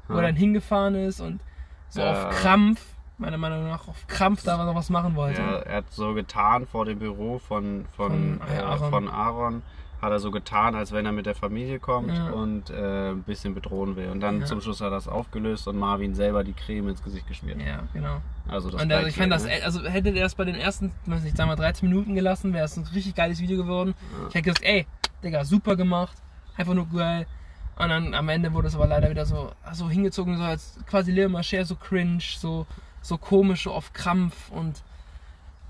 Wo 0.07 0.15
er 0.15 0.21
Ja. 0.21 0.27
dann 0.27 0.35
hingefahren 0.35 0.93
ist 0.93 1.19
und 1.19 1.41
so 1.89 2.01
Ja. 2.01 2.27
auf 2.27 2.35
Krampf, 2.35 2.85
meiner 3.17 3.37
Meinung 3.37 3.67
nach, 3.67 3.87
auf 3.87 4.07
Krampf 4.07 4.43
da 4.43 4.63
noch 4.63 4.75
was 4.75 4.89
machen 4.89 5.15
wollte. 5.15 5.41
Ja, 5.41 5.57
er 5.59 5.77
hat 5.77 5.91
so 5.91 6.13
getan 6.13 6.65
vor 6.65 6.85
dem 6.85 6.99
Büro 6.99 7.39
von, 7.39 7.85
von, 7.95 8.39
Von 8.39 8.47
äh, 8.49 8.59
Aaron. 8.61 8.89
von 8.89 9.09
Aaron. 9.09 9.61
Hat 10.01 10.11
er 10.11 10.19
so 10.19 10.31
getan, 10.31 10.75
als 10.75 10.91
wenn 10.91 11.05
er 11.05 11.13
mit 11.13 11.25
der 11.25 11.35
Familie 11.35 11.79
kommt 11.79 12.11
Ja. 12.13 12.31
und 12.31 12.69
äh, 12.71 13.11
ein 13.11 13.23
bisschen 13.23 13.53
bedrohen 13.53 13.95
will. 13.95 14.09
Und 14.09 14.19
dann 14.19 14.41
Ja. 14.41 14.45
zum 14.45 14.59
Schluss 14.59 14.81
hat 14.81 14.87
er 14.87 14.91
das 14.91 15.07
aufgelöst 15.07 15.65
und 15.69 15.77
Marvin 15.77 16.13
selber 16.13 16.43
die 16.43 16.51
Creme 16.51 16.89
ins 16.89 17.01
Gesicht 17.01 17.25
geschmiert. 17.25 17.61
Ja, 17.61 17.83
genau. 17.93 18.17
Also 18.49 18.69
das 18.69 18.81
Und 18.83 18.91
also 18.91 19.07
ich 19.07 19.15
fand 19.15 19.31
das, 19.31 19.45
ne? 19.45 19.51
also 19.63 19.81
hätte 19.85 20.11
der 20.11 20.23
das 20.23 20.35
bei 20.35 20.43
den 20.43 20.55
ersten, 20.55 20.91
weiß 21.05 21.23
nicht, 21.23 21.37
sagen 21.37 21.49
wir 21.49 21.55
13 21.55 21.87
Minuten 21.87 22.15
gelassen, 22.15 22.51
wäre 22.53 22.65
es 22.65 22.75
ein 22.75 22.83
richtig 22.93 23.15
geiles 23.15 23.39
Video 23.39 23.55
geworden. 23.55 23.93
Ja. 24.19 24.27
Ich 24.27 24.35
hätte 24.35 24.43
gesagt, 24.49 24.65
ey, 24.65 24.85
Digga, 25.23 25.45
super 25.45 25.77
gemacht, 25.77 26.17
einfach 26.57 26.73
nur 26.73 26.89
geil. 26.89 27.25
Und 27.77 27.87
dann 27.87 28.13
am 28.13 28.27
Ende 28.27 28.51
wurde 28.53 28.67
es 28.67 28.75
aber 28.75 28.87
leider 28.87 29.09
wieder 29.09 29.25
so, 29.25 29.51
so 29.71 29.89
hingezogen, 29.89 30.35
so 30.37 30.43
als 30.43 30.77
quasi 30.85 31.13
Leo 31.13 31.29
Marcher, 31.29 31.63
so 31.63 31.75
cringe, 31.77 32.19
so, 32.19 32.67
so 33.03 33.17
komisch, 33.17 33.63
so 33.63 33.71
auf 33.71 33.93
Krampf 33.93 34.49
und 34.49 34.81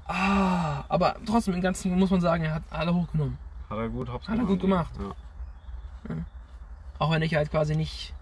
ah, 0.07 0.83
aber 0.87 1.15
trotzdem 1.25 1.55
im 1.55 1.61
Ganzen 1.61 1.97
muss 1.97 2.09
man 2.09 2.21
sagen, 2.21 2.45
er 2.45 2.53
hat 2.55 2.63
alle 2.69 2.93
hochgenommen. 2.93 3.37
Hat 3.69 3.77
er 3.77 3.89
gut 3.89 4.09
Hat 4.09 4.37
er 4.37 4.45
gut 4.45 4.61
gemacht. 4.61 4.91
Ja. 4.99 6.15
Auch 6.99 7.11
wenn 7.11 7.21
ich 7.21 7.35
halt 7.35 7.51
quasi 7.51 7.75
nicht 7.75 8.13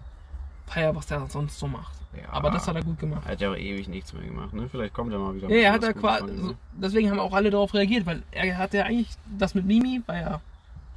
feier, 0.66 0.96
was 0.96 1.06
der 1.06 1.26
sonst 1.28 1.58
so 1.58 1.68
macht. 1.68 1.94
Ja. 2.16 2.30
Aber 2.30 2.50
das 2.50 2.66
hat 2.66 2.76
er 2.76 2.82
gut 2.82 2.98
gemacht. 2.98 3.22
Er 3.26 3.32
hat 3.32 3.40
ja 3.40 3.50
auch 3.50 3.56
ewig 3.56 3.88
nichts 3.88 4.12
mehr 4.12 4.22
gemacht, 4.22 4.52
ne? 4.52 4.68
Vielleicht 4.68 4.94
kommt 4.94 5.12
er 5.12 5.18
mal 5.18 5.34
wieder. 5.34 5.48
Ja, 5.48 5.56
er 5.56 5.72
hat 5.72 5.82
Gutes 5.82 6.00
quasi, 6.00 6.26
von, 6.26 6.38
so, 6.38 6.46
ne? 6.48 6.56
deswegen 6.74 7.10
haben 7.10 7.18
auch 7.18 7.32
alle 7.32 7.50
darauf 7.50 7.72
reagiert, 7.74 8.06
weil 8.06 8.22
er 8.30 8.56
hat 8.56 8.74
ja 8.74 8.84
eigentlich 8.84 9.10
das 9.38 9.54
mit 9.54 9.66
Mimi, 9.66 10.02
ja, 10.08 10.40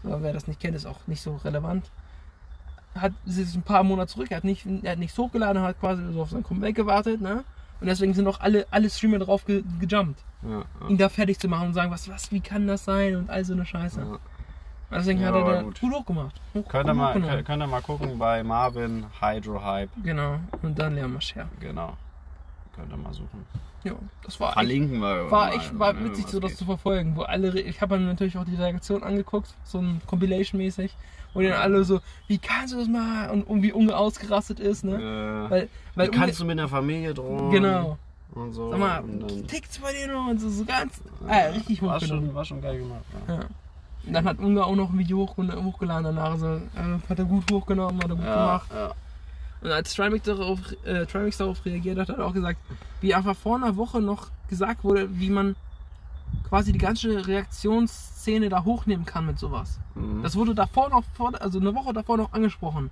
so, 0.03 0.21
wer 0.21 0.33
das 0.33 0.47
nicht 0.47 0.59
kennt, 0.59 0.75
ist 0.75 0.85
auch 0.85 0.99
nicht 1.07 1.21
so 1.21 1.37
relevant. 1.37 1.89
Hat 2.95 3.13
es 3.25 3.37
ist 3.37 3.55
ein 3.55 3.61
paar 3.61 3.83
Monate 3.83 4.13
zurück, 4.13 4.27
er 4.29 4.37
hat, 4.37 4.43
nicht, 4.43 4.65
er 4.83 4.93
hat 4.93 4.99
nichts 4.99 5.17
hochgeladen, 5.17 5.61
hat 5.61 5.79
quasi 5.79 6.03
so 6.13 6.21
auf 6.21 6.29
sein 6.29 6.43
Comeback 6.43 6.75
gewartet, 6.75 7.21
ne? 7.21 7.43
Und 7.81 7.87
deswegen 7.87 8.13
sind 8.13 8.27
auch 8.27 8.39
alle, 8.39 8.65
alle 8.71 8.89
Streamer 8.89 9.19
drauf 9.19 9.45
ge 9.45 9.63
gejumpt, 9.79 10.23
Ja, 10.43 10.63
ihn 10.87 10.91
ja. 10.91 10.97
da 10.97 11.09
fertig 11.09 11.39
zu 11.39 11.47
machen 11.47 11.67
und 11.67 11.73
sagen, 11.73 11.91
was, 11.91 12.09
was, 12.09 12.31
wie 12.31 12.39
kann 12.39 12.67
das 12.67 12.85
sein 12.85 13.15
und 13.15 13.29
all 13.29 13.43
so 13.43 13.53
eine 13.53 13.65
Scheiße. 13.65 13.99
Ja. 13.99 14.17
Deswegen 14.91 15.19
Ja, 15.19 15.27
hat 15.27 15.35
er 15.35 15.43
da 15.43 15.61
gut. 15.63 15.81
gut, 15.81 15.91
hochgemacht. 15.93 16.39
Hoch, 16.53 16.67
Könnt, 16.67 16.87
ihr 16.89 16.93
mal, 16.93 17.13
könnt, 17.13 17.45
könnt 17.45 17.61
ihr 17.63 17.67
mal 17.67 17.81
gucken 17.81 18.17
bei 18.17 18.43
Marvin 18.43 19.05
Hydro 19.19 19.61
Hype. 19.63 19.89
Genau, 20.03 20.39
und 20.61 20.77
dann 20.79 20.95
Leon 20.95 21.13
Mascher. 21.13 21.47
Genau. 21.59 21.97
Könnt 22.75 22.91
ihr 22.91 22.97
mal 22.97 23.13
suchen. 23.13 23.45
Ja, 23.83 23.93
das 24.23 24.39
war 24.39 24.47
echt, 24.49 24.53
Verlinken 24.55 24.99
wir. 24.99 25.29
war 25.29 25.47
mal, 25.47 25.55
echt 25.55 25.77
war 25.77 26.03
witzig, 26.03 26.27
so 26.27 26.39
das 26.39 26.51
geht. 26.51 26.57
zu 26.59 26.65
verfolgen. 26.65 27.15
Wo 27.15 27.21
alle, 27.23 27.59
ich 27.59 27.81
habe 27.81 27.97
mir 27.99 28.05
natürlich 28.05 28.37
auch 28.37 28.45
die 28.45 28.55
Reaktion 28.55 29.03
angeguckt, 29.03 29.53
so 29.63 29.79
ein 29.79 30.01
Compilation-mäßig, 30.07 30.91
die 31.43 31.47
dann 31.49 31.61
alle 31.61 31.83
so, 31.83 31.99
wie 32.27 32.37
kannst 32.37 32.73
du 32.73 32.77
das 32.77 32.87
mal 32.87 33.29
und 33.29 33.47
irgendwie 33.49 33.71
Unge 33.73 33.95
ausgerastet 33.95 34.59
ist, 34.59 34.83
ne? 34.83 34.95
Äh, 34.95 35.49
Weil, 35.51 35.69
weil 35.95 36.07
wie 36.07 36.11
kannst 36.11 36.39
du 36.39 36.45
mit 36.45 36.57
einer 36.59 36.67
Familie 36.69 37.13
drohen? 37.13 37.51
genau. 37.51 37.97
Und 38.33 38.51
so. 38.53 38.69
Sag 38.71 38.79
mal, 38.79 38.99
und 39.01 39.47
tickt's 39.47 39.79
bei 39.79 39.93
dir 39.93 40.11
noch 40.11 40.27
und 40.27 40.39
so, 40.39 40.49
so 40.49 40.65
ganz, 40.65 40.99
ah, 41.27 41.51
richtig 41.53 41.81
war 41.81 41.99
schon, 42.01 42.33
war 42.33 42.43
schon 42.43 42.61
geil 42.61 42.79
gemacht. 42.79 43.03
Ja. 43.27 43.33
Ja. 43.35 43.41
Und 44.05 44.13
dann 44.13 44.25
hat 44.25 44.39
Unge 44.39 44.63
auch 44.65 44.75
noch 44.75 44.91
ein 44.91 44.97
Video 44.99 45.17
hoch, 45.19 45.37
hochgeladen 45.37 46.03
danach, 46.03 46.37
so, 46.37 46.47
äh, 46.55 46.59
hat 47.09 47.17
er 47.19 47.25
gut 47.25 47.49
hochgenommen, 47.51 47.97
hat 48.03 48.09
er 48.09 48.15
gut 48.15 48.25
Ja, 48.25 48.35
gemacht. 48.35 48.67
ja. 48.73 48.91
Und 49.61 49.71
als 49.71 49.93
Trimix 49.95 50.25
darauf, 50.25 50.59
äh, 50.85 51.05
Trimix 51.05 51.37
darauf 51.37 51.65
reagiert 51.65 51.97
hat, 51.97 52.09
hat 52.09 52.17
er 52.19 52.25
auch 52.27 52.33
gesagt, 52.33 52.59
wie 53.01 53.15
einfach 53.15 53.35
vor 53.35 53.55
einer 53.55 53.75
Woche 53.77 54.01
noch 54.01 54.27
gesagt 54.49 54.83
wurde, 54.83 55.07
wie 55.17 55.29
man 55.29 55.55
quasi 56.47 56.71
die 56.71 56.77
ganze 56.79 57.25
Reaktionsszene 57.27 58.49
da 58.49 58.63
hochnehmen 58.63 59.05
kann 59.05 59.25
mit 59.25 59.39
sowas. 59.39 59.79
Mhm. 59.95 60.21
Das 60.23 60.35
wurde 60.35 60.53
davor 60.55 60.89
noch, 60.89 61.03
vor, 61.13 61.31
also 61.41 61.59
eine 61.59 61.73
Woche 61.75 61.93
davor 61.93 62.17
noch 62.17 62.33
angesprochen. 62.33 62.89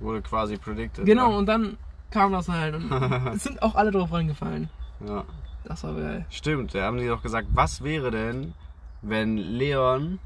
wurde 0.00 0.22
quasi 0.22 0.56
predicted. 0.56 1.04
Genau, 1.06 1.36
und 1.38 1.46
dann 1.46 1.76
kam 2.10 2.32
das 2.32 2.48
halt. 2.48 2.74
Und 2.74 2.90
es 3.34 3.44
sind 3.44 3.62
auch 3.62 3.74
alle 3.74 3.90
drauf 3.90 4.12
reingefallen. 4.12 4.68
Ja. 5.06 5.24
Das 5.64 5.82
war 5.82 5.94
geil. 5.94 6.24
Stimmt, 6.30 6.74
da 6.74 6.82
haben 6.84 6.98
die 6.98 7.08
doch 7.08 7.22
gesagt, 7.22 7.48
was 7.52 7.82
wäre 7.82 8.10
denn, 8.12 8.54
wenn 9.02 9.36
Leon, 9.36 10.20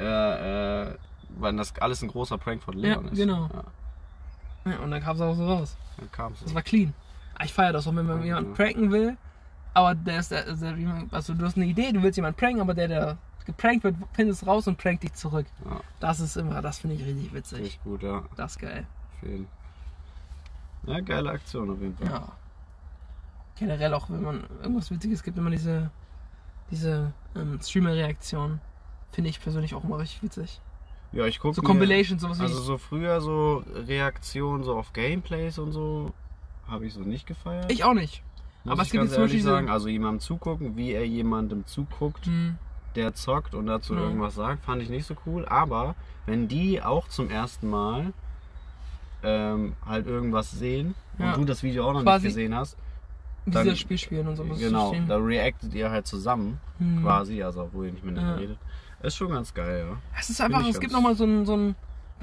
äh, 0.00 0.82
äh, 0.90 0.94
wenn 1.38 1.56
das 1.56 1.76
alles 1.78 2.02
ein 2.02 2.08
großer 2.08 2.38
Prank 2.38 2.62
von 2.62 2.74
Leon 2.74 3.04
Ja, 3.04 3.10
ist. 3.10 3.16
genau. 3.16 3.48
Ja, 4.64 4.72
Ja, 4.72 4.78
und 4.80 4.90
dann 4.90 5.00
kam 5.02 5.14
es 5.16 5.22
auch 5.22 5.34
so 5.34 5.46
raus. 5.46 5.76
dann 5.96 6.10
kam's. 6.10 6.40
Das 6.42 6.54
war 6.54 6.62
clean. 6.62 6.92
Ah, 7.38 7.44
Ich 7.44 7.52
feiere 7.52 7.72
das 7.72 7.86
auch, 7.86 7.94
wenn 7.94 8.06
man 8.06 8.18
Ja, 8.20 8.24
jemanden 8.24 8.54
pranken 8.54 8.90
will, 8.90 9.16
aber 9.74 9.94
der 9.94 10.20
ist 10.20 10.30
der, 10.30 10.54
der, 10.54 10.76
also 11.10 11.34
du 11.34 11.44
hast 11.44 11.56
eine 11.56 11.66
Idee, 11.66 11.92
du 11.92 12.02
willst 12.02 12.16
jemanden 12.16 12.38
pranken, 12.38 12.60
aber 12.60 12.74
der, 12.74 12.88
der 12.88 13.18
geprankt 13.44 13.84
wird, 13.84 13.96
findet 14.12 14.34
es 14.34 14.46
raus 14.46 14.66
und 14.68 14.76
prankt 14.76 15.02
dich 15.04 15.14
zurück. 15.14 15.46
Ja, 15.64 15.80
Das 16.00 16.20
ist 16.20 16.36
immer, 16.36 16.60
das 16.60 16.78
finde 16.80 16.96
ich 16.96 17.04
richtig 17.04 17.32
witzig. 17.32 17.58
richtig 17.60 17.82
gut, 17.82 18.02
ja. 18.02 18.22
Das 18.36 18.52
ist 18.52 18.58
geil. 18.58 18.86
Jeden. 19.22 19.46
Ja, 20.86 21.00
geile 21.00 21.30
Aktion 21.30 21.70
auf 21.70 21.80
jeden 21.80 21.96
Fall. 21.96 22.06
Ja. 22.08 22.32
Generell 23.58 23.94
auch, 23.94 24.08
wenn 24.10 24.22
man 24.22 24.44
irgendwas 24.62 24.90
Witziges 24.90 25.22
gibt, 25.22 25.36
immer 25.38 25.50
diese, 25.50 25.90
diese 26.70 27.12
ähm, 27.34 27.58
Streamer-Reaktion. 27.60 28.60
Finde 29.10 29.30
ich 29.30 29.40
persönlich 29.40 29.74
auch 29.74 29.82
immer 29.84 29.98
richtig 29.98 30.22
witzig. 30.22 30.60
Ja, 31.12 31.24
ich 31.24 31.40
gucke 31.40 31.54
So 31.54 31.62
Compilations, 31.62 32.20
sowas 32.20 32.38
wie. 32.38 32.42
Also 32.42 32.60
so 32.60 32.76
früher 32.78 33.20
so 33.22 33.64
Reaktionen 33.74 34.62
so 34.62 34.76
auf 34.76 34.92
Gameplays 34.92 35.58
und 35.58 35.72
so 35.72 36.12
habe 36.68 36.86
ich 36.86 36.92
so 36.92 37.00
nicht 37.00 37.26
gefeiert. 37.26 37.72
ich 37.72 37.82
auch 37.84 37.94
nicht. 37.94 38.22
Muss 38.68 38.72
aber 38.72 38.82
es 38.82 38.90
gibt 38.90 39.02
ganz 39.02 39.14
zum 39.14 39.22
Beispiel 39.24 39.42
sagen, 39.42 39.68
also 39.70 39.88
jemandem 39.88 40.20
zugucken, 40.20 40.76
wie 40.76 40.92
er 40.92 41.06
jemandem 41.06 41.64
zuguckt, 41.66 42.26
Hm, 42.26 42.56
der 42.94 43.14
zockt 43.14 43.54
und 43.54 43.66
dazu 43.66 43.94
Ja. 43.94 44.00
irgendwas 44.00 44.34
sagt, 44.34 44.64
fand 44.64 44.82
ich 44.82 44.88
nicht 44.90 45.06
so 45.06 45.14
cool. 45.26 45.46
Aber 45.46 45.94
wenn 46.26 46.48
die 46.48 46.82
auch 46.82 47.08
zum 47.08 47.30
ersten 47.30 47.68
Mal 47.70 48.12
ähm, 49.22 49.74
halt 49.84 50.06
irgendwas 50.06 50.50
sehen 50.52 50.94
Ja. 51.18 51.32
und 51.34 51.40
du 51.40 51.44
das 51.46 51.62
Video 51.62 51.88
auch 51.88 51.92
noch 51.92 52.02
Quasi- 52.02 52.26
nicht 52.26 52.36
gesehen 52.36 52.54
hast, 52.54 52.76
Dann- 53.46 53.74
Spiel 53.76 53.98
spielen 53.98 54.28
und 54.28 54.36
so. 54.36 54.48
was 54.48 54.58
genau, 54.58 54.94
da 55.08 55.16
reactet 55.16 55.74
ihr 55.74 55.90
halt 55.90 56.06
zusammen 56.06 56.60
Hm. 56.78 57.02
quasi, 57.02 57.42
also 57.42 57.62
obwohl 57.62 57.86
ihr 57.86 57.92
nicht 57.92 58.04
miteinander 58.04 58.34
Ja. 58.34 58.38
redet. 58.40 58.58
Ist 59.02 59.16
schon 59.16 59.30
ganz 59.30 59.52
geil, 59.54 59.86
ja. 59.88 59.96
Es 60.18 60.28
ist 60.30 60.40
einfach, 60.40 60.64
es 60.66 60.78
gibt 60.80 60.92
nochmal 60.92 61.14
so 61.16 61.24
ein, 61.24 61.46
so 61.46 61.56
ein, 61.56 61.74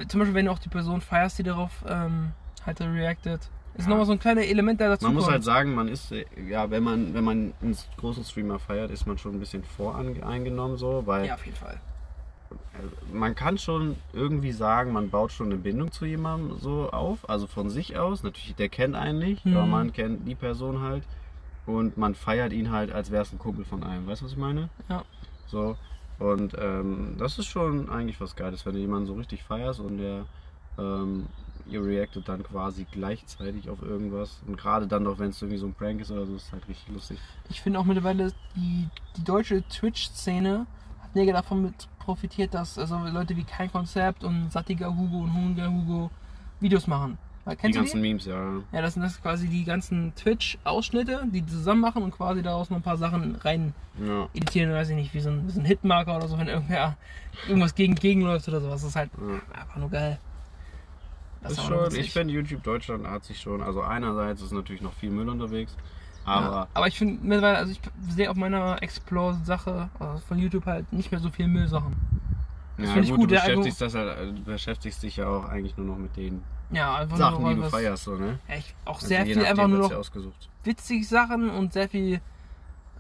zum 0.08 0.20
Beispiel 0.20 0.36
wenn 0.36 0.46
du 0.46 0.52
auch 0.52 0.60
die 0.60 0.70
Person 0.70 1.02
feierst, 1.02 1.38
die 1.40 1.44
darauf 1.44 1.72
ähm, 1.88 2.32
halt 2.66 2.80
reacted, 2.82 3.42
ist 3.76 3.84
Ja. 3.86 3.90
nochmal 3.90 4.06
so 4.06 4.12
ein 4.14 4.20
kleiner 4.20 4.42
Element, 4.44 4.80
der 4.80 4.90
dazu 4.90 5.06
Man 5.06 5.14
muss 5.16 5.30
halt 5.30 5.44
sagen, 5.44 5.76
man 5.76 5.88
ist, 5.88 6.12
äh, 6.12 6.26
ja, 6.48 6.70
wenn 6.70 6.84
man, 6.84 7.14
wenn 7.14 7.24
man 7.24 7.54
einen 7.62 7.78
großen 7.98 8.24
Streamer 8.24 8.60
feiert, 8.60 8.90
ist 8.92 9.06
man 9.06 9.18
schon 9.18 9.34
ein 9.34 9.40
bisschen 9.40 9.64
voreingenommen 9.64 10.78
so, 10.78 11.04
weil 11.06 11.26
ja, 11.28 11.34
auf 11.36 11.46
jeden 11.46 11.58
Fall. 11.58 11.80
man 13.12 13.36
kann 13.36 13.58
schon 13.58 13.96
irgendwie 14.14 14.52
sagen, 14.52 14.92
man 14.94 15.10
baut 15.10 15.32
schon 15.32 15.48
eine 15.48 15.56
Bindung 15.58 15.92
zu 15.92 16.06
jemandem 16.06 16.58
so 16.60 16.90
auf, 16.92 17.30
also 17.30 17.48
von 17.48 17.70
sich 17.70 17.98
aus. 17.98 18.24
Natürlich, 18.24 18.56
der 18.56 18.70
kennt 18.70 18.96
einen 18.96 19.20
nicht, 19.20 19.46
Mhm. 19.46 19.58
aber 19.58 19.66
man 19.66 19.94
kennt 19.94 20.28
die 20.28 20.36
Person 20.36 20.82
halt 20.82 21.04
und 21.66 21.98
man 21.98 22.16
feiert 22.16 22.54
ihn 22.54 22.72
halt, 22.72 22.92
als 22.92 23.12
wäre 23.12 23.24
es 23.24 23.32
ein 23.32 23.40
Kumpel 23.40 23.66
von 23.66 23.84
einem. 23.84 24.06
Weißt 24.08 24.22
du, 24.22 24.26
was 24.26 24.32
ich 24.34 24.38
meine? 24.38 24.70
Ja. 24.90 25.04
So. 25.48 25.76
Und 26.20 26.54
ähm, 26.60 27.16
das 27.18 27.40
ist 27.40 27.48
schon 27.48 27.90
eigentlich 27.90 28.22
was 28.22 28.36
Geiles, 28.36 28.66
wenn 28.66 28.74
du 28.74 28.80
jemanden 28.80 29.08
so 29.08 29.16
richtig 29.16 29.44
feierst 29.44 29.80
und 29.82 29.98
der 29.98 30.26
ähm, 30.78 31.26
ihr 31.68 31.84
reactet 31.84 32.28
dann 32.28 32.44
quasi 32.44 32.86
gleichzeitig 32.92 33.70
auf 33.70 33.82
irgendwas. 33.82 34.42
Und 34.48 34.58
gerade 34.58 34.88
dann 34.88 35.04
noch, 35.04 35.20
wenn 35.20 35.30
es 35.30 35.42
irgendwie 35.42 35.60
so 35.60 35.68
ein 35.68 35.74
Prank 35.74 36.02
ist 36.02 36.12
oder 36.12 36.26
so, 36.26 36.36
ist 36.36 36.52
halt 36.52 36.68
richtig 36.68 36.94
lustig. 36.94 37.20
Ich 37.50 37.62
finde 37.62 37.80
auch 37.80 37.86
mittlerweile, 37.86 38.32
die, 38.56 38.88
die 39.18 39.24
deutsche 39.24 39.64
Twitch-Szene 39.68 40.68
hat 41.02 41.16
mega 41.16 41.34
davon 41.34 41.64
mit 41.64 41.88
profitiert, 42.00 42.54
dass 42.54 42.78
also 42.78 42.98
Leute 43.12 43.36
wie 43.36 43.44
Kein 43.44 43.72
Konzept 43.72 44.24
und 44.24 44.52
Sattiger 44.52 44.96
Hugo 44.96 45.20
und 45.24 45.34
Hungriger 45.34 45.72
Hugo 45.72 46.12
Videos 46.60 46.88
machen. 46.88 47.18
Weil, 47.46 47.58
Die 47.58 47.72
ganzen 47.72 47.98
die? 47.98 48.02
Memes, 48.02 48.26
ja. 48.26 48.64
Ja, 48.72 48.82
das 48.82 48.96
sind 48.96 49.04
das 49.04 49.22
quasi 49.22 49.48
die 49.48 49.64
ganzen 49.64 50.14
Twitch-Ausschnitte, 50.16 51.26
die 51.26 51.42
die 51.42 51.52
zusammen 51.52 51.82
machen 51.82 52.02
und 52.02 52.12
quasi 52.12 52.42
daraus 52.42 52.72
noch 52.72 52.78
ein 52.78 52.84
paar 52.84 52.98
Sachen 52.98 53.36
rein 53.36 53.74
Ja, 54.04 54.28
editieren, 54.34 54.74
weiß 54.74 54.90
ich 54.90 54.96
nicht, 54.96 55.14
wie 55.14 55.20
so 55.20 55.30
ein, 55.30 55.48
wie 55.48 55.52
so 55.52 55.60
ein 55.60 55.66
Hitmarker 55.66 56.18
oder 56.18 56.28
so, 56.28 56.40
wenn 56.40 56.48
irgendwer 56.48 56.98
irgendwas 57.48 57.76
gegen 57.76 57.94
gegenläuft 57.94 58.48
oder 58.48 58.62
sowas. 58.62 58.82
Das 58.82 58.90
ist 58.90 58.96
halt 58.96 59.12
ja. 59.16 59.62
einfach 59.62 59.78
nur 59.78 59.92
geil. 59.92 60.18
Das 61.50 61.58
ist 61.58 61.64
schon, 61.66 61.86
witzig. 61.86 62.00
ich 62.08 62.12
finde, 62.14 62.34
YouTube 62.34 62.64
Deutschland 62.64 63.08
hat 63.08 63.24
sich 63.24 63.40
schon, 63.40 63.62
also 63.62 63.82
einerseits 63.82 64.42
ist 64.42 64.52
natürlich 64.52 64.82
noch 64.82 64.94
viel 64.94 65.10
Müll 65.12 65.30
unterwegs, 65.30 65.76
aber 66.26 66.46
ja, 66.56 66.68
aber 66.74 66.88
ich 66.88 66.98
finde 66.98 67.20
mittlerweile, 67.24 67.58
also 67.58 67.72
ich 67.72 67.80
sehe 68.10 68.30
auf 68.30 68.38
meiner 68.38 68.82
Explore-Sache 68.82 69.90
also 70.00 70.24
von 70.28 70.38
YouTube 70.40 70.66
halt 70.66 70.92
nicht 70.92 71.12
mehr 71.12 71.20
so 71.20 71.30
viel 71.30 71.48
Müllsachen. 71.48 71.96
Das 72.78 72.90
ja, 72.90 72.96
gut, 72.96 73.08
gut, 73.16 73.32
du 73.32 73.36
beschäftigst, 73.36 73.80
das 73.82 73.96
halt, 73.96 74.18
äh, 74.20 74.32
beschäftigst 74.42 75.02
dich 75.04 75.18
ja 75.18 75.28
auch 75.28 75.46
eigentlich 75.46 75.78
nur 75.78 75.86
noch 75.88 75.98
mit 75.98 76.18
den 76.18 76.44
Ja, 76.72 76.96
einfach 76.96 77.16
Sachen, 77.18 77.42
nur 77.42 77.50
die 77.52 77.56
du 77.58 77.62
was- 77.62 77.72
feierst, 77.72 78.04
so, 78.04 78.16
ne? 78.16 78.40
Ja, 78.50 78.56
ich, 78.56 78.76
auch 78.84 78.96
Also 78.96 79.08
sehr 79.08 79.26
viel 79.26 79.46
einfach 79.46 79.68
nur 79.68 79.80
noch 79.80 80.06
witzige 80.64 81.06
Sachen 81.06 81.50
und 81.52 81.72
sehr 81.74 81.88
viel 81.88 82.16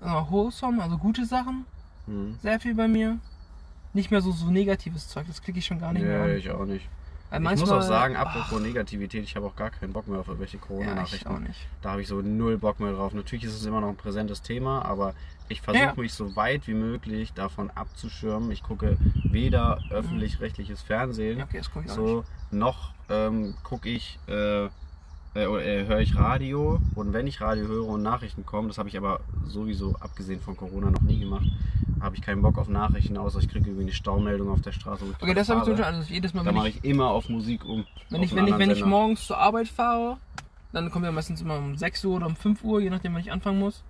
äh, 0.01 0.05
wholesome, 0.29 0.81
also 0.81 0.97
gute 0.97 1.25
Sachen. 1.25 1.65
Mhm. 2.07 2.37
Sehr 2.41 2.59
viel 2.59 2.75
bei 2.75 2.87
mir. 2.87 3.17
Nicht 3.93 4.11
mehr 4.11 4.21
so, 4.21 4.31
so 4.31 4.51
negatives 4.51 5.07
Zeug, 5.07 5.25
das 5.27 5.41
klicke 5.41 5.59
ich 5.59 5.65
schon 5.65 5.79
gar 5.79 5.91
nicht 5.93 6.03
mehr 6.03 6.25
Nee, 6.25 6.33
an. 6.33 6.37
ich 6.37 6.51
auch 6.51 6.65
nicht. 6.65 6.87
Weil 7.43 7.53
ich 7.55 7.59
muss 7.59 7.69
auch 7.71 7.81
sagen, 7.81 8.15
apropos 8.15 8.59
Negativität, 8.61 9.23
ich 9.23 9.35
habe 9.35 9.45
auch 9.47 9.55
gar 9.55 9.69
keinen 9.69 9.93
Bock 9.93 10.07
mehr 10.07 10.19
auf 10.19 10.27
irgendwelche 10.27 10.57
ja, 10.57 10.61
ich 10.63 10.67
Corona-Nachrichten. 10.67 11.43
nicht. 11.43 11.67
da 11.81 11.91
habe 11.91 12.01
ich 12.01 12.07
so 12.07 12.21
null 12.21 12.57
Bock 12.57 12.79
mehr 12.79 12.93
drauf. 12.93 13.13
Natürlich 13.13 13.45
ist 13.45 13.55
es 13.55 13.65
immer 13.65 13.81
noch 13.81 13.89
ein 13.89 13.95
präsentes 13.97 14.41
Thema, 14.41 14.83
aber 14.85 15.13
ich 15.49 15.61
versuche 15.61 15.83
Ja. 15.83 15.93
mich 15.95 16.13
so 16.13 16.35
weit 16.35 16.67
wie 16.67 16.73
möglich 16.73 17.33
davon 17.33 17.69
abzuschirmen. 17.71 18.51
Ich 18.51 18.63
gucke 18.63 18.97
weder 19.23 19.79
öffentlich-rechtliches 19.91 20.81
Fernsehen, 20.81 21.39
Ja, 21.39 21.45
okay, 21.45 21.61
auch 21.61 21.89
so 21.93 22.23
noch 22.51 22.93
ähm, 23.09 23.55
gucke 23.63 23.89
ich 23.89 24.17
äh, 24.27 24.67
äh, 25.35 25.43
äh, 25.43 25.85
höre 25.85 25.99
ich 25.99 26.15
Radio 26.15 26.79
und 26.95 27.11
wenn 27.11 27.27
ich 27.27 27.41
Radio 27.41 27.67
höre 27.67 27.87
und 27.87 28.01
Nachrichten 28.03 28.45
kommen, 28.45 28.69
das 28.69 28.77
habe 28.77 28.87
ich 28.87 28.97
aber 28.97 29.19
sowieso 29.45 29.95
abgesehen 29.99 30.39
von 30.39 30.55
Corona 30.55 30.89
noch 30.91 31.01
nie 31.01 31.19
gemacht, 31.19 31.47
habe 31.99 32.15
ich 32.15 32.21
keinen 32.21 32.41
Bock 32.41 32.57
auf 32.57 32.69
Nachrichten, 32.69 33.17
außer 33.17 33.39
ich 33.39 33.49
kriege 33.49 33.65
irgendwie 33.65 33.83
eine 33.83 33.91
Staumeldung 33.91 34.49
auf 34.49 34.61
der 34.61 34.71
Straße. 34.71 35.03
ich 35.03 35.21
Okay, 35.21 35.33
das 35.33 35.49
habe 35.49 35.59
ich 35.59 35.65
zum. 35.65 35.73
Beispiel 35.75 35.93
alles. 35.93 36.09
Jedes 36.09 36.33
Mal, 36.33 36.45
Da 36.45 36.53
mache 36.53 36.69
ich, 36.69 36.77
ich 36.77 36.85
immer 36.85 37.09
auf 37.09 37.27
Musik 37.27 37.65
um. 37.65 37.85
wenn 38.09 38.23
ich, 38.23 38.33
wenn 38.33 38.47
ich, 38.47 38.57
wenn 38.57 38.71
ich 38.71 38.85
morgens 38.85 39.27
zur 39.27 39.37
Arbeit 39.37 39.67
fahre, 39.67 40.17
dann 40.71 40.89
kommen 40.89 41.03
ja 41.03 41.11
meistens 41.11 41.41
immer 41.41 41.57
um 41.57 41.75
6 41.75 42.05
Uhr 42.05 42.15
oder 42.15 42.27
um 42.27 42.37
5 42.37 42.63
Uhr, 42.63 42.79
je 42.79 42.89
nachdem, 42.89 43.13
wann 43.13 43.21
ich 43.21 43.31
anfangen 43.31 43.59
muss. 43.59 43.83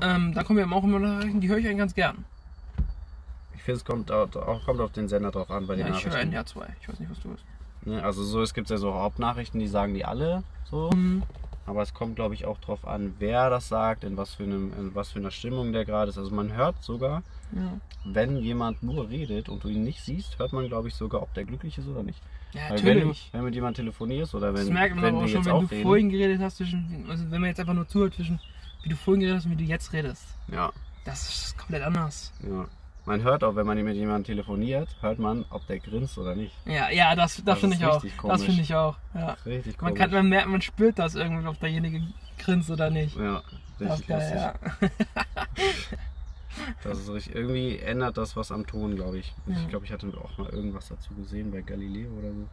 Ähm, 0.00 0.32
da 0.32 0.44
kommen 0.44 0.60
ja 0.60 0.70
auch 0.70 0.84
immer 0.84 1.00
Nachrichten, 1.00 1.40
die 1.40 1.48
höre 1.48 1.58
ich 1.58 1.66
eigentlich 1.66 1.78
ganz 1.78 1.94
gern. 1.94 2.24
Ich 3.56 3.62
finde, 3.62 3.78
es 3.78 3.84
kommt 3.84 4.12
auch, 4.12 4.28
kommt 4.64 4.80
auf 4.80 4.92
den 4.92 5.08
Sender 5.08 5.32
drauf 5.32 5.50
an 5.50 5.66
bei 5.66 5.74
den 5.74 5.86
Ja, 5.88 5.92
ich 5.92 6.04
höre 6.04 6.10
Nachrichten. 6.10 6.28
NDR 6.28 6.46
2. 6.46 6.66
Ich 6.80 6.88
weiß 6.88 7.00
nicht, 7.00 7.10
was 7.10 7.20
du 7.20 7.30
hörst. 7.30 7.44
Ne, 7.84 8.02
also 8.02 8.22
so, 8.22 8.42
es 8.42 8.54
gibt 8.54 8.70
ja 8.70 8.76
so 8.76 8.94
Hauptnachrichten, 8.94 9.58
die 9.58 9.66
sagen 9.66 9.94
die 9.94 10.04
alle 10.04 10.44
so. 10.70 10.90
Mhm. 10.94 11.22
Aber 11.66 11.82
es 11.82 11.92
kommt, 11.92 12.16
glaube 12.16 12.32
ich, 12.34 12.46
auch 12.46 12.58
drauf 12.58 12.86
an, 12.88 13.14
wer 13.18 13.50
das 13.50 13.68
sagt, 13.68 14.02
in 14.02 14.16
was 14.16 14.34
für, 14.34 14.44
einem, 14.44 14.72
in 14.78 14.94
was 14.94 15.10
für 15.10 15.18
einer 15.18 15.30
Stimmung 15.30 15.72
der 15.74 15.84
gerade 15.84 16.08
ist. 16.08 16.16
Also 16.16 16.34
man 16.34 16.54
hört 16.54 16.82
sogar, 16.82 17.22
Ja, 17.54 17.78
wenn 18.06 18.38
jemand 18.38 18.82
nur 18.82 19.10
redet 19.10 19.50
und 19.50 19.64
du 19.64 19.68
ihn 19.68 19.84
nicht 19.84 20.00
siehst, 20.02 20.38
hört 20.38 20.54
man, 20.54 20.66
glaube 20.68 20.88
ich, 20.88 20.94
sogar, 20.94 21.20
ob 21.22 21.34
der 21.34 21.44
glücklich 21.44 21.76
ist 21.76 21.86
oder 21.86 22.02
nicht. 22.02 22.22
ja 22.54 22.70
Weil 22.70 22.82
wenn 22.84 22.94
natürlich. 22.96 23.28
wenn 23.32 23.40
du 23.40 23.44
mit 23.46 23.54
jemandem 23.54 23.84
telefonierst 23.84 24.34
oder 24.34 24.48
wenn, 24.54 24.62
das 24.62 24.70
merkt 24.70 24.94
man 24.94 25.04
wenn 25.04 25.14
aber 25.16 25.24
auch 25.24 25.28
schon, 25.28 25.44
wenn 25.44 25.52
auch 25.52 25.60
du 25.64 25.66
reden. 25.74 25.82
vorhin 25.82 26.08
geredet 26.08 26.40
hast, 26.40 26.56
zwischen, 26.56 27.04
also 27.10 27.24
wenn 27.30 27.40
man 27.42 27.48
jetzt 27.50 27.60
einfach 27.60 27.74
nur 27.74 27.86
zuhört, 27.86 28.14
zwischen 28.14 28.40
wie 28.82 28.88
du 28.88 28.96
vorhin 28.96 29.20
geredet 29.20 29.38
hast 29.40 29.44
und 29.44 29.52
wie 29.58 29.64
du 29.64 29.68
jetzt 29.70 29.92
redest. 29.92 30.24
Ja, 30.50 30.72
Das 31.04 31.28
ist 31.28 31.58
komplett 31.58 31.82
anders. 31.82 32.32
ja. 32.48 32.66
Man 33.08 33.22
hört 33.22 33.42
auch, 33.42 33.56
wenn 33.56 33.66
man 33.66 33.82
mit 33.82 33.96
jemandem 33.96 34.24
telefoniert, 34.24 34.88
hört 35.00 35.18
man, 35.18 35.44
ob 35.50 35.66
der 35.66 35.78
grinst 35.80 36.18
oder 36.18 36.34
nicht. 36.36 36.54
Ja, 36.66 36.90
ja, 36.90 37.14
das, 37.16 37.36
das, 37.36 37.44
Das 37.44 37.58
finde 37.60 37.76
ich 37.76 37.84
auch. 37.84 38.04
Das 38.24 38.44
finde 38.44 38.62
ich 38.62 38.74
auch. 38.74 38.96
Ja. 39.14 39.36
Richtig 39.46 39.80
Man 39.80 39.90
komisch. 39.94 39.98
kann, 40.00 40.10
man 40.12 40.28
merkt, 40.28 40.48
man 40.48 40.60
spürt 40.62 40.98
das 40.98 41.14
irgendwie, 41.14 41.46
ob 41.46 41.58
derjenige 41.58 42.02
grinst 42.38 42.70
oder 42.70 42.90
nicht. 42.90 43.16
ja, 43.16 43.42
Das 43.78 43.90
richtig 43.92 44.06
geil, 44.08 44.54
ja. 44.62 44.88
Das 46.82 46.98
ist 46.98 47.08
richtig. 47.08 47.34
Irgendwie 47.36 47.78
ändert 47.78 48.16
das 48.16 48.34
was 48.36 48.50
am 48.50 48.66
Ton, 48.66 48.96
glaube 48.96 49.18
ich. 49.18 49.32
Ja. 49.46 49.56
Ich 49.60 49.68
glaube, 49.68 49.84
ich 49.86 49.92
hatte 49.92 50.06
auch 50.22 50.38
mal 50.38 50.48
irgendwas 50.50 50.88
dazu 50.88 51.14
gesehen 51.14 51.50
bei 51.52 51.60
Galileo 51.60 52.10
oder 52.18 52.28
so. 52.32 52.48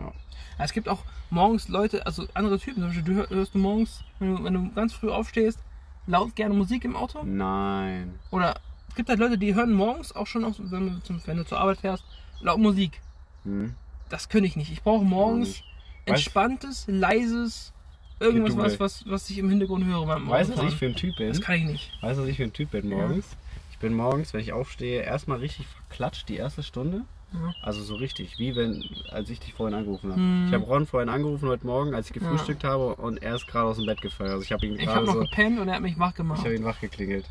Ja. 0.00 0.12
Es 0.58 0.72
gibt 0.72 0.88
auch 0.88 1.02
morgens 1.28 1.68
Leute, 1.68 2.06
also 2.06 2.26
andere 2.34 2.58
Typen, 2.58 2.76
zum 2.82 2.86
Beispiel, 2.86 3.02
du 3.04 3.14
hör- 3.14 3.28
hörst 3.30 3.54
du 3.54 3.58
morgens, 3.58 4.02
wenn 4.18 4.36
du, 4.36 4.44
wenn 4.44 4.54
du 4.54 4.70
ganz 4.72 4.94
früh 4.94 5.10
aufstehst, 5.10 5.58
laut 6.06 6.34
gerne 6.34 6.54
Musik 6.54 6.84
im 6.84 6.96
Auto. 6.96 7.22
Nein. 7.24 8.18
Oder 8.30 8.54
es 8.90 8.96
gibt 8.96 9.08
halt 9.08 9.20
Leute, 9.20 9.38
die 9.38 9.54
hören 9.54 9.72
morgens 9.72 10.14
auch 10.14 10.26
schon, 10.26 10.42
wenn, 10.42 10.94
du 10.94 11.02
zum, 11.04 11.20
wenn 11.24 11.36
du 11.36 11.44
zur 11.44 11.58
Arbeit 11.58 11.78
fährst, 11.78 12.04
laut 12.40 12.58
Musik. 12.58 13.00
Hm? 13.44 13.74
Das 14.08 14.28
könnte 14.28 14.48
ich 14.48 14.56
nicht. 14.56 14.72
Ich 14.72 14.82
brauche 14.82 15.04
morgens 15.04 15.48
nicht. 15.48 15.64
entspanntes, 16.06 16.86
leises, 16.88 17.72
irgendwas, 18.18 18.56
was, 18.56 18.80
was, 18.80 19.04
was 19.06 19.30
ich 19.30 19.38
im 19.38 19.48
Hintergrund 19.48 19.84
höre 19.84 20.04
beim 20.06 20.28
Weißt 20.28 20.50
du, 20.50 20.58
was 20.58 20.72
ich 20.72 20.76
für 20.78 20.86
ein 20.86 20.96
Typ 20.96 21.16
bin? 21.16 21.28
Das 21.28 21.40
kann 21.40 21.54
ich 21.54 21.64
nicht. 21.64 21.92
Weißt 22.00 22.18
du, 22.18 22.24
was 22.24 22.28
ich 22.28 22.36
für 22.36 22.42
ein 22.42 22.52
Typ 22.52 22.72
bin 22.72 22.88
morgens? 22.88 23.26
Ich 23.70 23.78
bin 23.78 23.94
morgens, 23.94 24.34
wenn 24.34 24.40
ich 24.40 24.52
aufstehe, 24.52 25.02
erstmal 25.02 25.38
richtig 25.38 25.66
verklatscht 25.68 26.28
die 26.28 26.36
erste 26.36 26.64
Stunde. 26.64 27.02
Ja. 27.32 27.54
Also 27.62 27.84
so 27.84 27.94
richtig, 27.94 28.40
wie 28.40 28.56
wenn, 28.56 28.84
als 29.12 29.30
ich 29.30 29.38
dich 29.38 29.54
vorhin 29.54 29.78
angerufen 29.78 30.10
habe. 30.10 30.20
Hm. 30.20 30.46
Ich 30.48 30.52
habe 30.52 30.64
Ron 30.64 30.86
vorhin 30.86 31.08
angerufen 31.08 31.48
heute 31.48 31.64
Morgen, 31.64 31.94
als 31.94 32.08
ich 32.08 32.12
gefrühstückt 32.12 32.64
habe 32.64 32.96
und 32.96 33.22
er 33.22 33.36
ist 33.36 33.46
gerade 33.46 33.68
aus 33.68 33.76
dem 33.76 33.86
Bett 33.86 34.00
gefallen. 34.02 34.32
Also 34.32 34.42
ich 34.42 34.50
habe 34.50 34.66
ihn 34.66 34.74
Ich 34.74 34.88
habe 34.88 35.04
gerade 35.04 35.06
noch 35.06 35.14
so, 35.14 35.20
gepennt 35.20 35.60
und 35.60 35.68
er 35.68 35.76
hat 35.76 35.82
mich 35.82 35.96
wach 35.96 36.10
ich 36.10 36.16
gemacht. 36.16 36.40
habe 36.40 36.56
ihn 36.56 36.64
wach 36.64 36.80
geklingelt. 36.80 37.30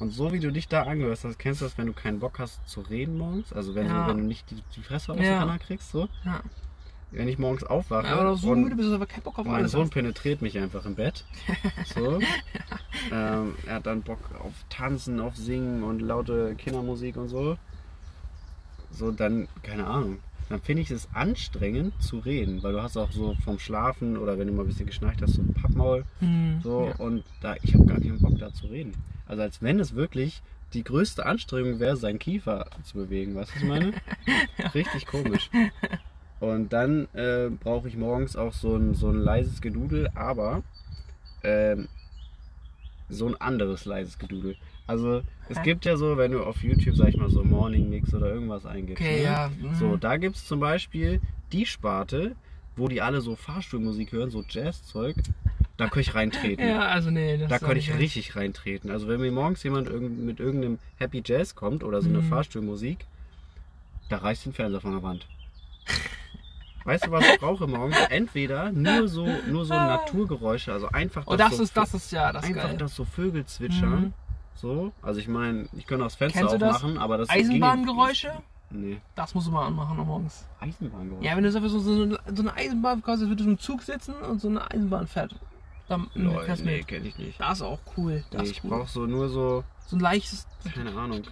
Und 0.00 0.10
so 0.10 0.32
wie 0.32 0.38
du 0.40 0.52
dich 0.52 0.68
da 0.68 0.82
angehört 0.84 1.18
hast, 1.24 1.38
kennst 1.38 1.60
du 1.60 1.64
das, 1.64 1.76
wenn 1.76 1.86
du 1.86 1.92
keinen 1.92 2.20
Bock 2.20 2.38
hast 2.38 2.66
zu 2.68 2.80
reden 2.82 3.18
morgens? 3.18 3.52
Also 3.52 3.74
wenn, 3.74 3.86
Ja. 3.86 4.04
du, 4.04 4.10
wenn 4.10 4.18
du 4.18 4.24
nicht 4.24 4.48
die, 4.50 4.62
die 4.76 4.82
Fresse 4.82 5.12
Ja. 5.12 5.18
auseinander 5.18 5.58
kriegst, 5.58 5.90
so. 5.90 6.08
Ja. 6.24 6.40
Wenn 7.10 7.26
ich 7.26 7.38
morgens 7.38 7.64
aufwache 7.64 8.06
Ja, 8.06 8.18
aber 8.18 8.36
so 8.36 8.54
müde 8.54 8.76
bist 8.76 8.90
du 8.90 8.94
aber 8.94 9.06
keinen 9.06 9.22
Bock 9.22 9.38
auf 9.38 9.46
mein 9.46 9.54
alles. 9.56 9.72
Sohn 9.72 9.84
hast. 9.84 9.90
penetriert 9.92 10.42
mich 10.42 10.58
einfach 10.58 10.84
im 10.84 10.94
Bett. 10.94 11.24
So. 11.94 12.20
ähm, 13.10 13.54
er 13.66 13.74
hat 13.76 13.86
dann 13.86 14.02
Bock 14.02 14.18
auf 14.40 14.52
Tanzen, 14.68 15.18
auf 15.20 15.34
Singen 15.36 15.82
und 15.82 16.00
laute 16.00 16.54
Kindermusik 16.56 17.16
und 17.16 17.28
so. 17.28 17.56
So, 18.90 19.10
dann, 19.10 19.48
keine 19.62 19.86
Ahnung. 19.86 20.18
Dann 20.48 20.60
finde 20.62 20.82
ich 20.82 20.90
es 20.90 21.08
anstrengend 21.12 22.00
zu 22.02 22.18
reden, 22.20 22.62
weil 22.62 22.72
du 22.72 22.82
hast 22.82 22.96
auch 22.96 23.10
so 23.12 23.34
vom 23.44 23.58
Schlafen 23.58 24.16
oder 24.16 24.38
wenn 24.38 24.46
du 24.46 24.52
mal 24.54 24.62
ein 24.62 24.68
bisschen 24.68 24.86
geschnarcht 24.86 25.20
hast, 25.22 25.34
so 25.34 25.42
ein 25.42 25.52
Pappmaul. 25.54 26.04
Hm. 26.20 26.60
So, 26.62 26.86
Ja. 26.88 26.96
und 26.96 27.24
da, 27.42 27.56
ich 27.62 27.74
habe 27.74 27.84
gar 27.84 28.00
keinen 28.00 28.20
Bock 28.20 28.38
da 28.38 28.52
zu 28.52 28.66
reden. 28.66 28.94
Also 29.26 29.42
als 29.42 29.60
wenn 29.60 29.78
es 29.78 29.94
wirklich 29.94 30.42
die 30.74 30.84
größte 30.84 31.24
Anstrengung 31.26 31.80
wäre, 31.80 31.96
seinen 31.96 32.18
Kiefer 32.18 32.66
zu 32.82 32.94
bewegen. 32.98 33.34
Weißt 33.34 33.50
du, 33.50 33.54
was 33.56 33.62
ich 33.62 33.68
meine? 33.68 33.92
Richtig 34.74 35.06
komisch. 35.06 35.50
Und 36.40 36.72
dann 36.72 37.08
äh, 37.14 37.48
brauche 37.50 37.88
ich 37.88 37.96
morgens 37.96 38.36
auch 38.36 38.52
so 38.52 38.76
ein, 38.76 38.94
so 38.94 39.08
ein 39.10 39.16
leises 39.16 39.60
Gedudel, 39.60 40.08
aber 40.14 40.62
ähm, 41.42 41.88
so 43.08 43.26
ein 43.26 43.40
anderes 43.40 43.84
leises 43.84 44.18
Gedudel. 44.18 44.56
Also 44.86 45.22
es 45.48 45.58
Hä? 45.58 45.62
gibt 45.64 45.84
ja 45.84 45.96
so, 45.96 46.16
wenn 46.16 46.32
du 46.32 46.42
auf 46.42 46.62
YouTube, 46.62 46.96
sag 46.96 47.08
ich 47.08 47.16
mal, 47.16 47.30
so 47.30 47.42
Morning 47.44 47.88
Mix 47.90 48.12
oder 48.14 48.32
irgendwas 48.32 48.66
eingibst. 48.66 49.02
Okay, 49.02 49.18
ne? 49.18 49.22
ja. 49.24 49.50
hm. 49.60 49.74
So, 49.74 49.96
da 49.96 50.16
gibt 50.16 50.36
es 50.36 50.46
zum 50.46 50.60
Beispiel 50.60 51.20
die 51.52 51.66
Sparte, 51.66 52.36
wo 52.76 52.88
die 52.88 53.00
alle 53.02 53.20
so 53.20 53.34
Fahrstuhlmusik 53.36 54.12
hören, 54.12 54.30
so 54.30 54.44
Jazzzeug. 54.48 55.16
Da 55.76 55.84
könnte 55.84 56.00
ich 56.00 56.14
reintreten. 56.14 56.66
Ja, 56.68 56.80
also 56.88 57.10
nee. 57.10 57.36
Das 57.38 57.48
Da 57.48 57.58
könnte 57.60 57.78
ich 57.78 57.88
nicht 57.88 57.98
richtig 58.00 58.34
reintreten. 58.36 58.90
Also 58.90 59.06
wenn 59.08 59.20
mir 59.20 59.30
morgens 59.30 59.62
jemand 59.62 59.88
irgend- 59.88 60.18
mit 60.24 60.40
irgendeinem 60.40 60.78
Happy 60.96 61.22
Jazz 61.24 61.54
kommt 61.54 61.84
oder 61.84 62.02
so 62.02 62.08
eine 62.08 62.18
Mhm. 62.18 62.24
Fahrstuhlmusik, 62.24 63.06
da 64.08 64.16
reißt 64.18 64.46
den 64.46 64.52
Fernseher 64.52 64.80
von 64.80 64.92
der 64.92 65.02
Wand. 65.02 65.26
Weißt 66.88 67.06
du, 67.06 67.10
was 67.10 67.24
ich 67.26 67.38
brauche 67.38 67.66
morgens? 67.66 67.96
Entweder 68.08 68.72
nur 68.72 69.08
so, 69.08 69.26
nur 69.46 69.64
so 69.66 69.74
Naturgeräusche, 69.74 70.72
also 70.72 70.88
einfach 70.88 71.24
Oh, 71.26 71.36
das 71.36 71.56
so, 71.56 71.62
ist, 71.62 71.76
das 71.76 71.92
ist 71.94 72.10
ja, 72.12 72.32
das 72.32 72.44
ist 72.44 72.48
einfach 72.50 72.68
geil. 72.70 72.76
das 72.78 72.94
so 72.96 73.04
Vögel 73.04 73.44
zwitschern. 73.44 74.00
Mhm. 74.00 74.12
So, 74.54 74.92
also 75.02 75.20
ich 75.20 75.28
meine, 75.28 75.68
ich 75.76 75.86
könnte 75.86 76.04
auch 76.04 76.08
das 76.08 76.16
Fenster 76.16 76.40
Kennst 76.40 76.54
du 76.54 76.58
das? 76.58 76.76
aufmachen, 76.76 76.98
aber 76.98 77.18
das 77.18 77.28
Eisenbahngeräusche? 77.28 78.32
Nee, 78.70 79.00
Das 79.14 79.34
musst 79.34 79.46
du 79.46 79.52
mal 79.52 79.66
anmachen 79.66 79.96
morgens. 79.98 80.46
Eisenbahngeräusche. 80.60 81.24
Ja, 81.26 81.36
wenn 81.36 81.44
du 81.44 81.52
so, 81.52 81.60
so, 81.68 81.78
so, 81.78 82.02
eine, 82.02 82.18
so 82.34 82.42
eine 82.42 82.54
Eisenbahn 82.54 83.02
quasi, 83.02 83.22
als 83.24 83.30
würdest 83.30 83.46
du 83.46 83.50
im 83.52 83.58
Zug 83.58 83.82
sitzen 83.82 84.14
und 84.14 84.40
so 84.40 84.48
eine 84.48 84.70
Eisenbahn 84.70 85.06
fährt. 85.06 85.34
Dann 85.88 86.08
Lol, 86.14 86.42
fährst 86.44 86.64
nee, 86.64 86.78
mit. 86.78 86.88
kenne 86.88 87.06
ich 87.08 87.16
nicht. 87.18 87.40
Das 87.40 87.58
ist 87.58 87.62
auch 87.62 87.78
cool. 87.96 88.24
Das 88.30 88.42
Nee, 88.42 88.44
ist 88.48 88.50
ich 88.56 88.64
cool. 88.64 88.70
brauche 88.70 88.88
so 88.88 89.06
nur 89.06 89.28
so, 89.28 89.62
So 89.86 89.96
ein 89.96 90.00
leichtes. 90.00 90.46
keine 90.74 90.94
Ahnung. 90.98 91.22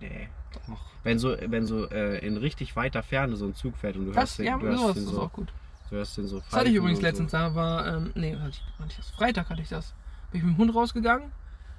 Nee. 0.00 0.28
Och. 0.68 0.78
Wenn 1.02 1.18
so, 1.18 1.36
wenn 1.46 1.66
so 1.66 1.88
äh, 1.90 2.18
in 2.26 2.36
richtig 2.36 2.76
weiter 2.76 3.02
Ferne 3.02 3.36
so 3.36 3.44
ein 3.46 3.54
Zug 3.54 3.76
fährt 3.76 3.96
und 3.96 4.06
du 4.06 4.12
Das, 4.12 4.20
hörst 4.22 4.38
den, 4.38 4.46
ja, 4.46 4.56
du 4.58 4.66
hörst 4.66 4.96
den 4.96 5.02
ist 5.04 5.10
so, 5.10 5.22
auch 5.22 5.32
gut. 5.32 5.52
du 5.90 5.96
hörst 5.96 6.16
den 6.16 6.26
so 6.26 6.40
Das 6.40 6.52
hatte 6.60 6.68
ich 6.70 6.74
übrigens 6.76 6.98
und 6.98 7.04
letztens, 7.04 7.32
da 7.32 7.54
war, 7.54 7.86
ähm, 7.86 8.10
nee, 8.14 8.34
hatte 8.36 8.50
ich, 8.50 8.96
das? 8.96 9.10
Freitag 9.10 9.50
hatte 9.50 9.60
ich 9.62 9.68
das. 9.68 9.92
Bin 10.30 10.40
ich 10.40 10.46
mit 10.46 10.56
dem 10.56 10.58
Hund 10.58 10.74
rausgegangen, 10.74 11.30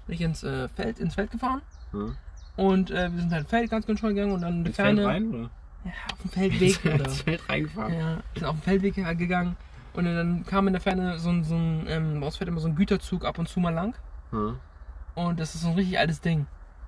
bin 0.08 0.16
ich 0.16 0.22
ins 0.22 0.44
äh, 0.44 0.68
Feld, 0.70 1.00
ins 1.00 1.16
Feld 1.16 1.32
gefahren 1.32 1.62
So. 1.92 2.08
Ja. 2.08 2.14
und 2.58 2.92
äh, 2.92 3.12
wir 3.12 3.20
sind 3.20 3.32
halt 3.32 3.48
Feld 3.48 3.70
ganz 3.72 3.86
ganz 3.88 4.00
schnell 4.00 4.14
gegangen 4.14 4.34
und 4.34 4.42
dann 4.42 4.64
die 4.64 4.70
Ins 4.70 4.76
Feld 4.76 4.96
Ferne. 4.98 5.06
rein, 5.06 5.30
oder? 5.34 5.50
ja, 5.86 5.92
auf 6.14 6.22
dem 6.22 6.30
Feldweg 6.32 6.80
oder. 6.86 7.06
ins 7.06 7.22
Feld 7.22 7.50
reingefahren. 7.50 7.94
Ja, 7.94 8.18
sind 8.36 8.44
auf 8.46 8.56
dem 8.56 8.62
Feldweg 8.62 8.94
gegangen 9.18 9.56
und 9.94 10.06
dann 10.06 10.46
kam 10.46 10.68
in 10.68 10.74
der 10.74 10.82
Ferne 10.82 11.18
so 11.20 11.30
ein, 11.30 11.44
so 11.44 11.56
ein 11.56 11.86
ähm, 11.88 12.20
bei 12.20 12.26
uns 12.28 12.38
fährt 12.38 12.48
immer 12.50 12.60
so 12.62 12.68
ein 12.68 12.76
Güterzug 12.76 13.26
ab 13.26 13.40
und 13.40 13.48
zu 13.50 13.60
mal 13.60 13.74
lang 13.74 13.96
Hm. 14.32 14.58
und 15.16 15.40
das 15.40 15.56
ist 15.56 15.62
so 15.62 15.70
ein 15.70 15.76
richtig 15.76 15.98
altes 16.00 16.22
Ding. 16.22 16.46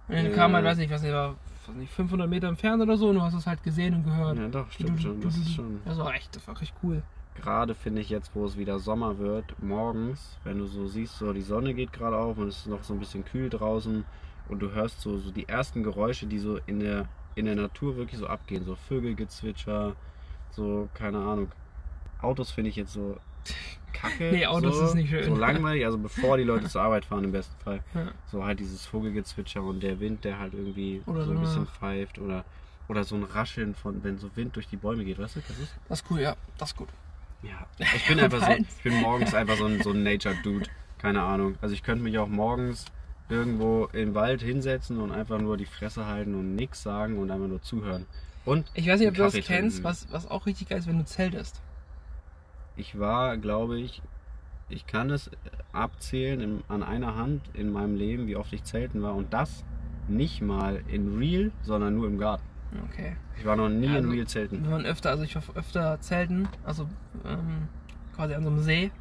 Und 0.07 0.15
dann 0.15 0.25
Ja. 0.27 0.31
kam 0.33 0.51
man, 0.53 0.63
weiß 0.63 0.77
nicht, 0.77 0.89
was 0.91 1.01
nicht, 1.01 1.11
war, 1.13 1.35
weiß 1.67 1.75
nicht, 1.75 1.91
500 1.91 2.29
Meter 2.29 2.47
entfernt 2.47 2.81
oder 2.81 2.97
so 2.97 3.09
und 3.09 3.15
du 3.15 3.21
hast 3.21 3.33
es 3.33 3.47
halt 3.47 3.63
gesehen 3.63 3.93
und 3.93 4.03
gehört. 4.03 4.37
Ja, 4.37 4.47
doch, 4.47 4.71
stimmt 4.71 5.01
schon. 5.01 5.21
Das 5.21 5.35
ist 5.35 5.53
schon. 5.53 5.81
Das 5.85 5.97
war 5.97 6.13
echt, 6.13 6.35
das 6.35 6.47
war 6.47 6.59
richtig 6.59 6.77
cool. 6.83 7.03
Gerade 7.35 7.75
finde 7.75 8.01
ich 8.01 8.09
jetzt, 8.09 8.31
wo 8.33 8.45
es 8.45 8.57
wieder 8.57 8.79
Sommer 8.79 9.19
wird, 9.19 9.61
morgens, 9.61 10.39
wenn 10.43 10.57
du 10.57 10.65
so 10.65 10.87
siehst, 10.87 11.17
so 11.17 11.33
die 11.33 11.41
Sonne 11.41 11.73
geht 11.73 11.93
gerade 11.93 12.17
auf 12.17 12.37
und 12.37 12.47
es 12.47 12.57
ist 12.57 12.67
noch 12.67 12.83
so 12.83 12.93
ein 12.93 12.99
bisschen 12.99 13.23
kühl 13.25 13.49
draußen 13.49 14.05
und 14.49 14.59
du 14.59 14.71
hörst 14.71 15.01
so, 15.01 15.17
so 15.17 15.31
die 15.31 15.47
ersten 15.47 15.83
Geräusche, 15.83 16.25
die 16.25 16.39
so 16.39 16.59
in 16.65 16.79
der, 16.79 17.07
in 17.35 17.45
der 17.45 17.55
Natur 17.55 17.95
wirklich 17.95 18.19
so 18.19 18.27
abgehen. 18.27 18.63
So 18.65 18.75
Vögelgezwitscher, 18.75 19.95
so, 20.49 20.89
keine 20.93 21.19
Ahnung. 21.19 21.51
Autos 22.21 22.51
finde 22.51 22.71
ich 22.71 22.75
jetzt 22.75 22.93
so 22.93 23.17
kacke. 23.99 24.31
Nee, 24.31 24.45
Autos 24.45 24.77
so, 24.77 24.85
ist 24.85 24.95
nicht 24.95 25.09
schön. 25.09 25.23
So 25.23 25.35
langweilig, 25.35 25.85
also 25.85 25.97
bevor 25.97 26.37
die 26.37 26.43
Leute 26.43 26.67
zur 26.67 26.81
Arbeit 26.81 27.05
fahren 27.05 27.23
im 27.23 27.31
besten 27.31 27.55
Fall. 27.63 27.81
Ja. 27.93 28.07
So 28.31 28.45
halt 28.45 28.59
dieses 28.59 28.85
Vogelgezwitscher 28.85 29.61
und 29.63 29.81
der 29.81 29.99
Wind, 29.99 30.23
der 30.23 30.39
halt 30.39 30.53
irgendwie 30.53 31.01
Oder 31.05 31.25
so 31.25 31.31
ein 31.31 31.39
bisschen 31.39 31.67
pfeift 31.67 32.19
oder, 32.19 32.45
oder 32.87 33.03
so 33.03 33.15
ein 33.15 33.23
Rascheln 33.23 33.75
von, 33.75 34.03
wenn 34.03 34.17
so 34.17 34.29
Wind 34.35 34.55
durch 34.55 34.67
die 34.67 34.77
Bäume 34.77 35.05
geht, 35.05 35.19
weißt 35.19 35.37
du, 35.37 35.39
das 35.47 35.59
ist? 35.59 35.75
Das 35.89 36.01
ist 36.01 36.11
cool, 36.11 36.21
ja, 36.21 36.35
das 36.57 36.71
ist 36.71 36.77
gut. 36.77 36.89
Ja, 37.43 37.67
ich 37.79 38.07
bin 38.07 38.19
einfach 38.19 38.43
so, 38.45 38.51
ich 38.57 38.83
bin 38.83 38.95
morgens 39.01 39.33
einfach 39.33 39.57
so 39.57 39.65
ein, 39.65 39.81
so 39.81 39.91
ein 39.91 40.03
Nature-Dude. 40.03 40.65
Keine 40.97 41.21
Ahnung. 41.21 41.55
Also 41.61 41.73
ich 41.73 41.83
könnte 41.83 42.03
mich 42.03 42.17
auch 42.17 42.27
morgens 42.27 42.85
irgendwo 43.29 43.85
im 43.93 44.15
Wald 44.15 44.41
hinsetzen 44.41 44.99
und 44.99 45.11
einfach 45.11 45.39
nur 45.39 45.57
die 45.57 45.65
Fresse 45.65 46.05
halten 46.05 46.33
und 46.33 46.55
nichts 46.55 46.81
sagen 46.81 47.17
und 47.17 47.29
einfach 47.29 47.47
nur 47.47 47.61
zuhören. 47.61 48.05
Und 48.45 48.65
Ich 48.73 48.87
weiß 48.87 48.99
nicht, 48.99 49.09
ob 49.09 49.15
du 49.15 49.23
das 49.23 49.33
kennst, 49.45 49.83
was, 49.83 50.07
was 50.11 50.29
auch 50.31 50.45
richtig 50.45 50.69
geil 50.69 50.79
ist, 50.79 50.87
wenn 50.87 50.97
du 50.97 51.05
zeltest. 51.05 51.61
Ich 52.77 52.97
war, 52.99 53.37
glaube 53.37 53.79
ich, 53.79 54.01
ich 54.69 54.85
kann 54.87 55.09
es 55.09 55.29
abzählen 55.71 56.41
in, 56.41 56.63
an 56.67 56.83
einer 56.83 57.15
Hand 57.15 57.41
in 57.53 57.71
meinem 57.71 57.95
Leben, 57.95 58.27
wie 58.27 58.35
oft 58.35 58.51
ich 58.53 58.63
zelten 58.63 59.01
war 59.01 59.15
und 59.15 59.33
das 59.33 59.63
nicht 60.07 60.41
mal 60.41 60.81
in 60.87 61.17
Real, 61.17 61.51
sondern 61.63 61.95
nur 61.95 62.07
im 62.07 62.17
Garten. 62.17 62.43
Okay. 62.91 63.15
Ich 63.37 63.45
war 63.45 63.55
noch 63.55 63.69
nie 63.69 63.85
Ja, 63.85 63.91
in 63.91 63.97
also- 63.97 64.09
Real 64.09 64.27
zelten. 64.27 64.63
Wir 64.63 64.71
waren 64.71 64.85
öfter, 64.85 65.09
also 65.09 65.23
ich 65.23 65.35
war 65.35 65.43
öfter 65.55 65.99
zelten, 66.01 66.47
also 66.65 66.87
ähm, 67.25 67.67
quasi 68.15 68.33
an 68.33 68.43
so 68.43 68.49
einem 68.49 68.59
See. 68.59 68.91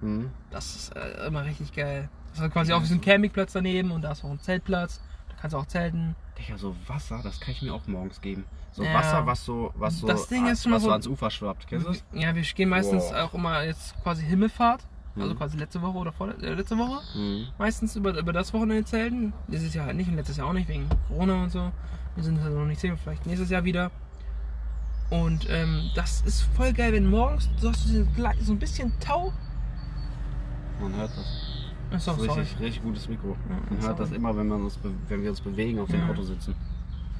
Mhm. 0.00 0.30
Das 0.50 0.76
ist 0.76 0.96
äh, 0.96 1.26
immer 1.26 1.44
richtig 1.44 1.72
geil. 1.72 2.08
Das 2.34 2.40
ist 2.44 2.52
quasi 2.52 2.72
auch 2.72 2.82
wie 2.82 2.86
so 2.86 2.94
ein 2.94 3.00
Campingplatz 3.00 3.52
daneben 3.54 3.90
und 3.90 4.02
da 4.02 4.12
ist 4.12 4.24
auch 4.24 4.30
ein 4.30 4.40
Zeltplatz. 4.40 5.00
Da 5.28 5.34
kannst 5.40 5.54
du 5.54 5.58
auch 5.58 5.66
zelten. 5.66 6.14
Digga, 6.38 6.58
so 6.58 6.76
Wasser, 6.86 7.20
das 7.22 7.40
kann 7.40 7.52
ich 7.52 7.62
mir 7.62 7.72
auch 7.74 7.86
morgens 7.86 8.20
geben. 8.20 8.44
So 8.76 8.84
Ja. 8.84 8.92
Wasser, 8.92 9.24
was 9.26 9.42
so, 9.44 9.72
was 9.76 9.98
so, 10.00 10.06
Das 10.06 10.28
Ding 10.28 10.46
ist 10.48 10.62
schon 10.62 10.72
was 10.72 10.82
so- 10.82 10.88
so 10.88 10.92
ans 10.92 11.06
Ufer 11.06 11.30
schwappt. 11.30 11.66
Kennst 11.66 11.86
du 11.86 11.92
das? 11.92 12.04
Ja, 12.12 12.34
wir 12.34 12.42
gehen 12.42 12.68
meistens 12.68 13.08
Boah. 13.08 13.24
auch 13.24 13.32
immer 13.34 13.62
jetzt 13.64 13.94
quasi 14.02 14.22
Himmelfahrt. 14.22 14.86
Also 15.18 15.32
Mhm. 15.32 15.38
quasi 15.38 15.56
letzte 15.56 15.80
Woche 15.80 15.96
oder 15.96 16.12
vor, 16.12 16.28
äh, 16.28 16.52
letzte 16.52 16.76
Woche. 16.76 17.00
Mhm. 17.18 17.46
Meistens 17.58 17.96
über, 17.96 18.18
über 18.18 18.34
das 18.34 18.52
Wochenende 18.52 18.84
zelten. 18.84 19.32
Dieses 19.48 19.72
Jahr 19.72 19.86
halt 19.86 19.96
nicht 19.96 20.08
und 20.10 20.16
letztes 20.16 20.36
Jahr 20.36 20.46
auch 20.46 20.52
nicht 20.52 20.68
wegen 20.68 20.86
Corona 21.08 21.42
und 21.44 21.50
so. 21.50 21.72
Wir 22.16 22.22
sind 22.22 22.38
also 22.38 22.58
noch 22.58 22.66
nicht 22.66 22.80
sicher, 22.80 22.98
vielleicht 22.98 23.24
nächstes 23.24 23.48
Jahr 23.48 23.64
wieder. 23.64 23.90
Und 25.08 25.48
ähm, 25.48 25.90
das 25.94 26.20
ist 26.22 26.42
voll 26.54 26.74
geil, 26.74 26.92
wenn 26.92 27.08
morgens 27.08 27.48
du 27.60 27.70
hast 27.70 27.86
gle- 27.88 28.34
so 28.42 28.52
ein 28.52 28.58
bisschen 28.58 28.92
Tau. 29.00 29.32
Man 30.82 30.94
hört 30.94 31.10
das. 31.16 31.24
Achso, 31.92 32.10
Das 32.12 32.20
ist 32.22 32.36
richtig, 32.36 32.60
richtig 32.60 32.82
gutes 32.82 33.08
Mikro. 33.08 33.36
Ja, 33.48 33.54
Man 33.54 33.70
hört 33.70 33.82
sorry. 33.82 33.96
das 33.98 34.10
immer, 34.12 34.36
wenn, 34.36 34.48
man 34.48 34.64
uns 34.64 34.78
wenn 35.08 35.22
wir 35.22 35.30
uns 35.30 35.40
bewegen 35.40 35.78
auf 35.78 35.88
dem 35.88 36.00
Ja. 36.00 36.08
Auto 36.10 36.22
sitzen. 36.22 36.54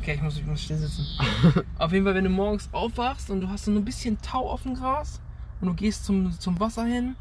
Okay, 0.01 0.15
ich 0.15 0.23
muss, 0.23 0.37
ich 0.37 0.47
muss 0.47 0.63
still 0.63 0.77
sitzen. 0.77 1.05
auf 1.79 1.93
jeden 1.93 2.05
Fall, 2.05 2.15
wenn 2.15 2.25
du 2.25 2.31
morgens 2.31 2.69
aufwachst 2.73 3.31
und 3.31 3.41
du 3.41 3.49
hast 3.49 3.65
so 3.65 3.73
ein 3.73 3.85
bisschen 3.85 4.21
Tau 4.23 4.49
auf 4.49 4.63
dem 4.63 4.75
Gras 4.75 5.21
und 5.61 5.69
du 5.69 5.75
gehst 5.75 6.05
zum, 6.05 6.31
zum 6.39 6.59
Wasser 6.61 6.85
hin 6.85 7.17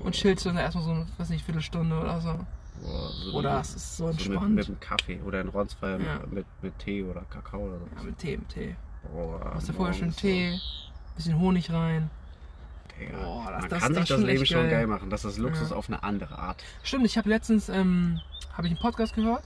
und 0.00 0.14
chillst 0.14 0.44
dann 0.46 0.56
erstmal 0.56 0.84
so, 0.84 0.90
eine, 0.90 1.06
weiß 1.18 1.28
nicht, 1.28 1.44
Viertelstunde 1.44 1.96
oder 1.98 2.20
so. 2.20 2.34
Boah, 2.82 3.10
so 3.12 3.32
Oder 3.38 3.60
es 3.60 3.76
ist 3.76 3.96
so 3.96 4.06
so 4.06 4.12
mit, 4.12 4.26
entspannt. 4.26 4.54
mit 4.56 4.66
einem 4.66 4.80
Kaffee 4.80 5.20
oder 5.24 5.40
in 5.40 5.48
Ronsfeier 5.48 6.00
Ja. 6.00 6.20
mit, 6.28 6.44
mit 6.60 6.76
Tee 6.80 7.04
oder 7.04 7.20
Kakao 7.30 7.60
oder 7.68 7.78
so. 7.78 7.86
ja, 7.96 8.02
mit 8.02 8.18
Tee, 8.18 8.36
mit 8.36 8.48
Tee. 8.48 8.74
Boah, 9.12 9.52
Machst 9.54 9.68
du 9.68 9.72
vorher 9.72 9.94
schon 9.94 10.10
Tee, 10.14 10.58
bisschen 11.14 11.38
Honig 11.38 11.70
rein. 11.72 12.10
Digga, 12.98 13.16
Boah, 13.22 13.50
das- 13.52 13.60
man 13.60 13.70
das- 13.70 13.80
kann 13.82 13.92
das 13.94 14.00
sich 14.02 14.08
das 14.08 14.18
schon 14.18 14.26
Leben 14.26 14.46
schon 14.46 14.60
geil. 14.62 14.70
geil 14.70 14.86
machen. 14.88 15.08
Das 15.08 15.24
ist 15.24 15.38
Luxus 15.38 15.70
Ja. 15.70 15.76
auf 15.76 15.88
eine 15.88 16.02
andere 16.02 16.36
Art. 16.36 16.62
Stimmt, 16.82 17.06
ich 17.06 17.16
habe 17.16 17.28
letztens 17.28 17.68
ähm, 17.68 18.18
habe 18.54 18.66
ich 18.66 18.72
einen 18.72 18.80
Podcast 18.80 19.14
gehört. 19.14 19.44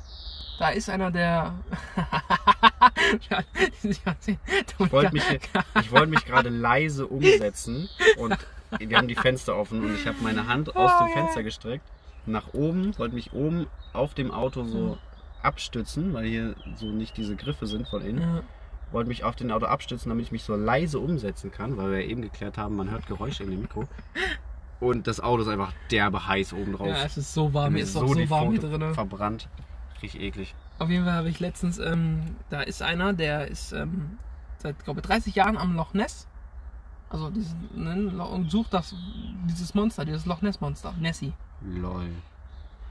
Da 0.58 0.70
ist 0.70 0.88
einer 0.90 1.10
der. 1.10 1.52
Ich 3.82 4.92
wollte 4.92 5.12
mich, 5.12 5.22
ich 5.80 5.92
wollte 5.92 6.06
mich 6.08 6.24
gerade 6.24 6.48
leise 6.48 7.06
umsetzen 7.06 7.88
und 8.18 8.36
wir 8.78 8.96
haben 8.98 9.08
die 9.08 9.14
Fenster 9.14 9.56
offen 9.56 9.84
und 9.84 9.94
ich 9.94 10.06
habe 10.06 10.18
meine 10.22 10.46
Hand 10.46 10.74
aus 10.76 10.90
Oh, 10.94 11.04
dem 11.04 11.08
ja. 11.08 11.14
Fenster 11.22 11.42
gestreckt 11.42 11.84
nach 12.26 12.52
oben, 12.52 12.96
wollte 12.98 13.14
mich 13.14 13.32
oben 13.32 13.66
auf 13.92 14.14
dem 14.14 14.30
Auto 14.30 14.64
so 14.64 14.98
abstützen, 15.42 16.12
weil 16.12 16.26
hier 16.26 16.54
so 16.76 16.86
nicht 16.86 17.16
diese 17.16 17.36
Griffe 17.36 17.66
sind 17.66 17.88
von 17.88 18.02
innen. 18.02 18.20
Ja, 18.20 18.42
Wollte 18.90 19.08
mich 19.08 19.22
auf 19.24 19.36
den 19.36 19.50
Auto 19.52 19.66
abstützen, 19.66 20.08
damit 20.08 20.26
ich 20.26 20.32
mich 20.32 20.42
so 20.42 20.54
leise 20.54 20.98
umsetzen 20.98 21.50
kann, 21.50 21.76
weil 21.76 21.90
wir 21.90 22.00
ja 22.00 22.06
eben 22.08 22.22
geklärt 22.22 22.58
haben, 22.58 22.76
man 22.76 22.90
hört 22.90 23.06
Geräusche 23.06 23.42
in 23.44 23.50
dem 23.50 23.60
Mikro. 23.62 23.86
Und 24.80 25.06
das 25.06 25.20
Auto 25.20 25.42
ist 25.42 25.48
einfach 25.48 25.72
derbe 25.90 26.26
heiß 26.26 26.52
oben 26.52 26.72
drauf. 26.74 26.88
ja, 26.88 27.04
es 27.04 27.16
ist 27.16 27.34
so 27.34 27.52
warm, 27.52 27.72
mir 27.74 27.82
ist 27.82 27.94
die 27.94 27.98
so 27.98 28.30
warm 28.30 28.50
hier 28.52 28.60
drin. 28.60 28.94
verbrannt. 28.94 29.48
Richtig 30.02 30.20
eklig. 30.20 30.54
Auf 30.78 30.88
jeden 30.90 31.04
Fall 31.04 31.14
habe 31.14 31.28
ich 31.28 31.40
letztens, 31.40 31.78
ähm, 31.78 32.20
da 32.50 32.60
ist 32.62 32.82
einer, 32.82 33.12
der 33.12 33.48
ist 33.48 33.72
ähm, 33.72 34.18
seit, 34.58 34.82
glaube 34.84 35.00
ich, 35.00 35.06
30 35.06 35.34
Jahren 35.34 35.56
am 35.56 35.74
Loch 35.74 35.92
Ness. 35.94 36.26
Also 37.10 37.30
diesen, 37.30 37.68
ne, 37.74 38.24
und 38.24 38.50
sucht 38.50 38.74
das, 38.74 38.94
dieses 39.46 39.74
Monster, 39.74 40.04
dieses 40.04 40.26
Loch 40.26 40.42
Ness 40.42 40.60
Monster, 40.60 40.92
Nessie. 41.00 41.32
Lol. 41.62 42.08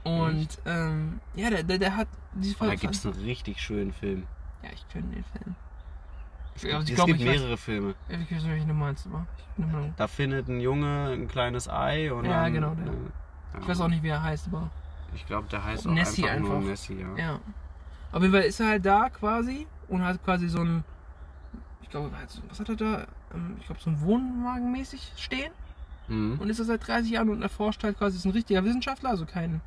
Und 0.04 0.48
ähm, 0.66 1.20
ja, 1.34 1.50
der, 1.50 1.62
der, 1.62 1.78
der 1.78 1.96
hat 1.96 2.08
diese 2.34 2.54
Da 2.54 2.58
Folge. 2.58 2.76
gibt 2.76 2.94
es 2.94 3.06
einen 3.06 3.14
richtig 3.22 3.60
schönen 3.60 3.92
Film. 3.92 4.24
Ja, 4.62 4.70
ich 4.72 4.86
kenne 4.88 5.06
den 5.14 5.24
Film. 5.24 5.54
Es 6.56 6.62
Ja, 6.64 6.76
also 6.76 6.78
gibt, 6.80 6.88
ich 6.88 6.90
es 6.90 6.96
glaube, 6.96 7.12
gibt 7.12 7.20
ich 7.22 7.28
weiß- 7.28 7.38
mehrere 7.40 7.56
Filme. 7.56 7.94
Ich 8.08 8.18
weiß 8.18 8.28
nicht, 8.42 8.46
welchen 8.48 8.68
du 8.68 8.74
meinst, 8.74 9.06
aber 9.06 9.26
ich. 9.56 9.92
Da 9.96 10.06
findet 10.08 10.48
ein 10.48 10.60
Junge 10.60 11.10
ein 11.12 11.28
kleines 11.28 11.68
Ei 11.68 12.12
und 12.12 12.24
Ja, 12.24 12.44
dann, 12.44 12.52
genau, 12.52 12.74
der. 12.74 12.86
äh, 12.86 13.60
Ich 13.62 13.68
weiß 13.68 13.80
auch 13.80 13.88
nicht, 13.88 14.02
wie 14.02 14.08
er 14.08 14.22
heißt, 14.22 14.48
aber 14.48 14.70
Ich 15.14 15.26
glaube, 15.26 15.48
der 15.48 15.64
heißt 15.64 15.86
auch 15.86 15.92
Nessie 15.92 16.28
einfach, 16.28 16.54
einfach. 16.56 16.68
Nessie, 16.68 17.00
ja. 17.00 17.16
ja. 17.16 17.40
Auf 18.12 18.22
jeden 18.22 18.32
Fall 18.32 18.42
ist 18.44 18.60
er 18.60 18.68
halt 18.68 18.86
da 18.86 19.08
quasi 19.10 19.66
und 19.88 20.02
hat 20.04 20.22
quasi 20.24 20.48
so 20.48 20.60
ein, 20.60 20.84
ich 21.82 21.90
glaube, 21.90 22.10
was 22.48 22.60
hat 22.60 22.68
er 22.68 22.76
da? 22.76 23.06
Ähm, 23.34 23.56
Ich 23.60 23.66
glaube, 23.66 23.80
so 23.80 23.90
ein 23.90 24.00
Wohnwagen 24.00 24.72
mäßig 24.72 25.12
stehen 25.16 25.52
Mhm. 26.08 26.38
und 26.40 26.48
ist 26.48 26.58
er 26.58 26.64
seit 26.64 26.86
30 26.86 27.10
Jahren 27.12 27.28
und 27.28 27.42
erforscht 27.42 27.84
halt 27.84 27.98
quasi, 27.98 28.16
ist 28.16 28.24
ein 28.24 28.30
richtiger 28.32 28.64
Wissenschaftler, 28.64 29.10
also 29.10 29.26
kein 29.26 29.60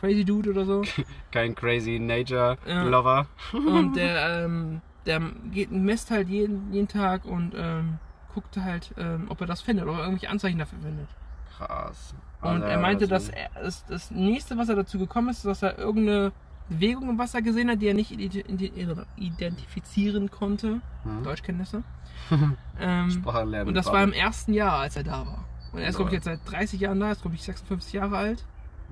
crazy 0.00 0.24
Dude 0.24 0.50
oder 0.50 0.64
so. 0.64 0.82
Kein 1.30 1.54
crazy 1.54 1.98
Nature 1.98 2.56
Ja. 2.66 2.82
Lover. 2.84 3.26
Und 3.52 3.94
der, 3.96 4.44
ähm, 4.44 4.80
der 5.06 5.20
geht, 5.50 5.70
messt 5.70 6.10
halt 6.10 6.28
jeden, 6.28 6.72
jeden 6.72 6.88
Tag 6.88 7.24
und 7.24 7.54
ähm, 7.56 7.98
guckt 8.34 8.56
halt, 8.58 8.92
ähm, 8.98 9.26
ob 9.28 9.40
er 9.40 9.46
das 9.46 9.60
findet 9.62 9.86
oder 9.86 9.98
irgendwelche 10.00 10.28
Anzeichen 10.30 10.58
dafür 10.58 10.78
findet. 10.80 11.08
Krass. 11.56 12.14
Und 12.42 12.48
Also, 12.62 12.64
er 12.66 12.78
meinte, 12.80 13.04
also- 13.04 13.14
dass 13.14 13.28
er, 13.30 13.48
das, 13.62 13.84
das 13.86 14.10
nächste, 14.10 14.58
was 14.58 14.68
er 14.68 14.76
dazu 14.76 14.98
gekommen 14.98 15.28
ist, 15.28 15.44
dass 15.46 15.62
er 15.62 15.78
irgendeine 15.78 16.32
Bewegung 16.68 17.10
im 17.10 17.18
Wasser 17.18 17.42
gesehen 17.42 17.70
hat, 17.70 17.82
die 17.82 17.86
er 17.88 17.94
nicht 17.94 18.10
identi- 18.10 18.44
identi- 18.46 19.04
identifizieren 19.16 20.30
konnte. 20.30 20.80
Mhm. 21.04 21.22
Deutschkenntnisse. 21.24 21.82
ähm, 22.80 23.10
Sprache 23.10 23.44
lernen. 23.44 23.68
und 23.68 23.74
das 23.74 23.86
war 23.86 24.02
im 24.02 24.12
ersten 24.12 24.52
Jahr, 24.54 24.78
als 24.78 24.96
er 24.96 25.04
da 25.04 25.26
war. 25.26 25.44
Und 25.72 25.80
er 25.80 25.88
ist, 25.88 25.96
glaube 25.96 26.10
ich, 26.10 26.14
jetzt 26.14 26.24
seit 26.24 26.40
30 26.50 26.80
Jahren 26.80 27.00
da, 27.00 27.10
ist, 27.10 27.22
glaube 27.22 27.34
ich, 27.34 27.42
56 27.42 27.92
Jahre 27.94 28.16
alt. 28.16 28.44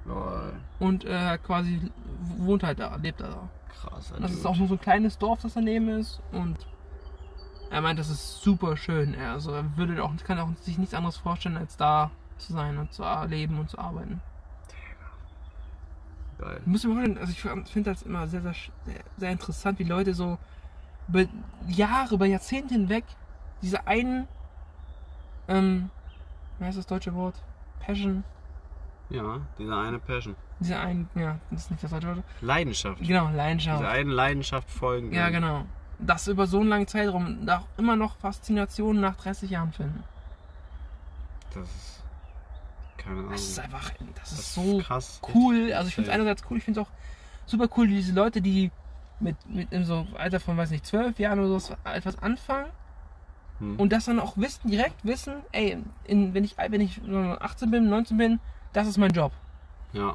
Lol. 0.05 0.53
Und 0.81 1.05
äh, 1.05 1.39
quasi 1.39 1.81
wohnt 2.39 2.65
halt 2.65 2.81
da, 2.81 2.97
lebt 2.97 3.21
er 3.21 3.29
da. 3.29 3.49
Krass. 3.81 4.13
Und 4.13 4.23
das 4.23 4.33
ist 4.33 4.45
auch 4.45 4.57
nur 4.57 4.69
so 4.69 4.75
ein 4.75 4.81
kleines 4.81 5.17
Dorf, 5.19 5.41
das 5.43 5.55
daneben 5.55 5.89
ist. 5.89 6.21
Und 6.33 6.57
er 7.71 7.81
meint, 7.81 7.99
das 7.99 8.11
ist 8.11 8.43
super 8.43 8.77
schön. 8.77 9.15
Er, 9.15 9.33
also 9.33 9.53
er 9.53 9.77
würde 9.77 10.03
auch, 10.03 10.13
kann 10.25 10.39
auch 10.41 10.51
sich 10.57 10.77
nichts 10.77 10.93
anderes 10.95 11.17
vorstellen, 11.17 11.57
als 11.57 11.77
da 11.77 12.11
zu 12.39 12.53
sein 12.53 12.77
und 12.79 12.93
zu 12.93 13.05
leben 13.29 13.59
und 13.59 13.71
zu 13.71 13.79
arbeiten. 13.79 14.21
Geil. 16.43 16.59
Ich 16.61 16.67
muss 16.67 16.85
mir 16.85 16.95
vorstellen, 16.95 17.19
also 17.19 17.33
ich 17.33 17.41
finde 17.71 17.91
das 17.91 18.03
immer 18.03 18.27
sehr, 18.27 18.43
sehr, 18.43 18.55
sehr, 19.17 19.31
interessant, 19.31 19.79
wie 19.79 19.85
Leute 19.85 20.13
so 20.13 20.39
über 21.09 21.25
Jahre, 21.69 22.15
über 22.17 22.27
Jahrzehnte 22.27 22.75
hinweg 22.75 23.05
diese 23.61 23.87
einen, 23.87 24.27
ähm, 25.47 25.91
wie 26.59 26.65
heißt 26.65 26.79
das 26.79 26.87
deutsche 26.87 27.15
Wort? 27.15 27.37
Passion. 27.81 28.25
Ja, 29.09 29.41
diese 29.59 29.77
eine 29.77 29.99
Passion. 29.99 30.35
Diese 30.59 30.79
einen, 30.79 31.09
ja, 31.15 31.39
das 31.51 31.63
ist 31.63 31.71
nicht 31.71 31.83
das 31.85 31.91
deutsche 31.91 32.09
Wort. 32.09 32.25
Leidenschaft. 32.41 32.99
Genau, 33.01 33.27
Diese 33.27 33.37
Leidenschaft. 33.37 33.85
einen 33.85 34.11
Leidenschaft 34.11 34.71
folgen. 34.71 35.13
Ja, 35.13 35.31
genau. 35.31 35.65
Das 36.01 36.27
über 36.27 36.49
so 36.49 36.59
einen 36.59 36.69
langen 36.69 36.89
Zeitraum 36.89 37.49
auch 37.49 37.67
immer 37.77 37.95
noch 37.95 38.17
Faszination 38.17 39.01
nach 39.01 39.17
30 39.17 39.51
Jahren 39.51 39.73
finden. 39.73 40.03
Das 41.55 41.69
ist. 41.69 42.02
Keine 43.05 43.19
Ahnung. 43.19 43.31
Das 43.33 43.43
ist 43.43 43.59
einfach, 43.59 43.91
das 44.15 44.33
ist 44.33 44.39
Das 44.39 44.55
so 44.55 44.79
krass. 44.79 45.21
cool. 45.35 45.73
Also 45.73 45.89
ich 45.89 45.95
finde 45.95 46.11
es 46.11 46.15
einerseits 46.15 46.43
cool, 46.51 46.59
ich 46.59 46.65
finde 46.65 46.81
es 46.81 46.87
auch 46.87 46.91
super 47.47 47.69
cool, 47.77 47.87
diese 47.89 48.13
Leute, 48.13 48.41
die 48.41 48.71
mit, 49.21 49.37
mit 49.49 49.73
in 49.73 49.85
so 49.85 50.07
Alter 50.17 50.41
von, 50.41 50.57
weiß 50.57 50.71
nicht, 50.71 50.87
zwölf 50.87 51.19
Jahren 51.19 51.39
oder 51.41 51.59
so 51.61 51.75
etwas 51.85 52.19
anfangen 52.19 52.71
Hm. 53.59 53.79
und 53.79 53.93
das 53.93 54.07
dann 54.07 54.19
auch 54.19 54.37
wissen, 54.37 54.71
direkt 54.71 55.05
wissen, 55.05 55.35
ey, 55.53 55.77
in, 56.05 56.33
wenn, 56.35 56.43
ich, 56.43 56.57
wenn 56.57 56.81
ich 56.81 57.01
18 57.07 57.71
bin, 57.71 57.89
19 57.89 58.17
bin, 58.17 58.41
das 58.73 58.89
ist 58.89 58.97
mein 58.99 59.13
Job. 59.13 59.31
ja, 59.93 60.15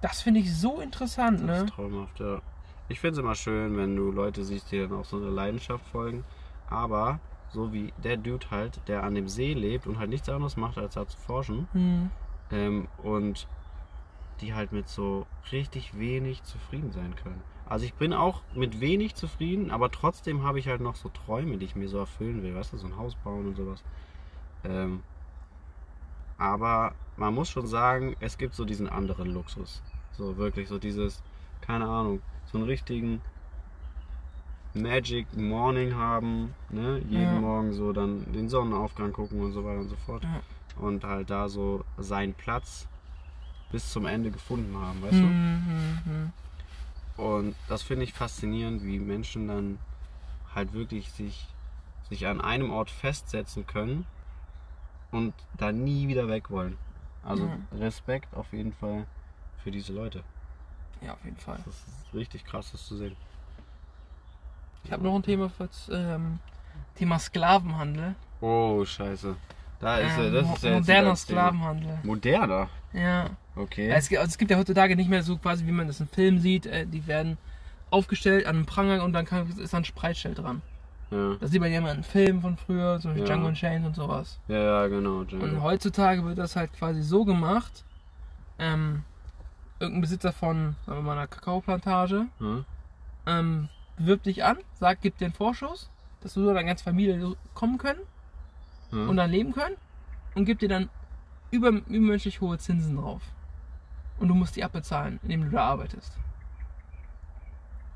Das 0.00 0.20
finde 0.22 0.40
ich 0.40 0.54
so 0.54 0.80
interessant, 0.80 1.40
das 1.40 1.46
ne? 1.46 1.64
ist 1.64 1.68
traumhaft, 1.74 2.18
ja. 2.20 2.40
Ich 2.88 3.00
finde 3.00 3.12
es 3.12 3.18
immer 3.18 3.34
schön, 3.34 3.76
wenn 3.76 3.94
du 3.96 4.10
Leute 4.10 4.44
siehst, 4.44 4.72
die 4.72 4.80
dann 4.80 4.92
auch 4.92 5.04
so 5.04 5.16
eine 5.18 5.28
Leidenschaft 5.30 5.84
folgen. 5.92 6.24
Aber 6.70 7.20
so 7.50 7.72
wie 7.72 7.92
der 8.02 8.16
Dude 8.16 8.50
halt, 8.50 8.80
der 8.88 9.02
an 9.04 9.14
dem 9.14 9.28
See 9.28 9.54
lebt 9.54 9.86
und 9.86 9.98
halt 9.98 10.10
nichts 10.10 10.28
anderes 10.28 10.56
macht, 10.56 10.78
als 10.78 10.94
da 10.94 11.06
zu 11.06 11.18
forschen. 11.18 11.68
Hm. 11.72 12.10
Ähm, 12.50 12.88
und 13.02 13.46
die 14.40 14.54
halt 14.54 14.72
mit 14.72 14.88
so 14.88 15.26
richtig 15.50 15.98
wenig 15.98 16.42
zufrieden 16.44 16.92
sein 16.92 17.14
können. 17.16 17.42
Also 17.68 17.84
ich 17.84 17.94
bin 17.94 18.12
auch 18.12 18.42
mit 18.54 18.80
wenig 18.80 19.14
zufrieden, 19.14 19.70
aber 19.70 19.90
trotzdem 19.90 20.42
habe 20.42 20.58
ich 20.58 20.68
halt 20.68 20.80
noch 20.80 20.94
so 20.94 21.08
Träume, 21.10 21.58
die 21.58 21.66
ich 21.66 21.76
mir 21.76 21.88
so 21.88 21.98
erfüllen 21.98 22.42
will. 22.42 22.54
Weißt 22.54 22.72
du, 22.72 22.78
so 22.78 22.86
ein 22.86 22.96
Haus 22.96 23.14
bauen 23.16 23.46
und 23.46 23.56
sowas. 23.56 23.82
Ähm, 24.64 25.02
aber 26.38 26.94
man 27.16 27.34
muss 27.34 27.50
schon 27.50 27.66
sagen, 27.66 28.16
es 28.20 28.38
gibt 28.38 28.54
so 28.54 28.64
diesen 28.64 28.88
anderen 28.88 29.32
Luxus. 29.32 29.82
So 30.12 30.36
wirklich 30.36 30.68
so 30.68 30.78
dieses, 30.78 31.22
keine 31.60 31.86
Ahnung, 31.86 32.22
so 32.46 32.58
einen 32.58 32.66
richtigen 32.66 33.20
Magic 34.82 35.26
Morning 35.36 35.94
haben, 35.94 36.54
ne? 36.70 36.98
Jeden 37.08 37.34
Ja. 37.34 37.40
Morgen 37.40 37.72
so 37.72 37.92
dann 37.92 38.30
den 38.32 38.48
Sonnenaufgang 38.48 39.12
gucken 39.12 39.40
und 39.40 39.52
so 39.52 39.64
weiter 39.64 39.80
und 39.80 39.88
so 39.88 39.96
fort. 39.96 40.22
Ja. 40.24 40.40
Und 40.76 41.04
halt 41.04 41.30
da 41.30 41.48
so 41.48 41.84
seinen 41.96 42.34
Platz 42.34 42.86
bis 43.70 43.90
zum 43.90 44.06
Ende 44.06 44.30
gefunden 44.30 44.76
haben, 44.76 45.02
weißt 45.02 45.20
du? 45.20 45.26
Hm, 45.26 45.66
hm, 45.66 46.00
hm. 46.04 46.32
Und 47.24 47.56
das 47.68 47.82
finde 47.82 48.04
ich 48.04 48.12
faszinierend, 48.12 48.84
wie 48.84 48.98
Menschen 48.98 49.48
dann 49.48 49.78
halt 50.54 50.72
wirklich 50.72 51.10
sich, 51.10 51.48
sich 52.08 52.26
an 52.26 52.40
einem 52.40 52.70
Ort 52.70 52.90
festsetzen 52.90 53.66
können 53.66 54.06
und 55.10 55.34
da 55.56 55.72
nie 55.72 56.08
wieder 56.08 56.28
weg 56.28 56.50
wollen. 56.50 56.78
Also 57.22 57.46
Ja. 57.46 57.58
Respekt 57.78 58.34
auf 58.34 58.52
jeden 58.52 58.72
Fall 58.72 59.06
für 59.62 59.70
diese 59.70 59.92
Leute. 59.92 60.22
Ja, 61.00 61.14
auf 61.14 61.24
jeden 61.24 61.36
Fall. 61.36 61.58
Das 61.64 61.74
ist 61.74 62.14
richtig 62.14 62.44
krass, 62.44 62.72
das 62.72 62.86
zu 62.86 62.96
sehen. 62.96 63.16
Ich 64.84 64.92
habe 64.92 65.02
noch 65.04 65.14
ein 65.14 65.22
Thema 65.22 65.48
für 65.50 65.68
ähm, 65.92 66.38
Thema 66.94 67.18
Sklavenhandel. 67.18 68.14
Oh, 68.40 68.84
scheiße. 68.84 69.36
Da 69.80 69.98
ist 69.98 70.18
Ähm, 70.18 70.32
das 70.32 70.46
ist 70.56 70.62
ja 70.64 70.70
moderner 70.72 71.10
das. 71.10 71.22
Sklavenhandel. 71.22 71.98
Moderner? 72.02 72.68
Ja. 72.92 73.26
Okay. 73.54 73.90
Es, 73.90 74.08
gibt- 74.08 74.20
also 74.20 74.30
es 74.30 74.38
gibt 74.38 74.50
ja 74.50 74.56
heutzutage 74.56 74.96
nicht 74.96 75.10
mehr 75.10 75.22
so 75.22 75.36
quasi, 75.36 75.66
wie 75.66 75.72
man 75.72 75.86
das 75.86 76.00
im 76.00 76.08
Film 76.08 76.38
sieht. 76.38 76.66
Äh, 76.66 76.86
die 76.86 77.06
werden 77.06 77.36
aufgestellt 77.90 78.46
an 78.46 78.56
einem 78.56 78.66
Pranger 78.66 79.02
und 79.04 79.12
dann 79.12 79.24
kann, 79.24 79.48
ist 79.58 79.72
da 79.72 79.78
ein 79.78 79.84
Spreitschild 79.84 80.38
dran. 80.38 80.62
ja. 81.10 81.34
Das 81.40 81.50
sieht 81.50 81.60
man 81.60 81.70
ja 81.72 81.78
immer 81.78 81.92
in 81.92 82.02
Filmen 82.02 82.40
von 82.40 82.56
früher, 82.56 82.98
so 82.98 83.14
wie 83.14 83.20
Ja. 83.20 83.24
Django 83.26 83.46
Unchained 83.48 83.86
und 83.86 83.94
sowas. 83.96 84.38
ja, 84.48 84.58
ja, 84.82 84.86
genau. 84.88 85.18
Und 85.20 85.32
Django. 85.32 85.62
heutzutage 85.62 86.24
wird 86.24 86.38
das 86.38 86.54
halt 86.56 86.72
quasi 86.74 87.02
so 87.02 87.24
gemacht, 87.24 87.84
ähm, 88.58 89.02
irgendein 89.80 90.00
Besitzer 90.02 90.32
von, 90.32 90.76
sagen 90.86 90.98
wir 90.98 91.02
mal, 91.02 91.12
einer 91.12 91.26
Kakaoplantage, 91.28 92.26
Ja? 92.40 92.64
ähm, 93.26 93.68
bewirbt 93.98 94.26
dich 94.26 94.44
an, 94.44 94.56
sagt, 94.74 95.02
gibt 95.02 95.20
dir 95.20 95.26
einen 95.26 95.34
Vorschuss, 95.34 95.90
dass 96.20 96.34
du 96.34 96.42
so 96.44 96.52
deine 96.54 96.66
ganze 96.66 96.84
Familie 96.84 97.36
kommen 97.54 97.78
können 97.78 98.00
Ja? 98.92 99.06
und 99.06 99.16
dann 99.16 99.30
leben 99.30 99.52
können 99.52 99.76
und 100.34 100.44
gibt 100.44 100.62
dir 100.62 100.68
dann 100.68 100.88
über, 101.50 101.68
übermenschlich 101.68 102.40
hohe 102.40 102.58
Zinsen 102.58 102.96
drauf. 102.96 103.22
Und 104.18 104.28
du 104.28 104.34
musst 104.34 104.56
die 104.56 104.64
abbezahlen, 104.64 105.20
indem 105.22 105.44
du 105.44 105.50
da 105.50 105.64
arbeitest. 105.64 106.12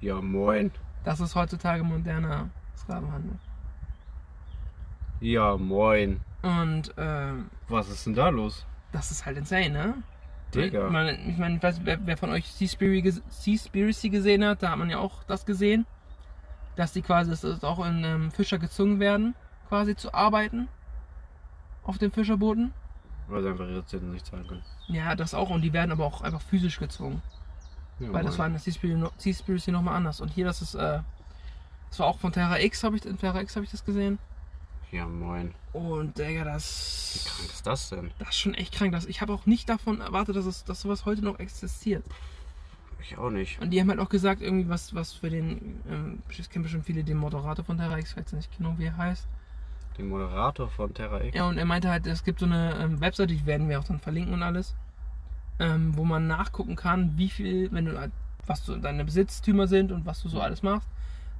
ja, 0.00 0.20
moin. 0.20 0.70
Das 1.04 1.18
ist 1.20 1.34
heutzutage 1.34 1.82
moderner 1.82 2.48
Sklavenhandel. 2.76 3.38
Ja, 5.20 5.56
moin. 5.56 6.20
Und 6.42 6.92
ähm, 6.96 7.50
Was 7.68 7.88
ist 7.88 8.06
denn 8.06 8.14
da 8.14 8.28
los? 8.28 8.66
das 8.92 9.10
ist 9.10 9.24
halt 9.24 9.38
insane, 9.38 9.70
ne? 9.70 9.94
Digga. 10.54 10.86
Ich 10.86 10.92
meine, 10.92 11.12
ich, 11.12 11.38
meine, 11.38 11.56
ich 11.56 11.62
weiß, 11.62 11.80
wer, 11.84 12.04
wer 12.06 12.16
von 12.16 12.30
euch 12.30 12.46
Seaspiracy 12.52 13.00
ges- 13.08 13.22
Seaspiracy 13.28 14.10
gesehen 14.10 14.44
hat, 14.44 14.62
da 14.62 14.70
hat 14.70 14.78
man 14.78 14.90
ja 14.90 14.98
auch 14.98 15.24
das 15.24 15.46
gesehen, 15.46 15.86
dass 16.76 16.92
die 16.92 17.02
quasi 17.02 17.30
dass 17.30 17.40
das 17.42 17.64
auch 17.64 17.84
in 17.84 18.04
ähm, 18.04 18.30
Fischer 18.30 18.58
gezwungen 18.58 19.00
werden, 19.00 19.34
quasi 19.68 19.96
zu 19.96 20.12
arbeiten 20.14 20.68
auf 21.84 21.98
den 21.98 22.12
Fischerbooten. 22.12 22.72
Weil 23.28 23.42
sie 23.42 23.48
einfach 23.48 23.66
ihre 23.68 23.84
Zinsen 23.86 24.12
nicht 24.12 24.26
zahlen 24.26 24.46
können. 24.46 24.62
Ja, 24.88 25.14
das 25.14 25.32
auch. 25.34 25.50
Und 25.50 25.62
die 25.62 25.72
werden 25.72 25.92
aber 25.92 26.04
auch 26.04 26.22
einfach 26.22 26.42
physisch 26.42 26.78
gezwungen. 26.78 27.22
Ja, 28.00 28.12
Weil 28.12 28.24
das 28.24 28.38
war 28.38 28.46
in 28.46 28.52
der 28.52 28.60
Seaspiracy 29.18 29.70
nochmal 29.70 29.94
anders. 29.96 30.20
Und 30.20 30.28
hier, 30.28 30.44
das 30.44 30.60
ist, 30.60 30.74
äh, 30.74 31.00
das 31.88 31.98
war 31.98 32.06
auch 32.06 32.18
von 32.18 32.32
Terra 32.32 32.58
X, 32.58 32.82
habe 32.84 32.96
ich, 32.96 33.04
in 33.06 33.16
Terra 33.18 33.40
X 33.40 33.54
habe 33.56 33.64
ich 33.64 33.70
das 33.70 33.84
gesehen. 33.84 34.18
Ja, 34.92 35.06
moin. 35.06 35.54
Und 35.72 36.18
Digga, 36.18 36.28
Wie 36.28 36.44
krank 36.44 36.52
das, 36.52 37.26
ist 37.54 37.66
das 37.66 37.88
denn? 37.88 38.10
das 38.18 38.28
ist 38.28 38.38
schon 38.38 38.54
echt 38.54 38.74
krank. 38.74 38.92
Das, 38.92 39.06
ich 39.06 39.22
habe 39.22 39.32
auch 39.32 39.46
nicht 39.46 39.68
davon 39.68 40.02
erwartet, 40.02 40.36
dass, 40.36 40.44
es, 40.44 40.64
dass 40.64 40.82
sowas 40.82 41.06
heute 41.06 41.22
noch 41.24 41.38
existiert. 41.38 42.04
Ich 43.00 43.16
auch 43.16 43.30
nicht. 43.30 43.58
Und 43.60 43.70
die 43.70 43.80
haben 43.80 43.88
halt 43.88 43.98
auch 44.00 44.10
gesagt, 44.10 44.42
irgendwie 44.42 44.68
was, 44.68 44.94
was 44.94 45.12
für 45.14 45.30
den, 45.30 45.80
ähm, 45.88 46.22
ich 46.28 46.48
kenne 46.50 46.62
bestimmt 46.64 46.84
viele, 46.84 47.02
den 47.02 47.16
Moderator 47.16 47.64
von 47.64 47.78
Terra 47.78 47.98
X, 47.98 48.10
ich 48.10 48.16
weiß 48.18 48.32
nicht 48.34 48.56
genau, 48.56 48.74
wie 48.78 48.84
er 48.84 48.96
heißt. 48.96 49.26
Den 49.98 50.08
Moderator 50.08 50.68
von 50.68 50.92
Terra 50.94 51.22
X. 51.22 51.34
Ja, 51.36 51.48
und 51.48 51.56
er 51.58 51.64
meinte 51.64 51.88
halt, 51.90 52.06
es 52.06 52.22
gibt 52.22 52.38
so 52.40 52.46
eine 52.46 52.74
ähm, 52.78 53.00
Webseite, 53.00 53.34
die 53.34 53.44
werden 53.46 53.68
wir 53.68 53.80
auch 53.80 53.84
dann 53.84 53.98
verlinken 53.98 54.34
und 54.34 54.42
alles, 54.42 54.74
ähm, 55.58 55.96
wo 55.96 56.04
man 56.04 56.26
nachgucken 56.26 56.76
kann, 56.76 57.16
wie 57.16 57.28
viel, 57.30 57.72
wenn 57.72 57.86
du, 57.86 57.98
halt- 57.98 58.12
was 58.46 58.64
so 58.64 58.76
deine 58.76 59.04
Besitztümer 59.04 59.66
sind 59.66 59.90
und 59.90 60.04
was 60.06 60.22
du 60.22 60.28
so 60.28 60.40
alles 60.40 60.62
machst, 60.62 60.86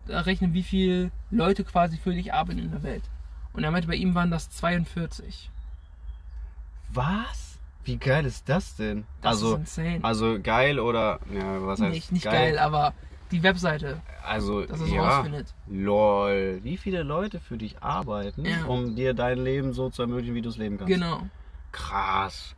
da 0.07 0.20
rechnen, 0.20 0.55
wie 0.55 0.62
viel 0.62 1.11
Leute 1.30 1.64
quasi 1.64 1.96
für 1.98 2.12
dich 2.14 2.32
arbeiten 2.32 2.59
in 2.59 2.70
der 2.70 2.82
Welt. 2.82 3.05
Und 3.55 3.64
er 3.64 3.70
meinte, 3.70 3.88
bei 3.88 3.94
ihm 3.96 4.14
waren 4.14 4.30
das 4.30 4.50
42. 4.50 5.50
Was? 6.90 7.59
Wie 7.84 7.96
geil 7.96 8.24
ist 8.26 8.48
das 8.48 8.76
denn? 8.76 9.05
Das 9.22 9.32
also, 9.32 9.55
ist 9.57 9.61
insane. 9.78 9.98
also 10.03 10.38
geil 10.40 10.78
oder 10.78 11.18
ja, 11.32 11.66
was 11.66 11.80
heißt 11.80 11.90
nicht 11.92 12.12
nicht 12.12 12.24
geil. 12.24 12.59
aber 12.59 12.94
die 13.32 13.42
Webseite, 13.42 14.00
Also 14.24 14.64
dass 14.66 14.78
so 14.78 14.86
ja, 14.86 15.03
rausfindet. 15.16 15.53
lol. 15.66 16.61
Wie 16.62 16.76
viele 16.76 17.03
Leute 17.03 17.40
für 17.40 17.57
dich 17.57 17.82
arbeiten, 17.82 18.44
Ja. 18.44 18.66
um 18.66 18.94
dir 18.94 19.14
dein 19.14 19.38
Leben 19.38 19.72
so 19.72 19.90
zu 19.90 20.03
ermöglichen, 20.03 20.34
wie 20.34 20.42
du 20.42 20.50
es 20.50 20.59
leben 20.59 20.76
kannst? 20.78 20.92
Genau. 20.92 21.22
Krass. 21.72 22.55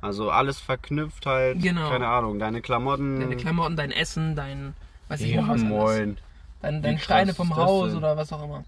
Also 0.00 0.30
alles 0.30 0.58
verknüpft 0.58 1.26
halt. 1.26 1.62
Genau. 1.62 1.88
Keine 1.90 2.08
Ahnung. 2.08 2.38
Deine 2.40 2.62
Klamotten. 2.62 3.20
Deine 3.20 3.36
Klamotten, 3.36 3.76
dein 3.76 3.92
Essen, 3.92 4.34
dein, 4.34 4.74
weiß 5.08 5.20
ich 5.20 5.30
ja, 5.32 5.42
noch 5.42 5.48
was 5.50 5.60
alles. 5.60 5.68
moin. 5.68 6.18
Dein, 6.62 6.78
Wie 6.78 6.80
deine 6.82 6.96
krass 6.96 7.04
Steine 7.04 7.34
vom 7.34 7.54
Haus 7.54 7.94
oder 7.94 8.16
was 8.16 8.32
auch 8.32 8.42
immer. 8.42 8.64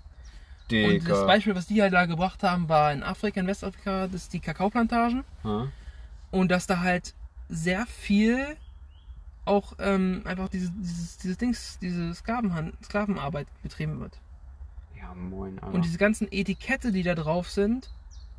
Und 0.70 1.08
das 1.08 1.18
Digga. 1.18 1.26
Beispiel, 1.26 1.54
was 1.54 1.66
die 1.66 1.82
halt 1.82 1.92
da 1.92 2.06
gebracht 2.06 2.42
haben, 2.42 2.68
war 2.68 2.92
in 2.92 3.02
Afrika, 3.02 3.40
in 3.40 3.46
Westafrika, 3.46 4.06
das 4.06 4.22
ist 4.22 4.32
die 4.32 4.40
Kakaoplantagen. 4.40 5.24
Ja? 5.44 5.68
Und 6.30 6.50
dass 6.50 6.66
da 6.66 6.80
halt 6.80 7.14
sehr 7.48 7.86
viel 7.86 8.56
auch 9.44 9.74
ähm, 9.78 10.22
einfach 10.24 10.48
dieses, 10.48 10.70
dieses, 10.74 11.18
dieses 11.18 11.38
Dings, 11.38 11.78
diese 11.80 12.14
Sklavenhand, 12.14 12.74
Sklavenarbeit 12.84 13.46
betrieben 13.62 14.00
wird. 14.00 14.18
ja, 14.98 15.14
moin. 15.14 15.58
Alter. 15.58 15.74
Und 15.74 15.84
diese 15.84 15.98
ganzen 15.98 16.28
Etikette, 16.30 16.92
die 16.92 17.02
da 17.02 17.14
drauf 17.14 17.50
sind, 17.50 17.90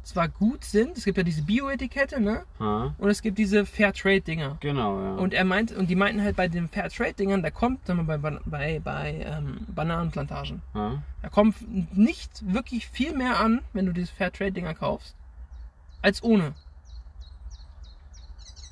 zwar 0.06 0.28
gut 0.30 0.64
sind, 0.64 0.98
es 0.98 1.06
gibt 1.06 1.18
ja 1.18 1.24
diese 1.24 1.42
Bio-Etikette, 1.42 2.20
ne? 2.22 2.44
ja? 2.60 2.94
Und 2.98 3.10
es 3.10 3.22
gibt 3.22 3.38
diese 3.38 3.66
Fairtrade-Dinger. 3.66 4.58
Genau, 4.60 5.02
ja. 5.02 5.16
Und 5.16 5.34
er 5.34 5.44
meint, 5.46 5.72
und 5.72 5.90
die 5.90 5.96
meinten 5.96 6.22
halt 6.22 6.36
bei 6.36 6.48
den 6.48 6.70
Fairtrade-Dingern, 6.70 7.42
da 7.44 7.50
kommt, 7.52 7.86
sagen 7.88 8.00
wir 8.00 8.04
mal, 8.04 8.20
bei, 8.20 8.40
bei, 8.46 8.80
bei 8.80 9.26
ähm, 9.26 9.66
Bananenplantagen, 9.68 10.62
ja? 10.74 11.02
da 11.22 11.30
kommt 11.30 11.56
nicht 11.98 12.32
wirklich 12.54 12.88
viel 12.88 13.14
mehr 13.16 13.40
an, 13.40 13.62
wenn 13.74 13.86
du 13.88 13.94
diese 13.94 14.14
Fairtrade-Dinger 14.14 14.76
kaufst, 14.76 15.16
als 16.02 16.22
ohne. 16.24 16.54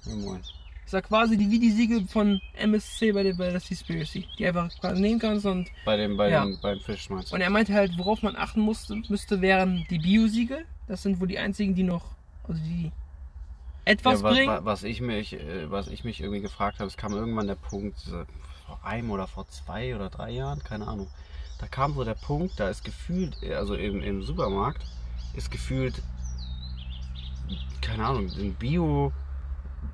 ja, 0.06 0.16
moin. 0.16 0.40
Ich 0.86 0.92
sag 0.92 1.06
quasi 1.08 1.38
die, 1.38 1.50
wie 1.50 1.58
die 1.60 1.72
Siegel 1.72 2.06
von 2.08 2.40
MSC 2.56 3.14
bei 3.14 3.24
der, 3.24 3.34
bei 3.34 3.50
der 3.50 3.60
Seaspiracy, 3.60 4.28
die 4.38 4.46
einfach 4.46 4.70
quasi 4.80 5.02
nehmen 5.02 5.20
kannst 5.20 5.46
und, 5.48 5.68
Bei 5.86 5.98
dem, 5.98 6.18
bei 6.18 6.30
Ja. 6.30 6.46
dem, 6.46 6.60
beim 6.62 6.80
Fisch 6.82 7.10
meinst 7.10 7.32
du? 7.32 7.36
und 7.36 7.42
er 7.42 7.50
meinte 7.50 7.74
halt, 7.74 7.98
worauf 7.98 8.22
man 8.22 8.36
achten 8.36 8.62
musste, 8.62 9.02
müsste, 9.10 9.42
wären 9.42 9.88
die 9.90 9.98
Bio-Siegel. 9.98 10.66
Das 10.88 11.02
sind 11.02 11.20
wohl 11.20 11.28
die 11.28 11.40
einzigen, 11.40 11.76
die 11.76 11.84
noch, 11.84 12.04
also 12.48 12.62
die 12.64 12.92
etwas 13.86 14.20
ja, 14.20 14.24
was, 14.24 14.34
bringen. 14.36 14.50
wa- 14.50 14.62
was, 14.64 14.84
ich 14.84 15.02
mich, 15.02 15.34
äh, 15.34 15.70
was 15.72 15.88
ich 15.88 16.04
mich 16.04 16.22
irgendwie 16.22 16.42
gefragt 16.42 16.80
habe, 16.80 16.88
es 16.88 16.98
kam 16.98 17.14
irgendwann 17.14 17.48
der 17.48 17.56
Punkt, 17.56 18.00
vor 18.66 18.80
einem 18.84 19.12
oder 19.12 19.28
vor 19.28 19.48
zwei 19.48 19.96
oder 19.96 20.10
drei 20.10 20.32
Jahren, 20.32 20.64
keine 20.64 20.88
Ahnung. 20.88 21.08
Da 21.60 21.68
kam 21.68 21.94
so 21.94 22.04
der 22.04 22.16
Punkt, 22.16 22.60
da 22.60 22.70
ist 22.70 22.84
gefühlt, 22.84 23.42
äh, 23.44 23.56
also 23.56 23.76
im, 23.76 24.02
im 24.02 24.24
Supermarkt, 24.24 24.86
ist 25.34 25.52
gefühlt, 25.52 26.02
keine 27.82 28.06
Ahnung, 28.06 28.30
ein 28.38 28.54
Bio, 28.54 29.12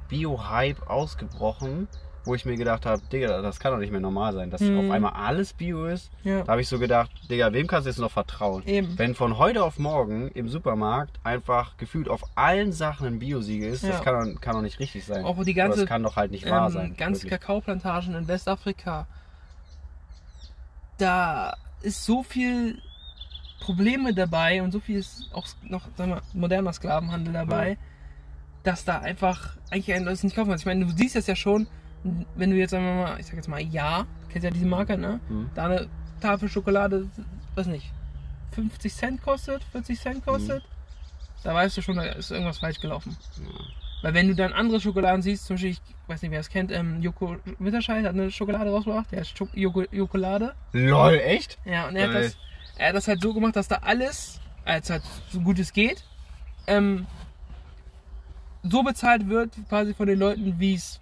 Bio-Hype 0.07 0.87
ausgebrochen, 0.89 1.87
wo 2.29 2.35
ich 2.35 2.45
mir 2.45 2.55
gedacht 2.55 2.85
habe, 2.85 3.01
Digga, 3.11 3.41
das 3.41 3.59
kann 3.59 3.73
doch 3.73 3.79
nicht 3.79 3.91
mehr 3.91 3.99
normal 3.99 4.33
sein, 4.33 4.49
dass 4.51 4.61
Mhm. 4.61 4.79
auf 4.79 4.91
einmal 4.91 5.13
alles 5.13 5.51
Bio 5.53 5.85
ist. 5.85 6.09
Ja. 6.23 6.43
Da 6.43 6.51
habe 6.53 6.61
ich 6.61 6.67
so 6.69 6.79
gedacht, 6.79 7.09
Digga, 7.29 7.51
wem 7.51 7.67
kannst 7.67 7.85
du 7.85 7.89
jetzt 7.89 7.99
noch 7.99 8.11
vertrauen? 8.11 8.63
Eben. 8.65 8.97
Wenn 8.97 9.15
von 9.15 9.37
heute 9.37 9.63
auf 9.63 9.79
morgen 9.79 10.29
im 10.29 10.47
Supermarkt 10.47 11.19
einfach 11.23 11.75
gefühlt 11.77 12.07
auf 12.07 12.21
allen 12.35 12.71
Sachen 12.71 13.07
ein 13.07 13.19
Biosiegel 13.19 13.69
ist, 13.71 13.83
Ja. 13.83 13.89
das 13.89 14.03
kann 14.03 14.33
doch, 14.35 14.41
kann 14.41 14.53
doch 14.55 14.61
nicht 14.61 14.79
richtig 14.79 15.03
sein. 15.05 15.25
Auch 15.25 15.35
die 15.35 15.41
Oder 15.41 15.53
ganze, 15.53 15.79
das 15.81 15.89
kann 15.89 16.03
doch 16.03 16.15
halt 16.15 16.31
nicht 16.31 16.49
wahr 16.49 16.67
ähm, 16.67 16.71
sein. 16.73 16.95
ganze 16.95 17.23
wirklich. 17.23 17.41
Kakaoplantagen 17.41 18.15
in 18.15 18.27
Westafrika, 18.27 19.07
da 20.97 21.55
ist 21.81 22.05
so 22.05 22.23
viel 22.23 22.81
Probleme 23.61 24.13
dabei 24.13 24.61
und 24.61 24.71
so 24.71 24.79
viel 24.79 24.99
ist 24.99 25.29
auch 25.33 25.45
noch 25.63 25.87
wir, 25.97 26.21
moderner 26.33 26.73
Sklavenhandel 26.73 27.33
dabei, 27.33 27.77
dass 28.63 28.85
da 28.85 28.99
einfach 28.99 29.55
eigentlich 29.71 29.93
ein 29.93 30.03
Leute 30.03 30.25
nicht 30.25 30.35
kaufen 30.35 30.49
kannst. 30.49 30.63
Ich 30.63 30.65
meine, 30.65 30.85
du 30.85 30.91
siehst 30.91 31.15
das 31.15 31.27
ja 31.27 31.35
schon, 31.35 31.67
wenn 32.35 32.49
du 32.49 32.55
jetzt 32.55 32.71
sagen 32.71 32.85
wir 32.85 32.93
mal, 32.93 33.19
ich 33.19 33.25
sag 33.25 33.35
jetzt 33.35 33.47
mal 33.47 33.61
ja, 33.61 34.05
kennst 34.29 34.43
ja 34.43 34.51
diese 34.51 34.65
Marke, 34.65 34.97
ne? 34.97 35.19
Mhm. 35.29 35.49
Da 35.55 35.65
eine 35.65 35.87
Tafel 36.21 36.49
Schokolade, 36.49 37.07
weiß 37.55 37.67
nicht, 37.67 37.91
50 38.51 38.93
Cent 38.93 39.21
kostet, 39.21 39.63
40 39.71 39.99
Cent 39.99 40.25
kostet, 40.25 40.63
da 41.43 41.53
weißt 41.53 41.77
du 41.77 41.81
schon, 41.81 41.95
da 41.95 42.03
ist 42.03 42.31
irgendwas 42.31 42.59
falsch 42.59 42.79
gelaufen. 42.79 43.15
Ja. 43.37 43.49
Weil 44.01 44.13
wenn 44.13 44.27
du 44.29 44.35
dann 44.35 44.53
andere 44.53 44.79
Schokoladen 44.79 45.21
siehst, 45.21 45.45
zum 45.45 45.55
Beispiel, 45.55 45.71
ich 45.71 45.81
weiß 46.07 46.21
nicht, 46.21 46.31
wer 46.31 46.39
es 46.39 46.49
kennt, 46.49 46.71
ähm, 46.71 47.01
Joko 47.01 47.35
Winterscheid 47.59 48.05
hat 48.05 48.13
eine 48.13 48.31
Schokolade 48.31 48.69
rausgebracht, 48.69 49.11
der 49.11 49.21
ist 49.21 49.37
Schok 49.37 49.49
Joko 49.53 49.83
Jokolade. 49.91 50.53
Lol, 50.71 51.15
echt? 51.15 51.57
Ja, 51.65 51.87
und 51.87 51.95
er 51.95 52.07
hat, 52.07 52.15
das, 52.15 52.37
er 52.77 52.89
hat 52.89 52.95
das 52.95 53.07
halt 53.07 53.21
so 53.21 53.33
gemacht, 53.33 53.55
dass 53.55 53.67
da 53.67 53.79
alles, 53.81 54.39
als 54.63 54.89
halt 54.89 55.03
so 55.31 55.41
gut 55.41 55.59
es 55.59 55.73
geht, 55.73 56.05
ähm, 56.67 57.07
so 58.63 58.83
bezahlt 58.83 59.27
wird, 59.27 59.51
quasi 59.67 59.93
von 59.93 60.07
den 60.07 60.19
Leuten, 60.19 60.59
wie 60.59 60.75
es 60.75 61.01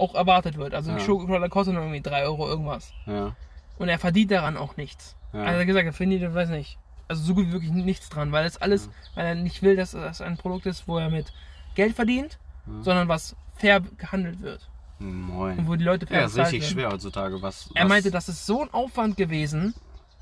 auch 0.00 0.14
erwartet 0.14 0.56
wird. 0.56 0.74
Also 0.74 0.90
die 0.92 0.98
Ja. 0.98 1.04
Schokolade 1.04 1.48
kostet 1.48 1.74
nur 1.74 1.82
irgendwie 1.84 2.00
3 2.00 2.24
Euro 2.24 2.48
irgendwas. 2.48 2.92
Ja. 3.06 3.34
Und 3.78 3.88
er 3.88 3.98
verdient 3.98 4.30
daran 4.30 4.56
auch 4.56 4.76
nichts. 4.76 5.16
Ja. 5.32 5.40
Also 5.40 5.52
er 5.54 5.60
hat 5.60 5.66
gesagt, 5.66 5.86
er 5.86 5.92
verdient, 5.92 6.34
weiß 6.34 6.48
nicht, 6.50 6.78
also 7.08 7.22
so 7.22 7.34
gut 7.34 7.46
wie 7.48 7.52
wirklich 7.52 7.70
nichts 7.72 8.08
dran, 8.08 8.32
weil 8.32 8.44
es 8.46 8.56
alles, 8.56 8.88
weil 9.14 9.26
er 9.26 9.34
nicht 9.34 9.62
will, 9.62 9.76
dass 9.76 9.92
das 9.92 10.20
ein 10.20 10.36
Produkt 10.36 10.66
ist, 10.66 10.86
wo 10.88 10.98
er 10.98 11.10
mit 11.10 11.32
Geld 11.74 11.94
verdient, 11.96 12.38
sondern 12.82 13.08
was 13.08 13.34
fair 13.56 13.80
gehandelt 13.80 14.40
wird. 14.42 14.68
Und 15.00 15.22
Moin. 15.28 15.66
wo 15.66 15.76
die 15.76 15.84
Leute 15.84 16.06
fair 16.06 16.20
Ja, 16.20 16.26
ist 16.26 16.36
richtig 16.36 16.60
werden. 16.62 16.70
schwer 16.72 16.90
heutzutage. 16.90 17.40
Was, 17.42 17.70
Er 17.74 17.84
was 17.84 17.88
meinte, 17.88 18.10
das 18.10 18.28
ist 18.28 18.44
so 18.46 18.62
ein 18.62 18.72
Aufwand 18.72 19.16
gewesen, 19.16 19.74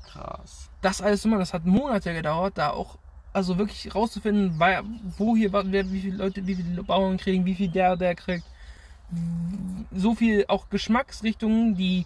krass. 0.05 0.69
das 0.81 1.01
alles 1.01 1.25
machen, 1.25 1.39
das 1.39 1.53
hat 1.53 1.65
Monate 1.65 2.13
gedauert, 2.13 2.57
da 2.57 2.71
auch 2.71 2.97
also 3.33 3.57
wirklich 3.59 3.93
rauszufinden, 3.93 4.55
wer- 4.57 4.83
wo 5.17 5.35
hier 5.35 5.51
wer, 5.53 5.91
wie 5.91 6.01
viele 6.01 6.17
Leute, 6.17 6.47
wie 6.47 6.55
viele 6.55 6.81
Bauern 6.83 7.17
kriegen, 7.17 7.45
wie 7.45 7.53
viel 7.55 7.69
der, 7.69 7.95
der 7.95 8.15
kriegt. 8.15 8.43
So 9.91 10.13
viel 10.15 10.45
auch 10.47 10.69
Geschmacksrichtungen, 10.69 11.75
die, 11.75 12.05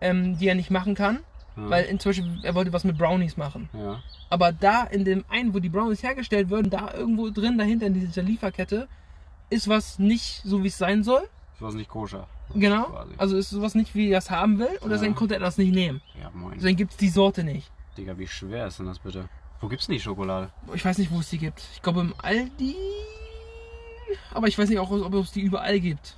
ähm, 0.00 0.38
die 0.38 0.48
er 0.48 0.54
nicht 0.54 0.70
machen 0.70 0.94
kann. 0.94 1.20
Ja. 1.56 1.70
Weil 1.70 1.84
in, 1.86 1.98
zum 1.98 2.10
Beispiel, 2.10 2.38
er 2.42 2.54
wollte 2.54 2.72
was 2.72 2.84
mit 2.84 2.98
Brownies 2.98 3.36
machen. 3.36 3.68
ja. 3.72 4.00
Aber 4.28 4.50
da 4.50 4.82
in 4.82 5.04
dem 5.04 5.24
einen, 5.28 5.54
wo 5.54 5.60
die 5.60 5.68
Brownies 5.68 6.02
hergestellt 6.02 6.50
werden, 6.50 6.68
da 6.68 6.92
irgendwo 6.92 7.30
drin, 7.30 7.58
dahinter 7.58 7.86
in 7.86 7.94
dieser 7.94 8.22
Lieferkette, 8.22 8.88
ist 9.50 9.68
was 9.68 10.00
nicht 10.00 10.42
so, 10.44 10.64
wie 10.64 10.68
es 10.68 10.76
sein 10.78 11.04
soll. 11.04 11.22
Ist 11.54 11.62
was 11.62 11.74
nicht 11.74 11.88
koscher. 11.88 12.26
Genau. 12.54 12.84
Quasi. 12.86 13.12
Also 13.18 13.36
ist 13.36 13.50
sowas 13.50 13.76
nicht, 13.76 13.94
wie 13.94 14.08
er 14.10 14.16
das 14.18 14.30
haben 14.30 14.58
will. 14.58 14.66
Und 14.80 14.90
Ja. 14.90 14.96
deswegen 14.96 15.14
konnte 15.14 15.34
er 15.34 15.40
das 15.40 15.58
nicht 15.58 15.72
nehmen. 15.72 16.02
Ja, 16.20 16.30
moin. 16.34 16.54
Deswegen 16.56 16.76
gibt 16.76 16.90
es 16.92 16.96
die 16.96 17.08
Sorte 17.08 17.44
nicht. 17.44 17.70
Digga, 17.96 18.18
wie 18.18 18.26
schwer 18.26 18.66
ist 18.66 18.80
denn 18.80 18.86
das 18.86 18.98
bitte? 18.98 19.28
Wo 19.60 19.68
gibt's 19.68 19.86
denn 19.86 19.94
die 19.94 20.00
Schokolade? 20.00 20.50
Ich 20.74 20.84
weiß 20.84 20.98
nicht, 20.98 21.10
wo 21.12 21.20
es 21.20 21.30
die 21.30 21.38
gibt. 21.38 21.62
Ich 21.74 21.80
glaube 21.82 22.00
im 22.00 22.12
Aldi. 22.20 22.74
Aber 24.34 24.48
ich 24.48 24.58
weiß 24.58 24.68
nicht 24.68 24.78
auch, 24.78 24.90
ob 24.90 25.14
es 25.14 25.32
die 25.32 25.40
überall 25.40 25.80
gibt. 25.80 26.16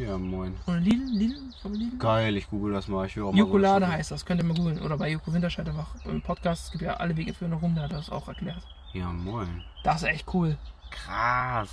Ja, 0.00 0.16
moin. 0.16 0.54
Oder 0.66 0.78
Lidl? 0.78 1.04
Lidl? 1.12 1.36
Glaube 1.60 1.76
Lidl? 1.76 1.98
Geil, 1.98 2.36
ich 2.36 2.48
google 2.48 2.72
das 2.72 2.88
mal. 2.88 3.06
Ich 3.06 3.16
will 3.16 3.24
auch 3.24 3.32
mal 3.32 3.38
Jokolade 3.38 3.84
eine 3.84 3.94
heißt 3.96 4.10
das, 4.10 4.24
könnt 4.24 4.40
ihr 4.40 4.46
mal 4.46 4.56
googeln. 4.56 4.80
Oder 4.80 4.96
bei 4.96 5.10
Joko 5.10 5.32
Winterscheid 5.32 5.68
einfach 5.68 5.88
im 6.06 6.22
Podcast. 6.22 6.66
Es 6.66 6.70
gibt 6.72 6.82
ja 6.82 6.94
alle 6.94 7.16
Wege 7.16 7.34
führen 7.34 7.50
nach 7.50 7.60
rum, 7.60 7.74
da 7.74 7.82
hat 7.82 7.92
er 7.92 7.98
das 7.98 8.10
auch 8.10 8.26
erklärt. 8.28 8.62
Ja, 8.94 9.06
moin. 9.12 9.62
Das 9.84 10.02
ist 10.02 10.08
echt 10.08 10.26
cool. 10.32 10.56
Krass. 10.90 11.68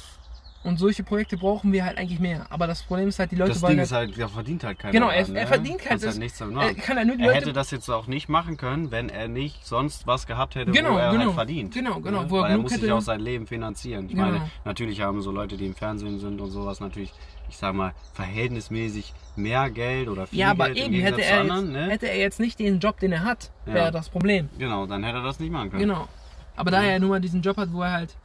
Und 0.63 0.77
solche 0.79 1.03
Projekte 1.03 1.37
brauchen 1.37 1.71
wir 1.71 1.85
halt 1.85 1.97
eigentlich 1.97 2.19
mehr. 2.19 2.45
Aber 2.49 2.67
das 2.67 2.83
Problem 2.83 3.07
ist 3.07 3.19
halt, 3.19 3.31
die 3.31 3.35
Leute 3.37 3.51
das 3.51 3.59
Ding 3.61 3.69
halt, 3.69 3.79
ist 3.79 3.91
halt, 3.93 4.17
der 4.17 4.27
verdient 4.27 4.63
halt 4.65 4.79
keiner. 4.79 4.91
Genau, 4.91 5.07
er- 5.07 5.15
er 5.25 5.27
ne? 5.29 5.47
verdient 5.47 5.89
halt 5.89 6.03
das- 6.03 6.17
nichts 6.17 6.39
damit 6.39 6.57
er 6.57 6.73
kann 6.73 6.97
halt 6.97 7.07
nur 7.07 7.15
die 7.15 7.21
Er 7.21 7.27
Leute 7.27 7.39
hätte 7.39 7.53
das 7.53 7.71
jetzt 7.71 7.87
auch 7.89 8.07
nicht 8.07 8.27
machen 8.27 8.57
können, 8.57 8.91
wenn 8.91 9.07
er 9.07 9.29
nicht 9.29 9.65
sonst 9.65 10.05
was 10.07 10.27
gehabt 10.27 10.55
hätte, 10.55 10.71
Genau, 10.71 10.95
wo 10.95 10.97
er 10.97 11.11
genau. 11.11 11.25
halt 11.27 11.33
verdient. 11.35 11.73
Genau, 11.73 12.01
genau, 12.01 12.23
Ne? 12.23 12.29
wo 12.29 12.37
er 12.37 12.41
Weil 12.41 12.49
er 12.49 12.53
genug 12.57 12.63
muss 12.63 12.73
sich 12.73 12.81
hätte- 12.81 12.95
auch 12.95 13.01
sein 13.01 13.21
Leben 13.21 13.47
finanzieren. 13.47 14.07
Ich 14.07 14.11
Genau. 14.15 14.25
meine, 14.25 14.51
natürlich 14.65 14.99
haben 14.99 15.21
so 15.21 15.31
Leute, 15.31 15.55
die 15.55 15.67
im 15.67 15.75
Fernsehen 15.75 16.19
sind 16.19 16.41
und 16.41 16.49
sowas, 16.49 16.81
natürlich, 16.81 17.13
ich 17.49 17.57
sag 17.57 17.73
mal, 17.73 17.93
verhältnismäßig 18.13 19.13
mehr 19.35 19.69
Geld 19.69 20.09
oder 20.09 20.27
viel 20.27 20.39
ja, 20.39 20.51
aber 20.51 20.65
Geld 20.69 20.77
eben, 20.87 20.93
hätte 20.95 21.21
er, 21.23 21.41
anderen. 21.41 21.65
jetzt, 21.71 21.73
Ne? 21.85 21.89
hätte 21.91 22.09
er 22.09 22.17
jetzt 22.17 22.39
nicht 22.39 22.59
den 22.59 22.79
Job, 22.79 22.99
den 22.99 23.11
er 23.11 23.23
hat, 23.23 23.51
Ja. 23.65 23.73
wäre 23.73 23.91
das 23.91 24.09
Problem. 24.09 24.49
Genau, 24.57 24.85
dann 24.85 25.03
hätte 25.03 25.17
er 25.17 25.23
das 25.23 25.39
nicht 25.39 25.51
machen 25.51 25.69
können. 25.69 25.81
Genau. 25.81 26.07
Aber 26.55 26.71
da 26.71 26.81
er 26.81 26.93
ja 26.93 26.99
nun 26.99 27.09
mal 27.09 27.21
diesen 27.21 27.41
Job 27.41 27.57
hat, 27.57 27.71
wo 27.71 27.81
er 27.83 27.91
halt, 27.91 28.15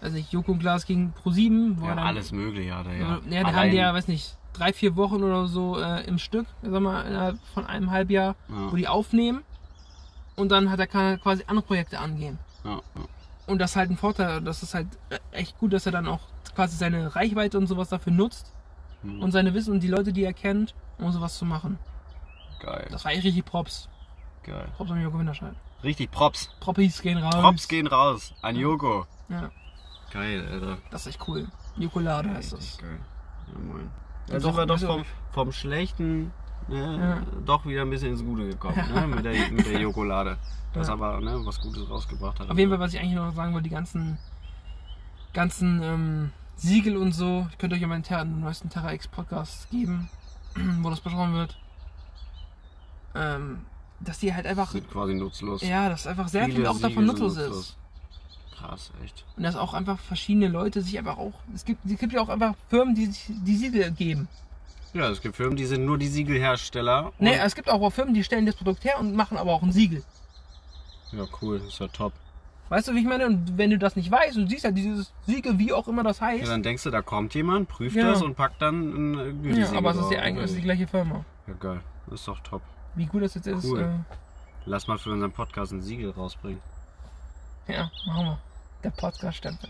also 0.00 0.16
ich 0.16 0.30
Joko 0.32 0.52
und 0.52 0.58
Glas 0.60 0.86
gegen 0.86 1.12
Pro7, 1.24 1.80
wo 1.80 1.84
Ja, 1.84 1.90
er 1.90 1.96
dann, 1.96 2.06
alles 2.06 2.32
mögliche 2.32 2.74
hat 2.76 2.86
er 2.86 2.94
ja. 2.94 3.00
Ja, 3.00 3.20
ja 3.38 3.42
da 3.44 3.52
haben 3.54 3.70
die 3.70 3.76
ja, 3.76 3.92
weiß 3.92 4.08
nicht, 4.08 4.36
drei, 4.52 4.72
vier 4.72 4.94
Wochen 4.96 5.22
oder 5.22 5.46
so 5.48 5.78
äh, 5.80 6.04
im 6.06 6.18
Stück, 6.18 6.46
sag 6.62 6.80
mal, 6.80 7.02
innerhalb 7.02 7.38
von 7.54 7.66
einem 7.66 7.90
Halbjahr, 7.90 8.36
Ja. 8.48 8.70
wo 8.72 8.76
die 8.76 8.86
aufnehmen. 8.88 9.42
Und 10.36 10.50
dann 10.50 10.70
hat 10.70 10.78
er 10.80 10.86
kann 10.86 11.04
er 11.04 11.18
quasi 11.18 11.44
andere 11.46 11.66
Projekte 11.66 11.98
angehen. 11.98 12.38
ja, 12.64 12.70
ja. 12.94 13.02
Und 13.48 13.58
das 13.58 13.72
ist 13.72 13.76
halt 13.76 13.90
ein 13.90 13.96
Vorteil. 13.96 14.40
Das 14.40 14.62
ist 14.62 14.72
halt 14.72 14.86
äh, 15.10 15.18
echt 15.32 15.58
gut, 15.58 15.72
dass 15.72 15.84
er 15.84 15.90
dann 15.92 16.06
auch 16.06 16.20
quasi 16.54 16.76
seine 16.76 17.14
Reichweite 17.16 17.58
und 17.58 17.66
sowas 17.66 17.88
dafür 17.88 18.12
nutzt. 18.12 18.52
Hm. 19.02 19.22
Und 19.22 19.32
seine 19.32 19.52
Wissen 19.54 19.72
und 19.72 19.80
die 19.80 19.88
Leute, 19.88 20.12
die 20.12 20.24
er 20.24 20.32
kennt, 20.32 20.74
um 20.98 21.10
sowas 21.12 21.36
zu 21.38 21.44
machen. 21.44 21.78
Geil, 22.60 22.86
Das 22.90 23.04
war 23.04 23.12
echt 23.12 23.24
richtig 23.24 23.44
Props. 23.44 23.88
geil. 24.44 24.68
Props 24.76 24.90
an 24.92 25.02
Joko 25.02 25.18
Winterscheid. 25.18 25.54
Richtig 25.82 26.10
Props. 26.10 26.50
Proppis 26.60 27.02
gehen 27.02 27.18
raus. 27.18 27.34
Props 27.34 27.66
gehen 27.68 27.86
raus 27.88 28.32
an 28.42 28.54
Joko. 28.56 29.06
Ja, 29.28 29.50
Geil, 30.12 30.46
Alter. 30.50 30.78
das 30.90 31.02
ist 31.02 31.14
echt 31.16 31.28
cool. 31.28 31.48
Jokolade 31.76 32.28
heißt 32.30 32.52
Richtig 32.52 32.76
das. 32.76 32.78
geil. 32.78 32.98
Ja, 33.52 33.58
moin. 33.58 33.80
Ja, 34.28 34.34
Da 34.34 34.40
sind 34.40 34.52
doch, 34.52 34.56
wir 34.58 34.66
doch 34.66 34.74
also- 34.74 34.86
vom, 34.86 35.04
vom 35.32 35.52
Schlechten 35.52 36.30
ne, 36.68 36.98
Ja. 37.26 37.40
doch 37.44 37.66
wieder 37.66 37.82
ein 37.82 37.90
bisschen 37.90 38.10
ins 38.12 38.22
Gute 38.24 38.46
gekommen, 38.50 38.76
ne, 38.94 39.06
mit, 39.16 39.24
der, 39.24 39.50
mit 39.50 39.66
der 39.66 39.80
Jokolade. 39.80 40.36
Das 40.74 40.86
Ja. 40.86 40.94
aber 40.94 41.20
ne, 41.20 41.40
was 41.44 41.60
Gutes 41.60 41.88
rausgebracht 41.90 42.38
hat. 42.38 42.48
Auf 42.50 42.56
jeden 42.58 42.70
Fall, 42.70 42.78
was 42.78 42.94
ich 42.94 43.00
eigentlich 43.00 43.14
noch 43.16 43.32
sagen 43.34 43.52
wollte, 43.54 43.64
die 43.68 43.74
ganzen, 43.74 44.18
ganzen 45.32 45.82
ähm, 45.82 46.32
Siegel 46.56 46.96
und 46.96 47.12
so. 47.12 47.46
Ich 47.50 47.58
könnte 47.58 47.76
euch 47.76 47.82
ja 47.82 47.88
meinen 47.88 48.02
Ter 48.02 48.24
neuesten 48.24 48.68
Terra 48.70 48.92
X 48.92 49.08
Podcast 49.08 49.70
geben, 49.70 50.08
wo 50.80 50.90
das 50.90 51.00
besprochen 51.00 51.34
wird. 51.34 51.56
Ähm, 53.14 53.64
dass 54.00 54.18
die 54.18 54.34
halt 54.34 54.46
einfach, 54.46 54.70
sind 54.70 54.90
quasi 54.90 55.14
nutzlos. 55.14 55.62
ja, 55.62 55.88
dass 55.88 56.06
einfach 56.06 56.28
sehr 56.28 56.44
Viele 56.46 56.56
viel 56.56 56.66
auch 56.66 56.74
Siegel 56.74 56.88
davon 56.90 57.04
nutzlos 57.06 57.36
nutzlos. 57.36 57.58
ist. 57.58 57.76
Krass, 58.56 58.90
echt. 59.04 59.24
Und 59.36 59.42
dass 59.42 59.56
auch 59.56 59.74
einfach 59.74 59.98
verschiedene 59.98 60.48
Leute 60.48 60.82
sich 60.82 60.96
einfach 60.98 61.18
auch, 61.18 61.32
es 61.54 61.64
gibt, 61.64 61.84
es 61.84 61.98
gibt 61.98 62.12
ja 62.12 62.20
auch 62.20 62.28
einfach 62.28 62.54
Firmen, 62.68 62.94
die 62.94 63.06
sich 63.06 63.26
die 63.28 63.56
Siegel 63.56 63.90
geben. 63.92 64.28
Ja, 64.94 65.08
es 65.08 65.20
gibt 65.20 65.36
Firmen, 65.36 65.56
die 65.56 65.64
sind 65.66 65.84
nur 65.84 65.98
die 65.98 66.08
Siegelhersteller. 66.08 67.12
Nee, 67.18 67.34
es 67.38 67.54
gibt 67.54 67.70
auch 67.70 67.90
Firmen, 67.90 68.14
die 68.14 68.22
stellen 68.24 68.44
das 68.46 68.56
Produkt 68.56 68.84
her 68.84 68.98
und 69.00 69.14
machen 69.16 69.36
aber 69.38 69.52
auch 69.52 69.62
ein 69.62 69.72
Siegel. 69.72 70.04
ja, 71.12 71.24
cool, 71.40 71.60
ist 71.66 71.78
ja 71.78 71.88
top. 71.88 72.12
Weißt 72.72 72.88
du, 72.88 72.94
wie 72.94 73.00
ich 73.00 73.06
meine? 73.06 73.26
Und 73.26 73.58
wenn 73.58 73.68
du 73.68 73.76
das 73.78 73.96
nicht 73.96 74.10
weißt 74.10 74.38
und 74.38 74.48
siehst 74.48 74.64
ja 74.64 74.70
dieses 74.70 75.12
Siegel, 75.26 75.58
wie 75.58 75.74
auch 75.74 75.86
immer 75.88 76.02
das 76.02 76.20
Ja, 76.20 76.28
heißt. 76.28 76.46
dann 76.50 76.62
denkst 76.62 76.82
du, 76.84 76.90
da 76.90 77.02
kommt 77.02 77.34
jemand, 77.34 77.68
prüft 77.68 77.94
Ja. 77.96 78.06
das 78.08 78.22
und 78.22 78.34
packt 78.34 78.62
dann 78.62 79.12
ein 79.12 79.18
äh, 79.18 79.24
Ja, 79.26 79.32
Gütesiegel 79.32 79.76
aber 79.76 79.90
es 79.90 79.96
ist 79.98 80.10
ja 80.10 80.20
eigentlich 80.22 80.44
ist 80.46 80.56
die 80.56 80.62
gleiche 80.62 80.86
Firma. 80.86 81.22
Ja, 81.46 81.52
geil. 81.60 81.80
Das 82.06 82.20
ist 82.20 82.28
doch 82.28 82.40
top. 82.40 82.62
Wie 82.94 83.04
gut 83.04 83.22
das 83.22 83.34
jetzt 83.34 83.46
ist, 83.46 83.64
Cool. 83.66 83.80
äh, 83.82 83.88
Lass 84.64 84.86
mal 84.86 84.96
für 84.96 85.10
unseren 85.10 85.32
Podcast 85.32 85.72
ein 85.72 85.82
Siegel 85.82 86.12
rausbringen. 86.12 86.62
ja, 87.68 87.90
machen 88.06 88.24
wir. 88.24 88.38
Der 88.84 88.90
Podcast-Stempel. 88.90 89.68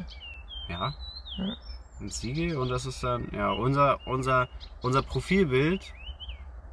Ja. 0.68 0.94
Ja. 1.38 1.56
Ein 2.00 2.08
Siegel 2.08 2.56
und 2.56 2.68
das 2.68 2.86
ist 2.86 3.02
dann, 3.02 3.26
ja, 3.32 3.50
unser, 3.50 3.98
unser, 4.06 4.46
unser 4.80 5.02
Profilbild 5.02 5.92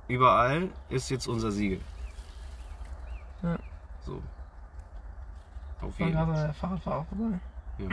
überall 0.07 0.69
ist 0.89 1.09
jetzt 1.09 1.27
unser 1.27 1.49
Siegel. 1.49 1.81
Ja. 3.41 3.57
So. 4.05 4.21
Auf 5.81 5.99
War 5.99 6.07
jeden 6.07 6.17
Fall. 6.17 6.25
gerade 6.27 6.45
der 6.47 6.53
Fahrradfahrer 6.53 7.05
vorbei. 7.05 7.39
Ja. 7.79 7.85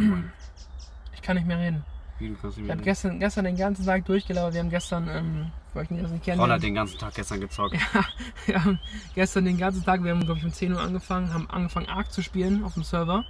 Ich 1.15 1.23
kann 1.23 1.37
nicht 1.37 1.47
mehr 1.47 1.59
reden. 1.59 1.85
Wie, 2.19 2.29
du 2.29 2.35
kannst 2.35 2.45
nicht 2.45 2.59
Ich 2.59 2.63
mehr 2.63 2.71
habe 2.71 2.79
reden. 2.81 2.85
gestern, 2.85 3.21
gestern 3.21 3.45
den 3.45 3.57
ganzen 3.57 3.85
Tag 3.85 4.05
durchgelaufen. 4.07 4.55
Wir 4.55 4.61
haben 4.61 4.71
gestern, 4.71 5.09
ähm, 5.09 5.51
für 5.73 5.81
euch, 5.81 5.89
das 5.91 6.11
nicht 6.11 6.25
kennen, 6.25 6.41
Ron 6.41 6.49
wir 6.49 6.55
hat 6.55 6.63
den 6.63 6.75
ganzen 6.75 6.99
Tag 6.99 7.15
gestern 7.15 7.41
gezockt. 7.41 7.77
wir 8.47 8.65
haben 8.65 8.79
gestern 9.15 9.45
den 9.45 9.59
ganzen 9.59 9.85
Tag, 9.85 10.03
wir 10.03 10.11
haben 10.13 10.25
glaube 10.25 10.39
ich 10.39 10.45
um 10.45 10.53
10 10.53 10.73
Uhr 10.73 10.81
angefangen, 10.81 11.33
haben 11.33 11.49
angefangen 11.51 11.89
Ark 11.89 12.11
zu 12.13 12.23
spielen 12.23 12.65
auf 12.65 12.75
dem 12.75 12.83
Server. 12.85 13.25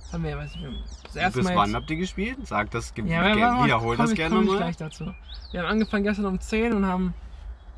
Das 0.00 0.12
haben 0.12 0.22
wir, 0.24 0.30
ja, 0.30 0.38
weiß 0.38 0.54
ich, 0.54 0.60
das 1.04 1.16
erste 1.16 1.40
Bis 1.40 1.48
Mal 1.48 1.56
wann 1.56 1.66
jetzt, 1.70 1.76
habt 1.76 1.90
ihr 1.90 1.96
gespielt? 1.96 2.38
Sag 2.46 2.70
das, 2.70 2.94
ge 2.94 3.04
Ja, 3.06 3.32
ge 3.34 3.36
wir 3.42 3.64
wiederhol 3.64 3.96
das 3.96 4.10
ich- 4.10 4.16
gerne 4.16 4.34
komm 4.36 4.44
ich 4.44 4.50
mal. 4.50 4.56
gleich 4.58 4.76
dazu. 4.76 5.12
Wir 5.52 5.60
haben 5.60 5.68
angefangen 5.68 6.04
gestern 6.04 6.26
um 6.26 6.40
10 6.40 6.72
und 6.72 6.86
haben 6.86 7.12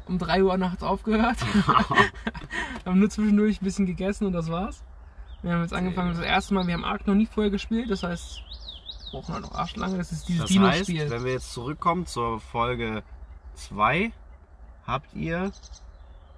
um 0.06 0.18
3 0.18 0.42
Uhr 0.42 0.56
nachts 0.56 0.82
aufgehört. 0.82 1.36
haben 2.86 2.98
nur 2.98 3.11
zwischendurch 3.11 3.61
ein 3.61 3.64
bisschen 3.64 3.86
gegessen 3.86 4.26
und 4.26 4.32
das 4.34 4.50
war's. 4.50 4.82
Wir 5.43 5.53
haben 5.53 5.62
jetzt 5.62 5.72
angefangen, 5.74 6.14
das 6.16 6.24
erste 6.24 6.55
Mal, 6.55 6.66
wir 6.66 6.74
haben 6.74 6.84
Ark 6.84 7.07
noch 7.07 7.14
nie 7.14 7.26
vorher 7.26 7.51
gespielt, 7.51 7.91
das 7.91 8.03
heißt, 8.03 8.41
wir 9.11 9.20
brauchen 9.20 9.34
halt 9.34 9.45
noch 9.45 9.55
arschlange, 9.55 9.97
das 9.99 10.11
ist 10.12 10.28
dieses 10.28 10.47
Das 10.49 10.59
heißt, 10.59 10.89
Dino-Spiel. 10.89 11.11
wenn 11.11 11.24
wir 11.24 11.32
jetzt 11.32 11.53
zurückkommen 11.53 12.07
zur 12.07 12.41
Folge 12.41 13.03
2, 13.55 14.11
habt 14.86 15.14
ihr, 15.14 15.53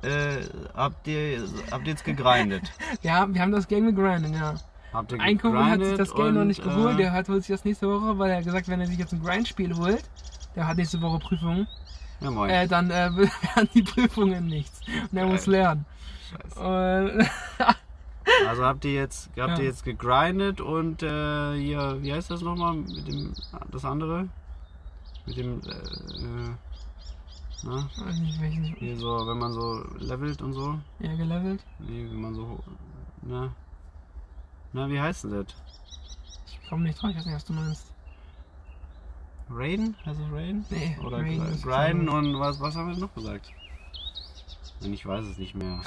äh, 0.03 0.37
habt 0.75 1.07
ihr, 1.07 1.45
habt 1.71 1.85
ihr 1.87 1.91
jetzt 1.93 2.05
gegrindet. 2.05 2.71
Ja, 3.03 3.27
wir 3.33 3.41
haben 3.41 3.53
das 3.53 3.67
Game 3.69 3.87
gegrindet, 3.87 4.35
ja. 4.35 4.55
Habt 4.93 5.13
ihr 5.13 5.21
Ein 5.21 5.39
Kumpel 5.39 5.61
hat 5.65 5.71
sich 5.71 5.79
gegrindet 5.79 6.01
das 6.01 6.15
Game 6.15 6.35
noch 6.35 6.45
nicht 6.45 6.63
geholt, 6.63 6.95
äh, 6.95 6.97
der 6.99 7.13
hat 7.13 7.29
holt 7.29 7.43
sich 7.43 7.55
das 7.55 7.65
nächste 7.65 7.89
Woche, 7.89 8.19
weil 8.19 8.31
er 8.31 8.37
hat 8.39 8.45
gesagt, 8.45 8.69
wenn 8.69 8.81
er 8.81 8.87
sich 8.87 8.99
jetzt 8.99 9.13
ein 9.13 9.23
Grindspiel 9.23 9.75
holt, 9.77 10.05
der 10.57 10.67
hat 10.67 10.77
nächste 10.77 11.01
Woche 11.01 11.19
Prüfungen, 11.21 11.67
Ja, 12.21 12.31
moin. 12.31 12.51
äh, 12.51 12.69
dann 12.69 12.91
äh, 12.91 13.11
werden 13.17 13.69
die 13.75 13.83
Prüfungen 13.83 14.47
nichts. 14.47 14.81
Und 15.11 15.17
er 15.17 15.27
muss 15.27 15.47
lernen. 15.47 15.87
Scheiße. 16.31 16.61
Und 16.61 17.31
Also 18.47 18.65
habt 18.65 18.85
ihr 18.85 18.95
jetzt, 18.95 19.29
habt 19.29 19.37
Ja. 19.37 19.59
ihr 19.59 19.65
jetzt 19.65 19.85
gegrindet 19.85 20.61
und 20.61 21.03
äh, 21.03 21.57
hier, 21.59 21.99
wie 22.03 22.13
heißt 22.13 22.31
das 22.31 22.41
nochmal 22.43 22.75
mit 22.75 23.07
dem 23.09 23.35
das 23.71 23.85
andere? 23.85 24.29
Mit 25.27 25.37
dem 25.37 25.61
äh, 25.61 25.71
äh, 25.71 26.55
na, 27.63 27.89
weiß 28.07 28.19
nicht, 28.21 28.41
welchen. 28.41 28.65
hier 28.65 28.97
so, 28.97 29.27
wenn 29.27 29.39
man 29.39 29.53
so 29.53 29.85
levelt 29.99 30.41
und 30.43 30.53
so. 30.55 30.79
Ja, 30.99 31.15
gelevelt. 31.15 31.63
Nee, 31.79 32.07
wenn 32.11 32.21
man 32.21 32.35
so 32.35 32.59
na. 33.23 33.53
Na, 34.73 34.89
wie 34.89 35.01
heißt 35.01 35.25
denn 35.25 35.33
das? 35.33 35.47
Ich 36.47 36.69
komme 36.69 36.85
nicht 36.85 37.01
drauf, 37.01 37.11
ich 37.11 37.17
weiß 37.17 37.27
nicht, 37.27 37.35
was 37.35 37.45
du 37.45 37.53
meinst. 37.53 37.93
Raiden? 39.51 39.97
Heißt 40.07 40.21
das 40.21 40.33
Raiden? 40.33 40.65
Nee, 40.71 40.97
Oder 41.05 41.19
Raiden 41.19 41.39
gr- 41.45 41.49
ist 41.51 41.63
grinden 41.65 42.07
klar. 42.07 42.19
und 42.19 42.39
was, 42.39 42.61
was 42.61 42.77
haben 42.77 42.89
wir 42.91 42.97
noch 42.97 43.13
gesagt? 43.15 43.51
Nein, 44.83 44.93
Ich 44.95 45.05
weiß 45.07 45.25
es 45.27 45.39
nicht 45.39 45.55
mehr. 45.55 45.81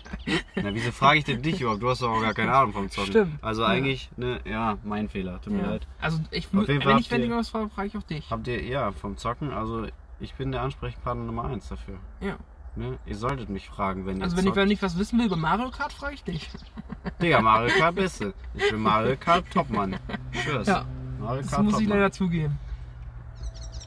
Na, 0.56 0.72
wieso 0.74 0.92
frage 0.92 1.18
ich 1.18 1.24
denn 1.24 1.42
dich 1.42 1.60
überhaupt? 1.60 1.82
Du 1.82 1.88
hast 1.90 2.02
doch 2.02 2.10
auch 2.10 2.20
gar 2.22 2.34
keine 2.34 2.52
Ahnung 2.54 2.72
vom 2.72 2.90
Zocken. 2.90 3.10
Stimmt. 3.10 3.42
Also 3.44 3.64
eigentlich, 3.64 4.08
ne, 4.16 4.40
ja, 4.44 4.78
mein 4.84 5.08
Fehler. 5.08 5.40
Tut 5.40 5.52
mir 5.52 5.62
Ja. 5.62 5.70
leid. 5.70 5.86
Also 6.00 6.20
ich, 6.30 6.46
Auf 6.46 6.68
jeden 6.68 6.82
Fall 6.82 6.92
wenn 6.92 6.98
ich 7.00 7.10
wenn 7.10 7.20
ihr- 7.22 7.26
ich 7.28 7.32
was 7.32 7.48
frage, 7.48 7.68
frage 7.70 7.88
ich 7.88 7.96
auch 7.96 8.02
dich. 8.04 8.30
Habt 8.30 8.46
ihr, 8.48 8.62
ja, 8.64 8.92
vom 8.92 9.16
Zocken, 9.16 9.52
also 9.52 9.86
ich 10.20 10.34
bin 10.34 10.52
der 10.52 10.62
Ansprechpartner 10.62 11.24
Nummer 11.24 11.44
eins 11.46 11.68
dafür. 11.68 11.98
Ja. 12.20 12.36
Ne? 12.76 12.98
Ihr 13.06 13.16
solltet 13.16 13.48
mich 13.48 13.68
fragen, 13.68 14.04
wenn 14.06 14.22
Also 14.22 14.34
ihr 14.34 14.38
wenn 14.38 14.44
ich, 14.44 14.48
zockt. 14.50 14.56
wenn 14.58 14.70
ich 14.70 14.82
was 14.82 14.98
wissen 14.98 15.18
will 15.18 15.26
über 15.26 15.36
Mario 15.36 15.70
Kart, 15.70 15.92
frage 15.94 16.14
ich 16.14 16.24
dich. 16.24 16.50
Digga, 17.22 17.40
Mario 17.40 17.74
Kart 17.78 17.94
Beste. 17.94 18.34
Ich 18.54 18.70
bin 18.70 18.82
Mario 18.82 19.16
Kart 19.18 19.44
Topmann. 19.50 19.96
Ich 20.32 20.42
schwör's. 20.42 20.66
Ja, 20.68 20.84
Mario 21.18 21.40
Das 21.42 21.50
Kart 21.50 21.64
muss 21.64 21.72
ich 21.74 21.78
Topmann. 21.80 21.98
leider 21.98 22.12
zugeben. 22.12 22.58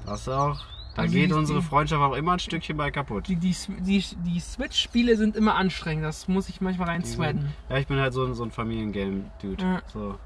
Hast 0.07 0.25
du 0.27 0.31
auch. 0.31 0.59
Da 0.95 1.03
Also 1.03 1.13
geht 1.13 1.29
die- 1.29 1.33
unsere 1.33 1.61
Freundschaft 1.61 2.01
auch 2.01 2.15
immer 2.15 2.33
ein 2.33 2.39
Stückchen 2.39 2.75
bei 2.75 2.89
kaputt. 2.91 3.27
Die, 3.27 3.35
die, 3.35 3.55
die, 3.79 4.03
die 4.25 4.39
Switch-Spiele 4.39 5.15
sind 5.17 5.35
immer 5.35 5.55
anstrengend, 5.55 6.03
das 6.03 6.27
muss 6.27 6.49
ich 6.49 6.61
manchmal 6.61 6.89
rein 6.89 7.03
sweaten. 7.05 7.53
Ja, 7.69 7.77
ich 7.77 7.87
bin 7.87 7.99
halt 7.99 8.13
so 8.13 8.25
ein, 8.25 8.33
so 8.33 8.43
ein 8.43 8.51
Familiengame-Dude. 8.51 9.63
Ja. 9.63 9.81
So. 9.93 10.17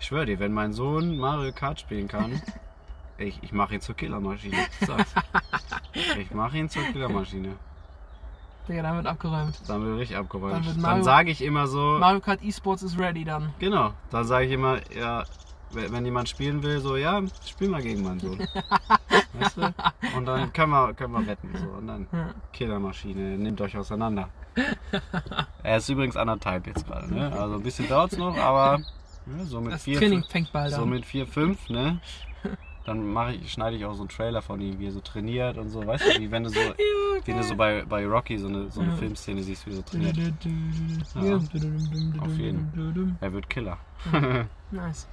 Ich 0.00 0.06
schwöre 0.06 0.26
dir, 0.26 0.38
wenn 0.38 0.52
mein 0.52 0.72
Sohn 0.72 1.16
Mario 1.18 1.52
Kart 1.52 1.80
spielen 1.80 2.08
kann, 2.08 2.40
ich, 3.18 3.38
ich 3.42 3.52
mache 3.52 3.74
ihn 3.74 3.80
zur 3.80 3.94
Killermaschine. 3.96 4.56
Ich 6.18 6.30
mache 6.32 6.56
ihn 6.58 6.68
zur 6.70 6.82
Killermaschine. 6.84 7.50
Digga, 8.68 8.82
dann 8.82 8.96
wird 8.96 9.06
abgeräumt. 9.06 9.60
Dann 9.68 9.84
wird 9.84 9.98
richtig 9.98 10.16
Dann 10.16 10.24
abgeräumt. 10.24 10.66
Dann, 10.66 10.80
Mario- 10.80 11.02
sage 11.02 11.30
ich 11.30 11.42
immer 11.42 11.66
so, 11.66 11.98
Mario 12.00 12.20
Kart 12.20 12.42
Esports 12.42 12.82
ist 12.82 12.98
ready 12.98 13.24
dann. 13.24 13.52
genau, 13.58 13.92
dann 14.10 14.24
sage 14.24 14.46
ich 14.46 14.52
immer, 14.52 14.78
ja, 14.96 15.24
wenn 15.72 15.92
wenn 15.92 16.04
jemand 16.04 16.28
spielen 16.28 16.62
will, 16.62 16.80
so, 16.80 16.96
ja, 16.96 17.20
spiel 17.46 17.68
mal 17.68 17.82
gegen 17.82 18.02
meinen 18.02 18.20
Sohn. 18.20 18.38
weißt 19.34 19.56
du? 19.56 19.74
Und 20.16 20.26
dann 20.26 20.52
können 20.52 20.70
wir, 20.72 20.94
können 20.94 21.12
wir 21.12 21.26
wetten. 21.26 21.50
So. 21.56 21.66
Und 21.78 21.86
dann 21.86 22.06
Ja. 22.12 22.30
Killermaschine, 22.52 23.38
nehmt 23.38 23.60
euch 23.60 23.76
auseinander. 23.76 24.28
er 25.62 25.76
ist 25.76 25.88
übrigens 25.88 26.16
anderthalb 26.16 26.66
jetzt 26.66 26.86
gerade, 26.86 27.12
ne? 27.14 27.32
Also 27.32 27.54
ein 27.56 27.62
bisschen 27.62 27.88
dauert's 27.88 28.16
noch, 28.16 28.36
aber 28.36 28.80
ja, 29.38 29.44
so 29.44 29.60
mit 29.60 29.72
Das 29.72 29.84
vier, 29.84 29.98
Training 29.98 30.22
fängt 30.24 30.52
bald 30.52 30.72
so 30.74 30.82
an. 30.82 30.90
mit 30.90 31.06
vier, 31.06 31.26
fünf, 31.26 31.68
ne? 31.70 32.00
Dann 32.84 33.12
mache 33.12 33.34
ich, 33.34 33.52
schneide 33.52 33.76
ich 33.76 33.84
auch 33.84 33.94
so 33.94 34.00
einen 34.02 34.08
Trailer 34.08 34.42
von 34.42 34.60
ihm, 34.60 34.78
wie 34.80 34.86
er 34.88 34.90
so 34.92 35.00
trainiert 35.00 35.56
und 35.56 35.70
so, 35.70 35.86
weißt 35.86 36.04
du, 36.16 36.20
wie 36.20 36.30
wenn 36.32 36.42
du 36.42 36.50
so, 36.50 36.58
wie 37.24 37.32
du 37.32 37.42
so 37.44 37.54
bei, 37.54 37.84
bei 37.88 38.04
Rocky 38.04 38.36
so 38.38 38.48
eine, 38.48 38.68
so 38.70 38.80
eine 38.80 38.90
Ja. 38.90 38.96
Filmszene 38.96 39.40
siehst, 39.42 39.64
wie 39.66 39.70
er 39.70 39.76
so 39.76 39.82
trainiert. 39.82 40.16
Ja. 41.14 41.36
Auf 42.20 42.36
jeden. 42.36 43.16
Er 43.20 43.32
wird 43.32 43.48
Killer. 43.48 43.78
Nice. 44.72 45.06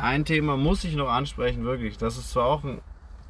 Ein 0.00 0.24
Thema 0.24 0.56
muss 0.56 0.84
ich 0.84 0.94
noch 0.96 1.08
ansprechen, 1.08 1.64
wirklich. 1.64 1.98
Das 1.98 2.16
ist 2.16 2.30
zwar 2.30 2.46
auch 2.46 2.64
ein 2.64 2.80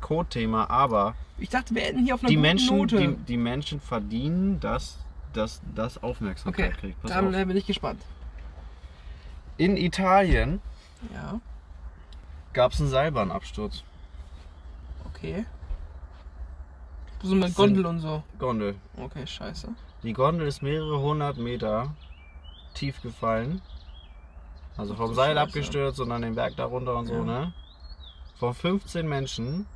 Code-Thema, 0.00 0.70
aber 0.70 1.14
Ich 1.38 1.48
dachte, 1.48 1.74
wir 1.74 1.86
enden 1.88 2.04
hier 2.04 2.14
auf 2.14 2.20
einer 2.20 2.28
die 2.28 2.36
guten 2.36 2.42
Menschen, 2.42 2.76
Note. 2.76 2.98
die, 2.98 3.16
die 3.16 3.36
Menschen 3.36 3.80
verdienen, 3.80 4.60
dass 4.60 4.98
dass 5.32 5.62
das 5.74 6.02
Aufmerksamkeit 6.02 6.72
okay, 6.72 6.78
kriegt. 6.78 7.00
Pass 7.02 7.10
dann 7.10 7.34
auf. 7.34 7.46
bin 7.46 7.56
ich 7.56 7.66
gespannt. 7.66 8.02
In 9.56 9.78
Italien 9.78 10.60
Ja, 11.12 11.40
gab 12.52 12.72
es 12.72 12.80
einen 12.80 12.90
Seilbahnabsturz. 12.90 13.82
okay. 15.06 15.46
So 17.22 17.34
mit 17.34 17.54
Gondel 17.54 17.86
und 17.86 18.00
so. 18.00 18.22
Gondel. 18.38 18.74
Okay, 18.96 19.26
scheiße. 19.26 19.68
Die 20.02 20.12
Gondel 20.12 20.46
ist 20.46 20.60
mehrere 20.62 21.00
hundert 21.00 21.38
Meter 21.38 21.94
tief 22.74 23.00
gefallen. 23.00 23.62
Also 24.76 24.94
vom 24.94 25.14
Seil 25.14 25.34
Scheiße. 25.36 25.40
abgestürzt 25.48 26.00
und 26.00 26.08
dann 26.10 26.22
den 26.22 26.34
Berg 26.34 26.56
darunter 26.56 26.96
und 26.96 27.06
so, 27.06 27.14
Ja. 27.14 27.24
ne? 27.24 27.52
Von 28.38 28.54
15 28.54 29.08
Menschen 29.08 29.66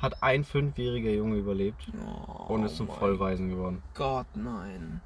hat 0.00 0.22
ein 0.22 0.44
fünfjähriger 0.44 1.10
Junge 1.10 1.36
überlebt 1.36 1.86
Oh, 2.06 2.54
und 2.54 2.64
ist 2.64 2.76
zum 2.76 2.86
mein 2.86 2.96
Vollwaisen 2.96 3.50
geworden. 3.50 3.82
Gott, 3.94 4.26
nein. 4.34 5.00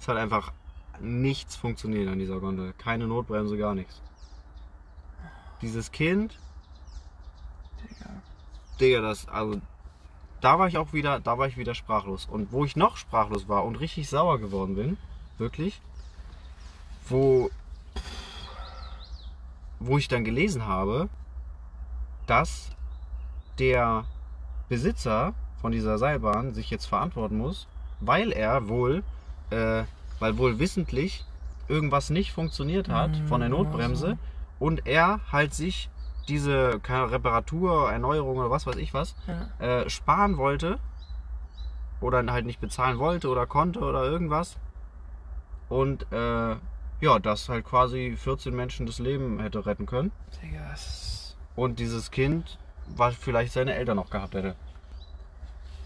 Es 0.00 0.08
hat 0.08 0.16
einfach 0.16 0.52
nichts 1.00 1.56
funktioniert 1.56 2.08
an 2.08 2.18
dieser 2.18 2.40
Gondel. 2.40 2.72
Keine 2.78 3.06
Notbremse, 3.06 3.56
gar 3.56 3.74
nichts. 3.74 4.00
Dieses 5.60 5.90
Kind, 5.90 6.38
Digga. 7.82 8.10
Digga, 8.80 9.00
das, 9.00 9.28
also, 9.28 9.60
da 10.40 10.58
war 10.58 10.68
ich 10.68 10.78
auch 10.78 10.92
wieder, 10.92 11.18
da 11.20 11.36
war 11.38 11.48
ich 11.48 11.56
wieder 11.56 11.74
sprachlos. 11.74 12.26
Und 12.26 12.52
wo 12.52 12.64
ich 12.64 12.76
noch 12.76 12.96
sprachlos 12.96 13.48
war 13.48 13.64
und 13.64 13.76
richtig 13.76 14.08
sauer 14.08 14.38
geworden 14.38 14.76
bin, 14.76 14.96
wirklich, 15.36 15.80
wo, 17.08 17.50
wo 19.80 19.98
ich 19.98 20.08
dann 20.08 20.24
gelesen 20.24 20.66
habe, 20.66 21.08
dass 22.26 22.70
der 23.58 24.04
Besitzer 24.68 25.34
von 25.60 25.72
dieser 25.72 25.98
Seilbahn 25.98 26.52
sich 26.54 26.70
jetzt 26.70 26.86
verantworten 26.86 27.38
muss, 27.38 27.66
weil 28.00 28.32
er 28.32 28.68
wohl, 28.68 29.02
äh, 29.50 29.84
weil 30.20 30.38
wohl 30.38 30.58
wissentlich 30.58 31.24
irgendwas 31.68 32.10
nicht 32.10 32.32
funktioniert 32.32 32.88
hat 32.88 33.18
Mhm, 33.18 33.26
von 33.26 33.40
der 33.40 33.48
Notbremse 33.50 34.10
so. 34.10 34.64
und 34.64 34.86
er 34.86 35.20
halt 35.32 35.54
sich 35.54 35.90
diese 36.28 36.78
keine 36.80 37.10
Reparatur, 37.10 37.90
Erneuerung 37.90 38.36
oder 38.38 38.50
was 38.50 38.66
weiß 38.66 38.76
ich 38.76 38.92
was 38.94 39.14
Ja. 39.26 39.82
äh, 39.82 39.88
sparen 39.90 40.36
wollte 40.36 40.78
oder 42.00 42.24
halt 42.30 42.46
nicht 42.46 42.60
bezahlen 42.60 42.98
wollte 42.98 43.28
oder 43.28 43.46
konnte 43.46 43.80
oder 43.80 44.04
irgendwas 44.04 44.56
und 45.68 46.10
äh, 46.12 46.56
ja, 47.00 47.18
das 47.18 47.48
halt 47.48 47.64
quasi 47.64 48.14
14 48.16 48.54
Menschen 48.54 48.86
das 48.86 48.98
Leben 48.98 49.40
hätte 49.40 49.64
retten 49.66 49.86
können 49.86 50.10
Digga, 50.42 50.74
und 51.56 51.78
dieses 51.78 52.10
Kind 52.10 52.58
was 52.96 53.14
vielleicht 53.14 53.52
seine 53.52 53.74
Eltern 53.74 53.96
noch 53.96 54.08
gehabt 54.10 54.34
hätte. 54.34 54.54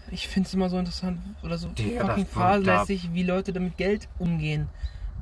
Ich 0.09 0.27
finde 0.27 0.47
es 0.47 0.53
immer 0.53 0.69
so 0.69 0.77
interessant 0.77 1.19
oder 1.43 1.57
so 1.57 1.67
Digga, 1.69 2.07
fucking 2.07 2.25
fahrlässig, 2.25 3.09
wie 3.13 3.23
Leute 3.23 3.51
damit 3.53 3.77
Geld 3.77 4.07
umgehen. 4.19 4.69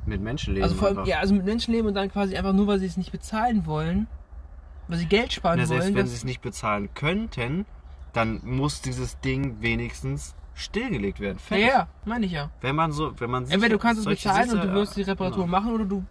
Mit 0.06 0.20
Menschenleben 0.20 0.64
Also 0.64 0.74
vor 0.76 0.88
allem, 0.88 0.98
einfach. 0.98 1.08
ja, 1.08 1.18
also 1.20 1.34
mit 1.34 1.44
Menschenleben 1.44 1.88
und 1.88 1.94
dann 1.94 2.10
quasi 2.10 2.36
einfach 2.36 2.52
nur, 2.52 2.66
weil 2.66 2.78
sie 2.78 2.86
es 2.86 2.96
nicht 2.96 3.12
bezahlen 3.12 3.66
wollen, 3.66 4.06
weil 4.88 4.98
sie 4.98 5.06
Geld 5.06 5.32
sparen 5.32 5.58
Na, 5.58 5.66
selbst 5.66 5.84
wollen. 5.86 5.94
wenn 5.94 6.02
dass- 6.04 6.10
sie 6.10 6.16
es 6.16 6.24
nicht 6.24 6.40
bezahlen 6.42 6.88
könnten, 6.94 7.64
dann 8.12 8.40
muss 8.44 8.80
dieses 8.82 9.18
Ding 9.20 9.60
wenigstens 9.60 10.34
stillgelegt 10.54 11.20
werden. 11.20 11.38
ja, 11.38 11.42
Fertig. 11.44 11.66
ja, 11.68 11.88
meine 12.04 12.26
ich 12.26 12.32
ja. 12.32 12.50
Wenn 12.60 12.76
man 12.76 12.92
so, 12.92 13.18
wenn 13.18 13.30
man 13.30 13.44
Entweder 13.44 13.70
du 13.70 13.78
kannst 13.78 14.00
es 14.00 14.04
bezahlen 14.06 14.50
und 14.50 14.56
Sitze- 14.56 14.66
du 14.68 14.72
wirst 14.74 14.96
die 14.96 15.02
Reparatur 15.02 15.44
genau. 15.44 15.58
machen 15.60 15.72
oder 15.72 15.84
du, 15.84 16.04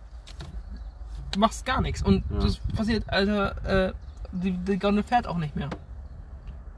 machst 1.38 1.66
gar 1.66 1.82
nichts. 1.82 2.02
Und 2.02 2.24
Ja. 2.30 2.40
das 2.40 2.58
passiert, 2.76 3.08
Alter, 3.10 3.88
äh, 3.90 3.94
die, 4.32 4.52
die 4.52 4.78
Gondel 4.80 5.04
fährt 5.04 5.28
auch 5.28 5.38
nicht 5.38 5.56
mehr. 5.56 5.70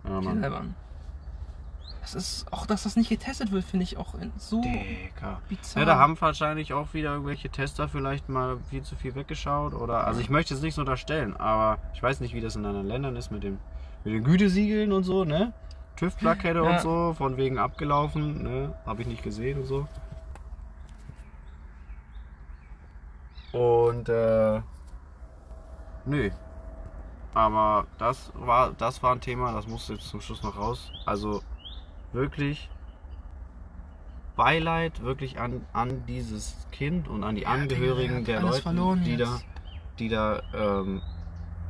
Ja, 0.08 0.20
Die 0.20 0.26
Mann. 0.26 0.42
Seilbahn. 0.42 0.76
Das 2.02 2.16
ist, 2.16 2.52
auch 2.52 2.66
dass 2.66 2.84
das 2.84 2.98
nicht 2.98 3.08
getestet 3.08 3.54
wird, 3.54 3.64
finde 3.64 3.86
ich 3.86 3.96
auch 3.96 4.14
so 4.38 4.62
Digga. 4.62 5.40
bizarr. 5.48 5.84
Ja, 5.84 5.86
da 5.86 5.98
haben 5.98 6.20
wahrscheinlich 6.20 6.74
auch 6.74 6.94
wieder 6.94 7.14
irgendwelche 7.14 7.48
Tester 7.50 7.88
vielleicht 7.88 8.28
mal 8.28 8.58
viel 8.70 8.82
zu 8.84 8.98
viel 8.98 9.16
weggeschaut 9.16 9.74
oder 9.74 10.06
also 10.06 10.20
ich 10.20 10.30
möchte 10.30 10.54
es 10.54 10.62
nicht 10.62 10.76
so 10.76 10.82
unterstellen, 10.82 11.34
aber 11.38 11.78
ich 11.94 12.04
weiß 12.04 12.20
nicht, 12.20 12.34
wie 12.34 12.42
das 12.42 12.58
in 12.58 12.66
anderen 12.66 12.88
Ländern 12.88 13.16
ist 13.16 13.32
mit 13.32 13.44
dem 13.44 13.58
mit 14.04 14.14
den 14.14 14.24
Gütesiegeln 14.26 14.92
und 14.92 15.04
so, 15.06 15.24
ne? 15.24 15.54
TÜV-Plakette 16.04 16.60
Ja. 16.64 16.72
und 16.72 16.82
so, 16.82 17.14
von 17.18 17.38
wegen 17.38 17.58
abgelaufen, 17.58 18.44
ne? 18.44 18.74
Habe 18.86 19.02
ich 19.02 19.08
nicht 19.08 19.24
gesehen 19.24 19.60
und 19.60 19.66
so. 19.66 19.88
Und 23.52 24.10
äh 24.10 24.62
nö. 26.06 26.30
Aber 27.34 27.88
das 27.98 28.32
war 28.36 28.74
das 28.74 29.02
war 29.02 29.14
ein 29.14 29.22
Thema, 29.22 29.52
das 29.52 29.68
musste 29.68 29.94
jetzt 29.94 30.08
zum 30.10 30.22
Schluss 30.22 30.44
noch 30.44 30.58
raus. 30.58 30.92
Also 31.06 31.42
wirklich 32.12 32.70
Beileid 34.36 35.04
wirklich 35.04 35.40
an, 35.40 35.62
an 35.74 36.06
dieses 36.08 36.68
Kind 36.72 37.08
und 37.08 37.24
an 37.24 37.36
die 37.36 37.44
Ja, 37.44 37.50
Angehörigen 37.50 38.26
Digga, 38.26 38.40
der 38.40 38.42
Leute, 38.42 39.02
die 39.04 39.18
da, 39.18 39.40
die 40.00 40.10
da 40.10 40.42
ähm, 40.56 41.02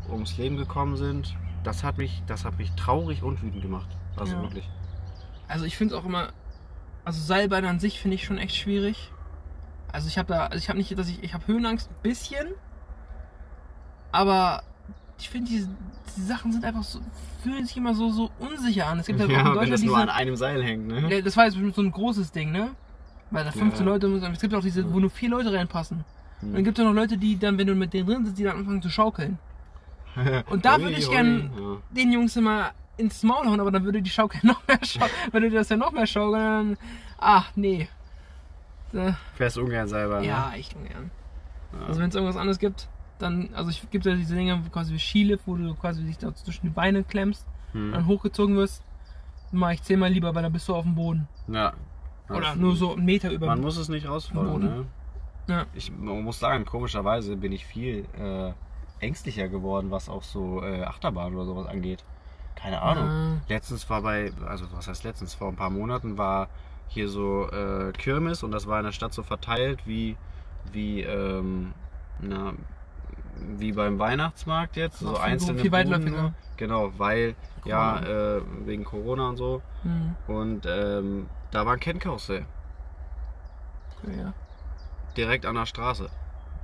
ums 0.09 0.37
Leben 0.37 0.55
gekommen 0.57 0.95
sind. 0.95 1.35
Das 1.63 1.83
hat 1.83 1.97
mich, 1.97 2.23
das 2.27 2.45
hat 2.45 2.57
mich 2.57 2.71
traurig 2.75 3.23
und 3.23 3.41
wütend 3.41 3.61
gemacht. 3.61 3.87
Also 4.17 4.35
Ja. 4.35 4.41
wirklich. 4.41 4.69
Also 5.47 5.65
ich 5.65 5.77
finde 5.77 5.95
es 5.95 5.99
auch 6.01 6.05
immer, 6.05 6.29
also 7.05 7.21
Seilbahn 7.21 7.65
an 7.65 7.79
sich 7.79 7.99
finde 7.99 8.15
ich 8.15 8.23
schon 8.23 8.37
echt 8.37 8.55
schwierig. 8.55 9.11
Also 9.91 10.07
ich 10.07 10.17
habe 10.17 10.27
da, 10.27 10.45
also 10.47 10.57
ich 10.57 10.69
habe 10.69 10.77
nicht, 10.77 10.97
dass 10.97 11.07
ich, 11.09 11.21
ich 11.23 11.33
habe 11.33 11.45
Höhenangst 11.47 11.89
ein 11.89 11.95
bisschen, 12.01 12.47
aber 14.11 14.63
ich 15.19 15.29
finde, 15.29 15.49
die, 15.49 15.67
die 16.17 16.21
Sachen 16.21 16.51
sind 16.51 16.65
einfach 16.65 16.83
so, 16.83 16.99
fühlen 17.41 17.65
sich 17.65 17.77
immer 17.77 17.93
so, 17.93 18.09
so 18.11 18.31
unsicher 18.39 18.87
an. 18.87 18.99
Es 18.99 19.05
gibt 19.07 19.19
halt 19.19 19.29
auch 19.29 19.33
in 19.33 19.39
Ja, 19.39 19.45
wenn 19.45 19.53
Deutschland 19.53 19.73
das 19.73 19.81
nur 19.83 19.95
diese, 19.97 20.03
an 20.03 20.09
einem 20.09 20.35
Seil 20.35 20.63
hängt, 20.63 20.87
ne? 20.87 21.09
Ja, 21.09 21.21
das 21.21 21.37
war 21.37 21.45
jetzt 21.45 21.57
so 21.75 21.81
ein 21.81 21.91
großes 21.91 22.31
Ding, 22.31 22.51
ne? 22.51 22.71
Weil 23.31 23.45
da 23.45 23.51
15 23.51 23.85
Ja. 23.85 23.91
Leute 23.91 24.07
müssen. 24.07 24.31
Es 24.31 24.39
gibt 24.39 24.53
auch 24.53 24.61
diese, 24.61 24.91
wo 24.93 24.99
nur 24.99 25.09
vier 25.09 25.29
Leute 25.29 25.51
reinpassen. 25.51 26.05
Hm. 26.39 26.49
Und 26.49 26.55
dann 26.55 26.63
gibt 26.63 26.77
es 26.77 26.85
noch 26.85 26.93
Leute, 26.93 27.17
die 27.17 27.37
dann, 27.37 27.57
wenn 27.57 27.67
du 27.67 27.75
mit 27.75 27.93
denen 27.93 28.07
drin 28.07 28.25
sitzt, 28.25 28.37
die 28.37 28.43
dann 28.43 28.57
anfangen 28.57 28.81
zu 28.81 28.89
schaukeln. 28.89 29.39
Und 30.49 30.65
da 30.65 30.79
würde 30.79 30.95
ich 30.95 31.07
hui, 31.07 31.15
gern 31.15 31.51
ja. 31.57 31.77
den 31.95 32.11
Jungs 32.11 32.35
immer 32.35 32.71
ins 32.97 33.23
Maul 33.23 33.45
hauen, 33.47 33.59
aber 33.59 33.71
dann 33.71 33.83
würde 33.83 34.01
die 34.01 34.09
Schaukel 34.09 34.39
noch 34.43 34.65
mehr 34.67 34.79
schaukeln. 34.83 35.11
Wenn 35.31 35.43
du 35.43 35.49
das 35.51 35.69
ja 35.69 35.77
noch 35.77 35.91
mehr 35.91 36.05
schaukeln, 36.07 36.41
dann. 36.41 36.77
Ach, 37.19 37.51
nee. 37.55 37.87
Äh, 38.93 39.13
Fährst 39.35 39.57
ungern 39.57 39.87
selber, 39.87 40.19
ne? 40.21 40.27
ja, 40.27 40.51
echt 40.55 40.75
ungern. 40.75 41.09
Ja. 41.73 41.87
Also 41.87 41.99
wenn 41.99 42.09
es 42.09 42.15
irgendwas 42.15 42.37
anderes 42.37 42.59
gibt, 42.59 42.87
dann, 43.17 43.49
also 43.55 43.71
ich 43.71 43.89
gibt 43.89 44.05
ja 44.05 44.13
diese 44.15 44.35
Dinge 44.35 44.61
quasi 44.71 44.93
wie 44.93 44.99
Skilift, 44.99 45.47
wo 45.47 45.55
du 45.55 45.73
quasi 45.73 46.03
dich 46.03 46.17
da 46.19 46.33
zwischen 46.35 46.67
die 46.67 46.69
Beine 46.73 47.03
klemmst, 47.03 47.47
Hm. 47.71 47.91
dann 47.91 48.05
hochgezogen 48.05 48.55
wirst, 48.55 48.83
mache 49.51 49.73
ich 49.73 49.81
zehnmal 49.81 50.11
lieber, 50.11 50.35
weil 50.35 50.43
dann 50.43 50.53
bist 50.53 50.67
du 50.69 50.75
auf 50.75 50.83
dem 50.83 50.93
Boden. 50.93 51.27
Ja. 51.47 51.73
Oder 52.29 52.55
nur 52.55 52.75
so 52.75 52.93
einen 52.93 53.05
Meter 53.05 53.31
über 53.31 53.47
Man 53.47 53.61
muss 53.61 53.77
es 53.77 53.89
nicht 53.89 54.07
rausfordern, 54.07 54.51
Boden. 54.53 54.65
ne? 54.65 54.85
Ja. 55.47 55.65
Ich 55.73 55.91
man 55.91 56.21
muss 56.23 56.39
sagen, 56.39 56.63
komischerweise 56.65 57.35
bin 57.35 57.51
ich 57.51 57.65
viel 57.65 58.05
äh, 58.19 58.53
ängstlicher 59.03 59.47
geworden, 59.47 59.89
was 59.89 60.07
auch 60.09 60.21
so 60.23 60.61
äh, 60.63 60.83
Achterbahn 60.83 61.33
oder 61.35 61.45
sowas 61.45 61.65
angeht. 61.67 62.03
Keine 62.55 62.81
Ahnung. 62.81 63.09
Ah. 63.09 63.41
Letztens 63.49 63.89
war 63.89 64.01
bei, 64.01 64.31
also 64.45 64.65
was 64.73 64.87
heißt 64.87 65.03
letztens, 65.03 65.33
vor 65.33 65.49
ein 65.49 65.55
paar 65.55 65.69
Monaten 65.69 66.17
war 66.17 66.47
hier 66.87 67.09
so 67.09 67.49
äh, 67.49 67.91
Kirmes 67.93 68.43
und 68.43 68.51
das 68.51 68.67
war 68.67 68.79
in 68.79 68.85
der 68.85 68.91
Stadt 68.91 69.13
so 69.13 69.23
verteilt 69.23 69.79
wie, 69.85 70.15
wie, 70.71 71.01
ähm, 71.01 71.73
na, 72.19 72.53
wie 73.57 73.71
beim 73.71 73.99
Weihnachtsmarkt 73.99 74.75
jetzt, 74.75 74.99
so 74.99 75.17
einzelne 75.17 75.59
viel 75.59 75.71
Buden 75.71 76.05
nur. 76.05 76.33
Genau, 76.57 76.91
weil, 76.97 77.35
ja, 77.65 77.99
Corona. 77.99 78.37
äh, 78.37 78.41
wegen 78.65 78.83
Corona 78.83 79.29
und 79.29 79.37
so. 79.37 79.61
Hm. 79.81 80.15
Und 80.27 80.65
ähm, 80.67 81.27
da 81.51 81.65
war 81.65 81.73
ein 81.73 81.79
Kennkarussell, 81.79 82.45
Okay, 84.03 84.17
ja. 84.19 84.33
direkt 85.17 85.45
an 85.45 85.55
der 85.55 85.65
Straße. 85.65 86.09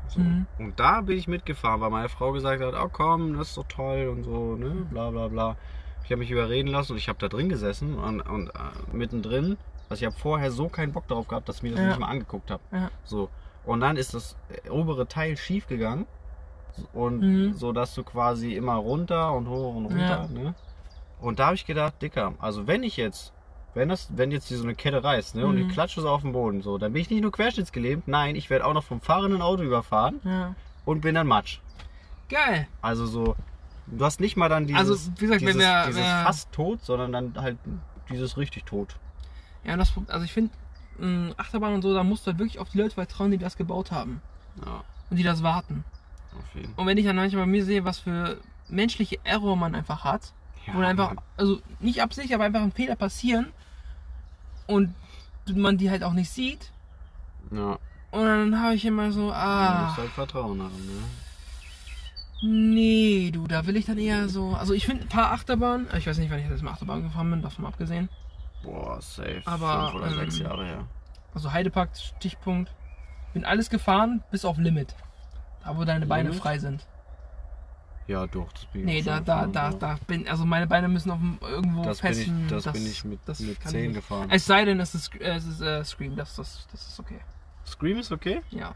So. 0.09 0.19
Mhm. 0.19 0.45
Und 0.57 0.79
da 0.79 1.01
bin 1.01 1.17
ich 1.17 1.27
mitgefahren, 1.27 1.81
weil 1.81 1.89
meine 1.89 2.09
Frau 2.09 2.31
gesagt 2.31 2.61
hat, 2.63 2.73
oh 2.79 2.89
komm, 2.91 3.37
das 3.37 3.49
ist 3.49 3.57
doch 3.57 3.67
toll 3.67 4.07
und 4.07 4.23
so, 4.23 4.55
ne, 4.55 4.85
bla 4.89 5.09
bla 5.11 5.27
bla. 5.27 5.55
Ich 6.03 6.11
habe 6.11 6.19
mich 6.19 6.31
überreden 6.31 6.67
lassen 6.67 6.93
und 6.93 6.97
ich 6.97 7.07
habe 7.09 7.19
da 7.19 7.27
drin 7.27 7.49
gesessen 7.49 7.95
und, 7.99 8.21
und 8.21 8.49
äh, 8.49 8.51
mittendrin, 8.95 9.57
also 9.89 10.01
ich 10.01 10.05
habe 10.11 10.19
vorher 10.19 10.51
so 10.51 10.67
keinen 10.69 10.91
Bock 10.91 11.07
darauf 11.07 11.27
gehabt, 11.27 11.47
dass 11.47 11.57
ich 11.57 11.63
mir 11.63 11.71
das 11.71 11.79
Ja. 11.81 11.87
nicht 11.89 11.99
mal 11.99 12.07
angeguckt 12.07 12.49
habe. 12.51 12.61
Ja. 12.71 12.89
So. 13.03 13.29
Und 13.65 13.81
dann 13.81 13.95
ist 13.97 14.13
das 14.15 14.35
äh, 14.65 14.69
obere 14.69 15.07
Teil 15.07 15.37
schief 15.37 15.67
gegangen 15.67 16.07
und 16.93 17.19
Mhm. 17.21 17.53
so, 17.53 17.71
dass 17.73 17.93
du 17.93 18.03
quasi 18.03 18.53
immer 18.55 18.75
runter 18.75 19.33
und 19.33 19.47
hoch 19.49 19.75
und 19.75 19.85
runter, 19.85 20.27
Ja. 20.33 20.39
ne? 20.43 20.55
Und 21.21 21.39
da 21.39 21.47
habe 21.47 21.55
ich 21.55 21.65
gedacht, 21.65 22.01
Dicker, 22.01 22.33
also 22.39 22.65
wenn 22.67 22.81
ich 22.83 22.95
jetzt, 22.97 23.33
wenn 23.73 23.89
das, 23.89 24.09
wenn 24.15 24.31
jetzt 24.31 24.47
hier 24.47 24.57
so 24.57 24.63
eine 24.63 24.75
Kette 24.75 25.03
reißt, 25.03 25.35
ne, 25.35 25.45
und 25.45 25.55
Mhm. 25.55 25.67
ich 25.67 25.73
klatsche 25.73 26.01
so 26.01 26.09
auf 26.09 26.21
den 26.21 26.31
Boden, 26.33 26.61
so, 26.61 26.77
dann 26.77 26.93
bin 26.93 27.01
ich 27.01 27.09
nicht 27.09 27.21
nur 27.21 27.31
querschnittsgelähmt, 27.31 28.07
nein, 28.07 28.35
ich 28.35 28.49
werde 28.49 28.65
auch 28.65 28.73
noch 28.73 28.83
vom 28.83 28.99
fahrenden 29.01 29.41
Auto 29.41 29.63
überfahren 29.63 30.19
ja. 30.23 30.55
und 30.85 31.01
bin 31.01 31.15
dann 31.15 31.27
Matsch. 31.27 31.59
Geil. 32.29 32.67
Also 32.81 33.05
so, 33.05 33.35
du 33.87 34.05
hast 34.05 34.19
nicht 34.19 34.37
mal 34.37 34.49
dann 34.49 34.67
dieses, 34.67 34.79
Also, 34.79 35.11
wie 35.17 35.21
gesagt, 35.21 35.41
wenn 35.41 35.47
dieses, 35.47 35.61
wir- 35.61 35.85
dieses 35.87 36.01
wir- 36.01 36.23
fast 36.23 36.51
tot, 36.51 36.83
sondern 36.83 37.11
dann 37.11 37.41
halt 37.41 37.57
dieses 38.09 38.37
richtig 38.37 38.65
tot. 38.65 38.95
Ja, 39.63 39.77
das, 39.77 39.93
also 40.07 40.23
ich 40.25 40.33
finde, 40.33 40.51
Achterbahn 41.37 41.73
und 41.75 41.81
so, 41.81 41.93
da 41.93 42.03
musst 42.03 42.25
du 42.25 42.31
halt 42.31 42.39
wirklich 42.39 42.59
auf 42.59 42.69
die 42.69 42.77
Leute 42.79 42.93
vertrauen, 42.95 43.31
die 43.31 43.37
das 43.37 43.55
gebaut 43.55 43.91
haben. 43.91 44.21
Ja, 44.65 44.83
Und 45.09 45.17
die 45.17 45.23
das 45.23 45.43
warten. 45.43 45.85
auf 46.37 46.43
jeden 46.55 46.73
Und 46.73 46.85
wenn 46.87 46.97
ich 46.97 47.05
dann 47.05 47.15
manchmal 47.15 47.43
bei 47.45 47.51
mir 47.51 47.63
sehe, 47.63 47.85
was 47.85 47.99
für 47.99 48.37
menschliche 48.67 49.17
Error 49.23 49.55
man 49.55 49.75
einfach 49.75 50.03
hat, 50.03 50.33
Ja, 50.67 50.73
wo 50.75 50.79
einfach, 50.81 51.13
Mann. 51.15 51.23
also 51.37 51.59
nicht 51.79 52.01
absichtlich, 52.01 52.35
aber 52.35 52.43
einfach 52.43 52.61
ein 52.61 52.71
Fehler 52.73 52.95
passieren 52.95 53.47
und 54.69 54.93
man 55.55 55.77
die 55.77 55.89
halt 55.89 56.03
auch 56.03 56.13
nicht 56.13 56.29
sieht. 56.29 56.71
Ja, 57.51 57.79
Und 58.11 58.25
dann 58.25 58.61
habe 58.61 58.75
ich 58.75 58.85
immer 58.85 59.11
so, 59.11 59.27
du 59.27 59.33
ah, 59.33 59.85
musst 59.85 59.97
halt 59.97 60.11
Vertrauen 60.11 60.61
haben, 60.61 60.85
ne? 60.85 61.03
nee, 62.41 63.31
du, 63.31 63.47
da 63.47 63.65
will 63.65 63.75
ich 63.75 63.85
dann 63.85 63.97
eher 63.97 64.29
so. 64.29 64.53
Also 64.53 64.73
ich 64.73 64.85
finde 64.85 65.03
ein 65.03 65.09
paar 65.09 65.31
Achterbahnen, 65.31 65.87
ich 65.97 66.05
weiß 66.05 66.19
nicht, 66.19 66.31
wann 66.31 66.39
ich 66.39 66.47
das 66.47 66.61
mal 66.61 66.71
Achterbahn 66.71 67.03
gefahren 67.03 67.31
bin, 67.31 67.41
davon 67.41 67.63
mal 67.63 67.69
abgesehen. 67.69 68.09
Boah, 68.63 69.01
safe. 69.01 69.41
Aber, 69.45 69.91
Fünf 69.91 70.03
oder 70.03 70.13
sechs 70.15 70.39
ähm, 70.39 70.45
Jahre 70.45 70.65
her. 70.65 70.85
Also 71.33 71.51
Heidepark, 71.51 71.89
Stichpunkt. 71.97 72.71
Bin 73.33 73.45
alles 73.45 73.69
gefahren, 73.69 74.23
bis 74.31 74.45
auf 74.45 74.57
Limit. 74.57 74.95
Da 75.63 75.77
wo 75.77 75.83
deine 75.83 76.05
Beine 76.05 76.29
Limit? 76.29 76.41
frei 76.41 76.59
sind. 76.59 76.85
Ja, 78.09 78.25
doch, 78.25 78.51
das 78.53 78.65
bin 78.65 78.81
ich 78.81 78.85
Nee, 78.87 79.01
da, 79.03 79.19
da, 79.19 79.45
da, 79.45 79.69
da 79.71 79.99
bin, 80.07 80.27
also 80.27 80.43
meine 80.43 80.65
Beine 80.65 80.87
müssen 80.87 81.11
auf 81.11 81.19
dem, 81.19 81.37
irgendwo 81.41 81.83
Das 81.83 82.01
bin 82.01 82.11
ich, 82.11 82.17
festen. 82.17 82.47
das, 82.49 82.63
bin 82.73 82.85
ich 82.87 83.05
mit, 83.05 83.19
das 83.25 83.39
mit 83.39 83.59
kann 83.59 83.71
10 83.71 83.79
ich 83.81 83.87
nicht. 83.89 83.95
gefahren. 83.97 84.27
Es 84.31 84.47
sei 84.47 84.65
denn, 84.65 84.79
es 84.79 84.95
ist, 84.95 85.15
es 85.19 85.45
ist 85.45 85.61
äh, 85.61 85.83
Scream, 85.85 86.15
das, 86.15 86.35
das, 86.35 86.67
das 86.71 86.87
ist 86.87 86.99
okay. 86.99 87.19
Scream 87.67 87.99
ist 87.99 88.11
okay? 88.11 88.41
Ja. 88.49 88.73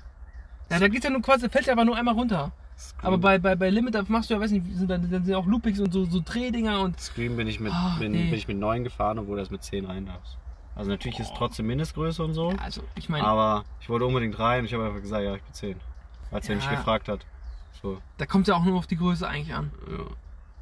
Ja, 0.69 0.79
da 0.79 0.88
geht's 0.88 1.03
ja 1.03 1.09
nur 1.09 1.23
quasi, 1.23 1.49
fällt 1.49 1.65
ja 1.65 1.73
aber 1.73 1.84
nur 1.84 1.97
einmal 1.97 2.13
runter. 2.13 2.51
Scream, 2.77 3.07
Aber 3.07 3.17
bei, 3.17 3.39
bei, 3.39 3.55
bei 3.55 3.71
Limit, 3.71 3.95
da 3.95 4.03
machst 4.07 4.29
du 4.29 4.36
ja, 4.36 4.39
weiß 4.39 4.51
nicht, 4.51 4.67
sind 4.71 4.88
da, 4.88 4.99
da 4.99 5.07
sind 5.07 5.27
ja 5.27 5.38
auch 5.38 5.47
Loopings 5.47 5.79
und 5.79 5.91
so, 5.91 6.05
so 6.05 6.21
Drehdinger 6.23 6.81
und. 6.81 6.99
Scream 6.99 7.36
bin 7.36 7.47
ich 7.47 7.59
mit, 7.59 7.73
Ah, 7.73 7.95
bin, 7.97 8.11
nee. 8.11 8.25
bin 8.29 8.36
ich 8.38 8.47
mit 8.47 8.57
9 8.57 8.84
gefahren, 8.84 9.17
obwohl 9.17 9.38
das 9.38 9.49
mit 9.49 9.63
10 9.63 9.86
rein 9.86 10.05
darf. 10.05 10.21
Also 10.75 10.91
natürlich 10.91 11.19
ist 11.19 11.34
trotzdem 11.36 11.65
Mindestgröße 11.65 12.23
und 12.23 12.34
so. 12.36 12.51
Ja, 12.51 12.57
also, 12.59 12.84
ich 12.95 13.09
meine, 13.09 13.25
Aber 13.25 13.63
ich 13.81 13.89
wollte 13.89 14.05
unbedingt 14.05 14.38
rein 14.38 14.59
und 14.59 14.65
ich 14.65 14.73
habe 14.75 14.86
einfach 14.86 15.01
gesagt, 15.01 15.23
ja, 15.23 15.36
ich 15.36 15.41
bin 15.41 15.53
10. 15.53 15.75
Als 16.31 16.47
er 16.49 16.55
mich 16.55 16.65
Ja. 16.65 16.75
gefragt 16.75 17.07
hat. 17.09 17.25
So, 17.82 17.99
da 18.17 18.26
kommt 18.26 18.47
ja 18.47 18.55
auch 18.55 18.63
nur 18.63 18.78
auf 18.78 18.88
die 18.88 18.95
Größe 18.97 19.28
eigentlich 19.28 19.53
an. 19.55 19.71
ja. 19.89 20.05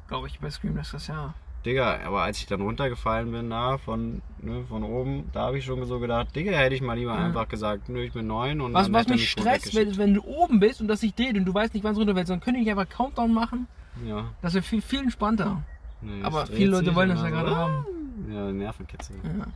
Glaube 0.08 0.26
ich, 0.26 0.40
bei 0.40 0.50
Scream, 0.50 0.76
das 0.76 0.92
ist 0.92 1.06
ja. 1.08 1.32
Digga, 1.64 2.00
aber 2.04 2.22
als 2.22 2.38
ich 2.38 2.46
dann 2.46 2.60
runtergefallen 2.60 3.30
bin, 3.30 3.48
da 3.48 3.78
von, 3.78 4.20
ne, 4.40 4.64
von 4.68 4.82
oben, 4.82 5.30
da 5.32 5.42
habe 5.46 5.58
ich 5.58 5.64
schon 5.64 5.82
so 5.86 6.00
gedacht, 6.00 6.34
Digga, 6.34 6.50
hätte 6.52 6.74
ich 6.74 6.82
mal 6.82 6.94
lieber 6.98 7.14
Ja. 7.14 7.24
einfach 7.24 7.48
gesagt, 7.48 7.88
nö, 7.88 8.02
ich 8.02 8.12
bin 8.12 8.26
9 8.26 8.60
und 8.60 8.74
Was, 8.74 8.86
dann 8.86 8.94
was 8.94 9.06
mich 9.06 9.30
stresst, 9.30 9.74
wenn, 9.74 9.96
wenn 9.96 10.14
du 10.14 10.22
oben 10.24 10.58
bist 10.58 10.80
und 10.80 10.88
das 10.88 11.00
sich 11.00 11.14
dreht 11.14 11.36
und 11.36 11.44
du 11.44 11.54
weißt 11.54 11.72
nicht, 11.72 11.84
wann 11.84 11.92
es 11.92 11.98
runterfällt, 11.98 12.28
dann 12.28 12.40
können 12.40 12.56
die 12.56 12.62
nicht 12.64 12.70
einfach 12.70 12.88
Countdown 12.88 13.32
machen. 13.32 13.68
Ja, 14.04 14.24
Das 14.42 14.54
wäre 14.54 14.62
viel, 14.64 14.82
viel 14.82 15.00
entspannter. 15.02 15.62
nee, 16.00 16.22
Aber 16.24 16.46
viele 16.46 16.72
Leute 16.72 16.94
wollen 16.96 17.10
das 17.10 17.18
ja 17.18 17.24
dann 17.24 17.32
gerade 17.32 17.50
so, 17.50 17.56
haben. 17.56 17.86
Ja, 18.30 18.50
Nervenkitzel. 18.52 19.16
Ja. 19.22 19.46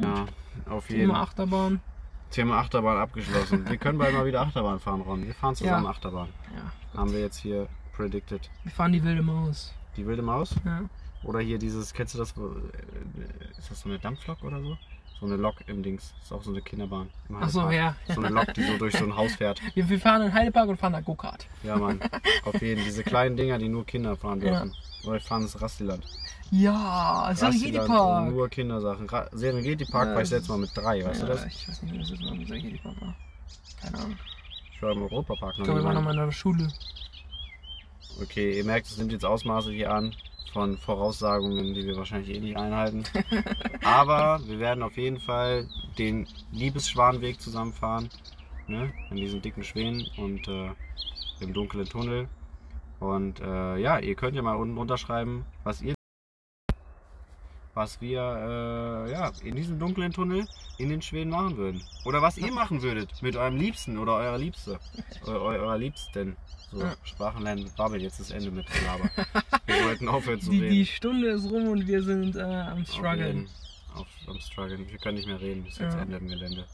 Ja, 0.00 0.26
auf 0.70 0.88
jeden 0.90 1.10
Fall. 1.10 1.20
Achterbahn. 1.20 1.80
Thema 2.34 2.58
Achterbahn 2.58 2.96
abgeschlossen. 2.98 3.68
Wir 3.68 3.76
können 3.76 3.98
bald 3.98 4.12
mal 4.12 4.26
wieder 4.26 4.40
Achterbahn 4.40 4.80
fahren, 4.80 5.00
Ron. 5.02 5.24
Wir 5.26 5.34
fahren 5.34 5.54
zusammen 5.54 5.84
Ja. 5.84 5.90
Achterbahn. 5.90 6.28
Ja. 6.54 6.98
Haben 6.98 7.12
wir 7.12 7.20
jetzt 7.20 7.38
hier 7.38 7.68
predicted. 7.96 8.50
Wir 8.64 8.72
fahren 8.72 8.92
die 8.92 9.02
wilde 9.04 9.22
Maus. 9.22 9.72
Die 9.96 10.04
wilde 10.06 10.22
Maus? 10.22 10.54
Ja. 10.64 10.82
Oder 11.22 11.38
hier 11.40 11.58
dieses, 11.58 11.94
kennst 11.94 12.14
du 12.14 12.18
das? 12.18 12.32
äh, 12.32 13.58
Ist 13.58 13.70
das 13.70 13.80
so 13.80 13.88
eine 13.88 13.98
Dampflok 13.98 14.42
oder 14.42 14.60
so? 14.60 14.76
So 15.20 15.26
eine 15.26 15.36
Lok 15.36 15.54
im 15.68 15.82
Dings. 15.82 16.12
Ist 16.22 16.32
auch 16.32 16.42
so 16.42 16.50
eine 16.50 16.60
Kinderbahn. 16.60 17.08
Ach 17.40 17.48
so, 17.48 17.70
ja. 17.70 17.94
So 18.08 18.20
eine 18.20 18.30
Lok, 18.34 18.52
die 18.52 18.62
so 18.64 18.76
durch 18.78 18.96
so 18.98 19.04
ein 19.04 19.16
Haus 19.16 19.36
fährt. 19.36 19.60
Wir, 19.74 19.88
wir 19.88 20.00
fahren 20.00 20.22
in 20.22 20.34
Heidepark 20.34 20.68
und 20.68 20.76
fahren 20.76 20.92
da 20.92 21.00
Go-Kart. 21.00 21.46
Ja, 21.62 21.76
Mann. 21.76 22.00
Auf 22.44 22.60
jeden 22.60 22.78
Fall. 22.78 22.84
Diese 22.84 23.04
kleinen 23.04 23.36
Dinger, 23.36 23.58
die 23.58 23.68
nur 23.68 23.86
Kinder 23.86 24.16
fahren 24.16 24.40
dürfen. 24.40 24.70
Oder 24.70 24.76
wir 25.06 25.20
fahren 25.20 25.42
ins 25.42 25.60
Rastiland. 25.60 26.04
Ja, 26.50 27.32
Serengeti 27.34 27.78
Park. 27.78 28.30
Nur 28.30 28.48
Kindersachen. 28.48 29.08
Ra 29.08 29.28
Serengeti 29.32 29.84
Park 29.84 30.08
Ja, 30.08 30.14
war 30.14 30.22
ich 30.22 30.30
letztes 30.30 30.48
Mal 30.48 30.58
mit 30.58 30.70
drei, 30.74 31.04
weißt 31.04 31.22
ja, 31.22 31.26
du 31.26 31.32
das? 31.32 31.46
Ich 31.46 31.68
weiß 31.68 31.82
nicht, 31.82 31.94
wie 31.94 31.98
das 31.98 32.10
ist, 32.10 32.22
wenn 32.22 32.46
Serengeti 32.46 32.78
Park 32.78 33.00
war. 33.00 33.14
Keine 33.80 33.98
Ahnung. 33.98 34.18
Ich 34.72 34.82
war 34.82 34.92
im 34.92 35.02
Europapark 35.02 35.52
Ich 35.52 35.58
noch 35.58 35.64
glaube, 35.64 35.80
wir 35.80 35.84
waren 35.84 35.94
noch 35.94 36.02
mal 36.02 36.10
in 36.12 36.26
der 36.26 36.32
Schule. 36.32 36.68
Okay, 38.22 38.56
ihr 38.58 38.64
merkt, 38.64 38.86
es 38.86 38.98
nimmt 38.98 39.12
jetzt 39.12 39.24
Ausmaße 39.24 39.72
hier 39.72 39.92
an 39.92 40.14
von 40.52 40.78
Voraussagungen, 40.78 41.74
die 41.74 41.84
wir 41.84 41.96
wahrscheinlich 41.96 42.36
eh 42.36 42.40
nicht 42.40 42.56
einhalten. 42.56 43.02
Aber 43.82 44.40
wir 44.46 44.60
werden 44.60 44.84
auf 44.84 44.96
jeden 44.96 45.18
Fall 45.18 45.68
den 45.98 46.28
Liebesschwanweg 46.52 47.40
zusammenfahren. 47.40 48.08
Ne? 48.68 48.92
In 49.10 49.16
diesen 49.16 49.42
dicken 49.42 49.64
Schwänen 49.64 50.06
und 50.16 50.46
äh, 50.46 50.70
im 51.40 51.52
dunklen 51.52 51.86
Tunnel. 51.86 52.28
Und 53.00 53.40
äh, 53.40 53.76
ja, 53.78 53.98
ihr 53.98 54.14
könnt 54.14 54.36
ja 54.36 54.42
mal 54.42 54.54
unten 54.56 54.76
runterschreiben, 54.78 55.44
was 55.64 55.82
ihr 55.82 55.94
was 57.74 58.00
wir 58.00 58.20
äh, 58.20 59.10
ja, 59.10 59.32
in 59.42 59.56
diesem 59.56 59.80
dunklen 59.80 60.12
Tunnel 60.12 60.46
in 60.78 60.90
den 60.90 61.02
Schweden 61.02 61.30
machen 61.30 61.56
würden. 61.56 61.82
Oder 62.04 62.22
was 62.22 62.38
ihr 62.38 62.52
machen 62.52 62.82
würdet 62.82 63.20
mit 63.20 63.34
eurem 63.34 63.56
Liebsten 63.56 63.98
oder 63.98 64.14
eurer 64.14 64.38
Liebste. 64.38 64.78
Eu 65.26 65.40
eurer 65.40 65.76
Liebsten. 65.76 66.36
So, 66.70 66.80
Ja. 66.82 66.94
Sprachenlernen, 67.02 67.68
Babbel, 67.76 68.00
jetzt 68.00 68.20
ist 68.20 68.30
Ende 68.30 68.52
mit 68.52 68.66
Gelaber. 68.72 69.10
wir 69.66 69.84
wollten 69.86 70.08
aufhören 70.08 70.40
zu 70.40 70.52
Die, 70.52 70.60
reden. 70.60 70.70
die 70.72 70.86
Stunde 70.86 71.28
ist 71.30 71.50
rum 71.50 71.66
und 71.68 71.86
wir 71.88 72.02
sind 72.04 72.36
äh, 72.36 72.42
am 72.42 72.84
Struggeln. 72.86 73.48
Auf, 73.96 74.06
am 74.28 74.38
Struggeln. 74.38 74.88
Wir 74.88 74.98
können 74.98 75.16
nicht 75.16 75.26
mehr 75.26 75.40
reden, 75.40 75.64
bis 75.64 75.78
jetzt 75.78 75.94
Ja. 75.94 76.02
Ende 76.02 76.18
im 76.18 76.28
Gelände. 76.28 76.64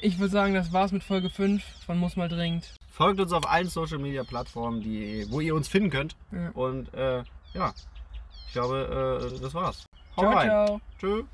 Ich 0.00 0.18
würde 0.18 0.32
sagen, 0.32 0.54
das 0.54 0.72
war's 0.72 0.90
mit 0.90 1.04
Folge 1.04 1.30
5 1.30 1.62
von 1.86 1.98
Muss 1.98 2.16
mal 2.16 2.28
dringend. 2.28 2.74
Folgt 2.98 3.20
uns 3.20 3.32
auf 3.32 3.48
allen 3.48 3.68
Social 3.68 3.98
Media 3.98 4.24
Plattformen, 4.24 4.80
die, 4.80 5.24
wo 5.30 5.38
ihr 5.40 5.54
uns 5.54 5.68
finden 5.68 5.88
könnt. 5.88 6.16
Ja. 6.32 6.50
Und 6.50 6.92
äh, 6.94 7.22
ja, 7.54 7.72
ich 8.48 8.52
glaube, 8.52 9.30
äh, 9.32 9.40
das 9.40 9.54
war's. 9.54 9.84
Hau 10.16 10.22
Ciao, 10.22 10.32
rein. 10.32 10.48
ciao. 10.48 10.80
Tschüss. 10.98 11.24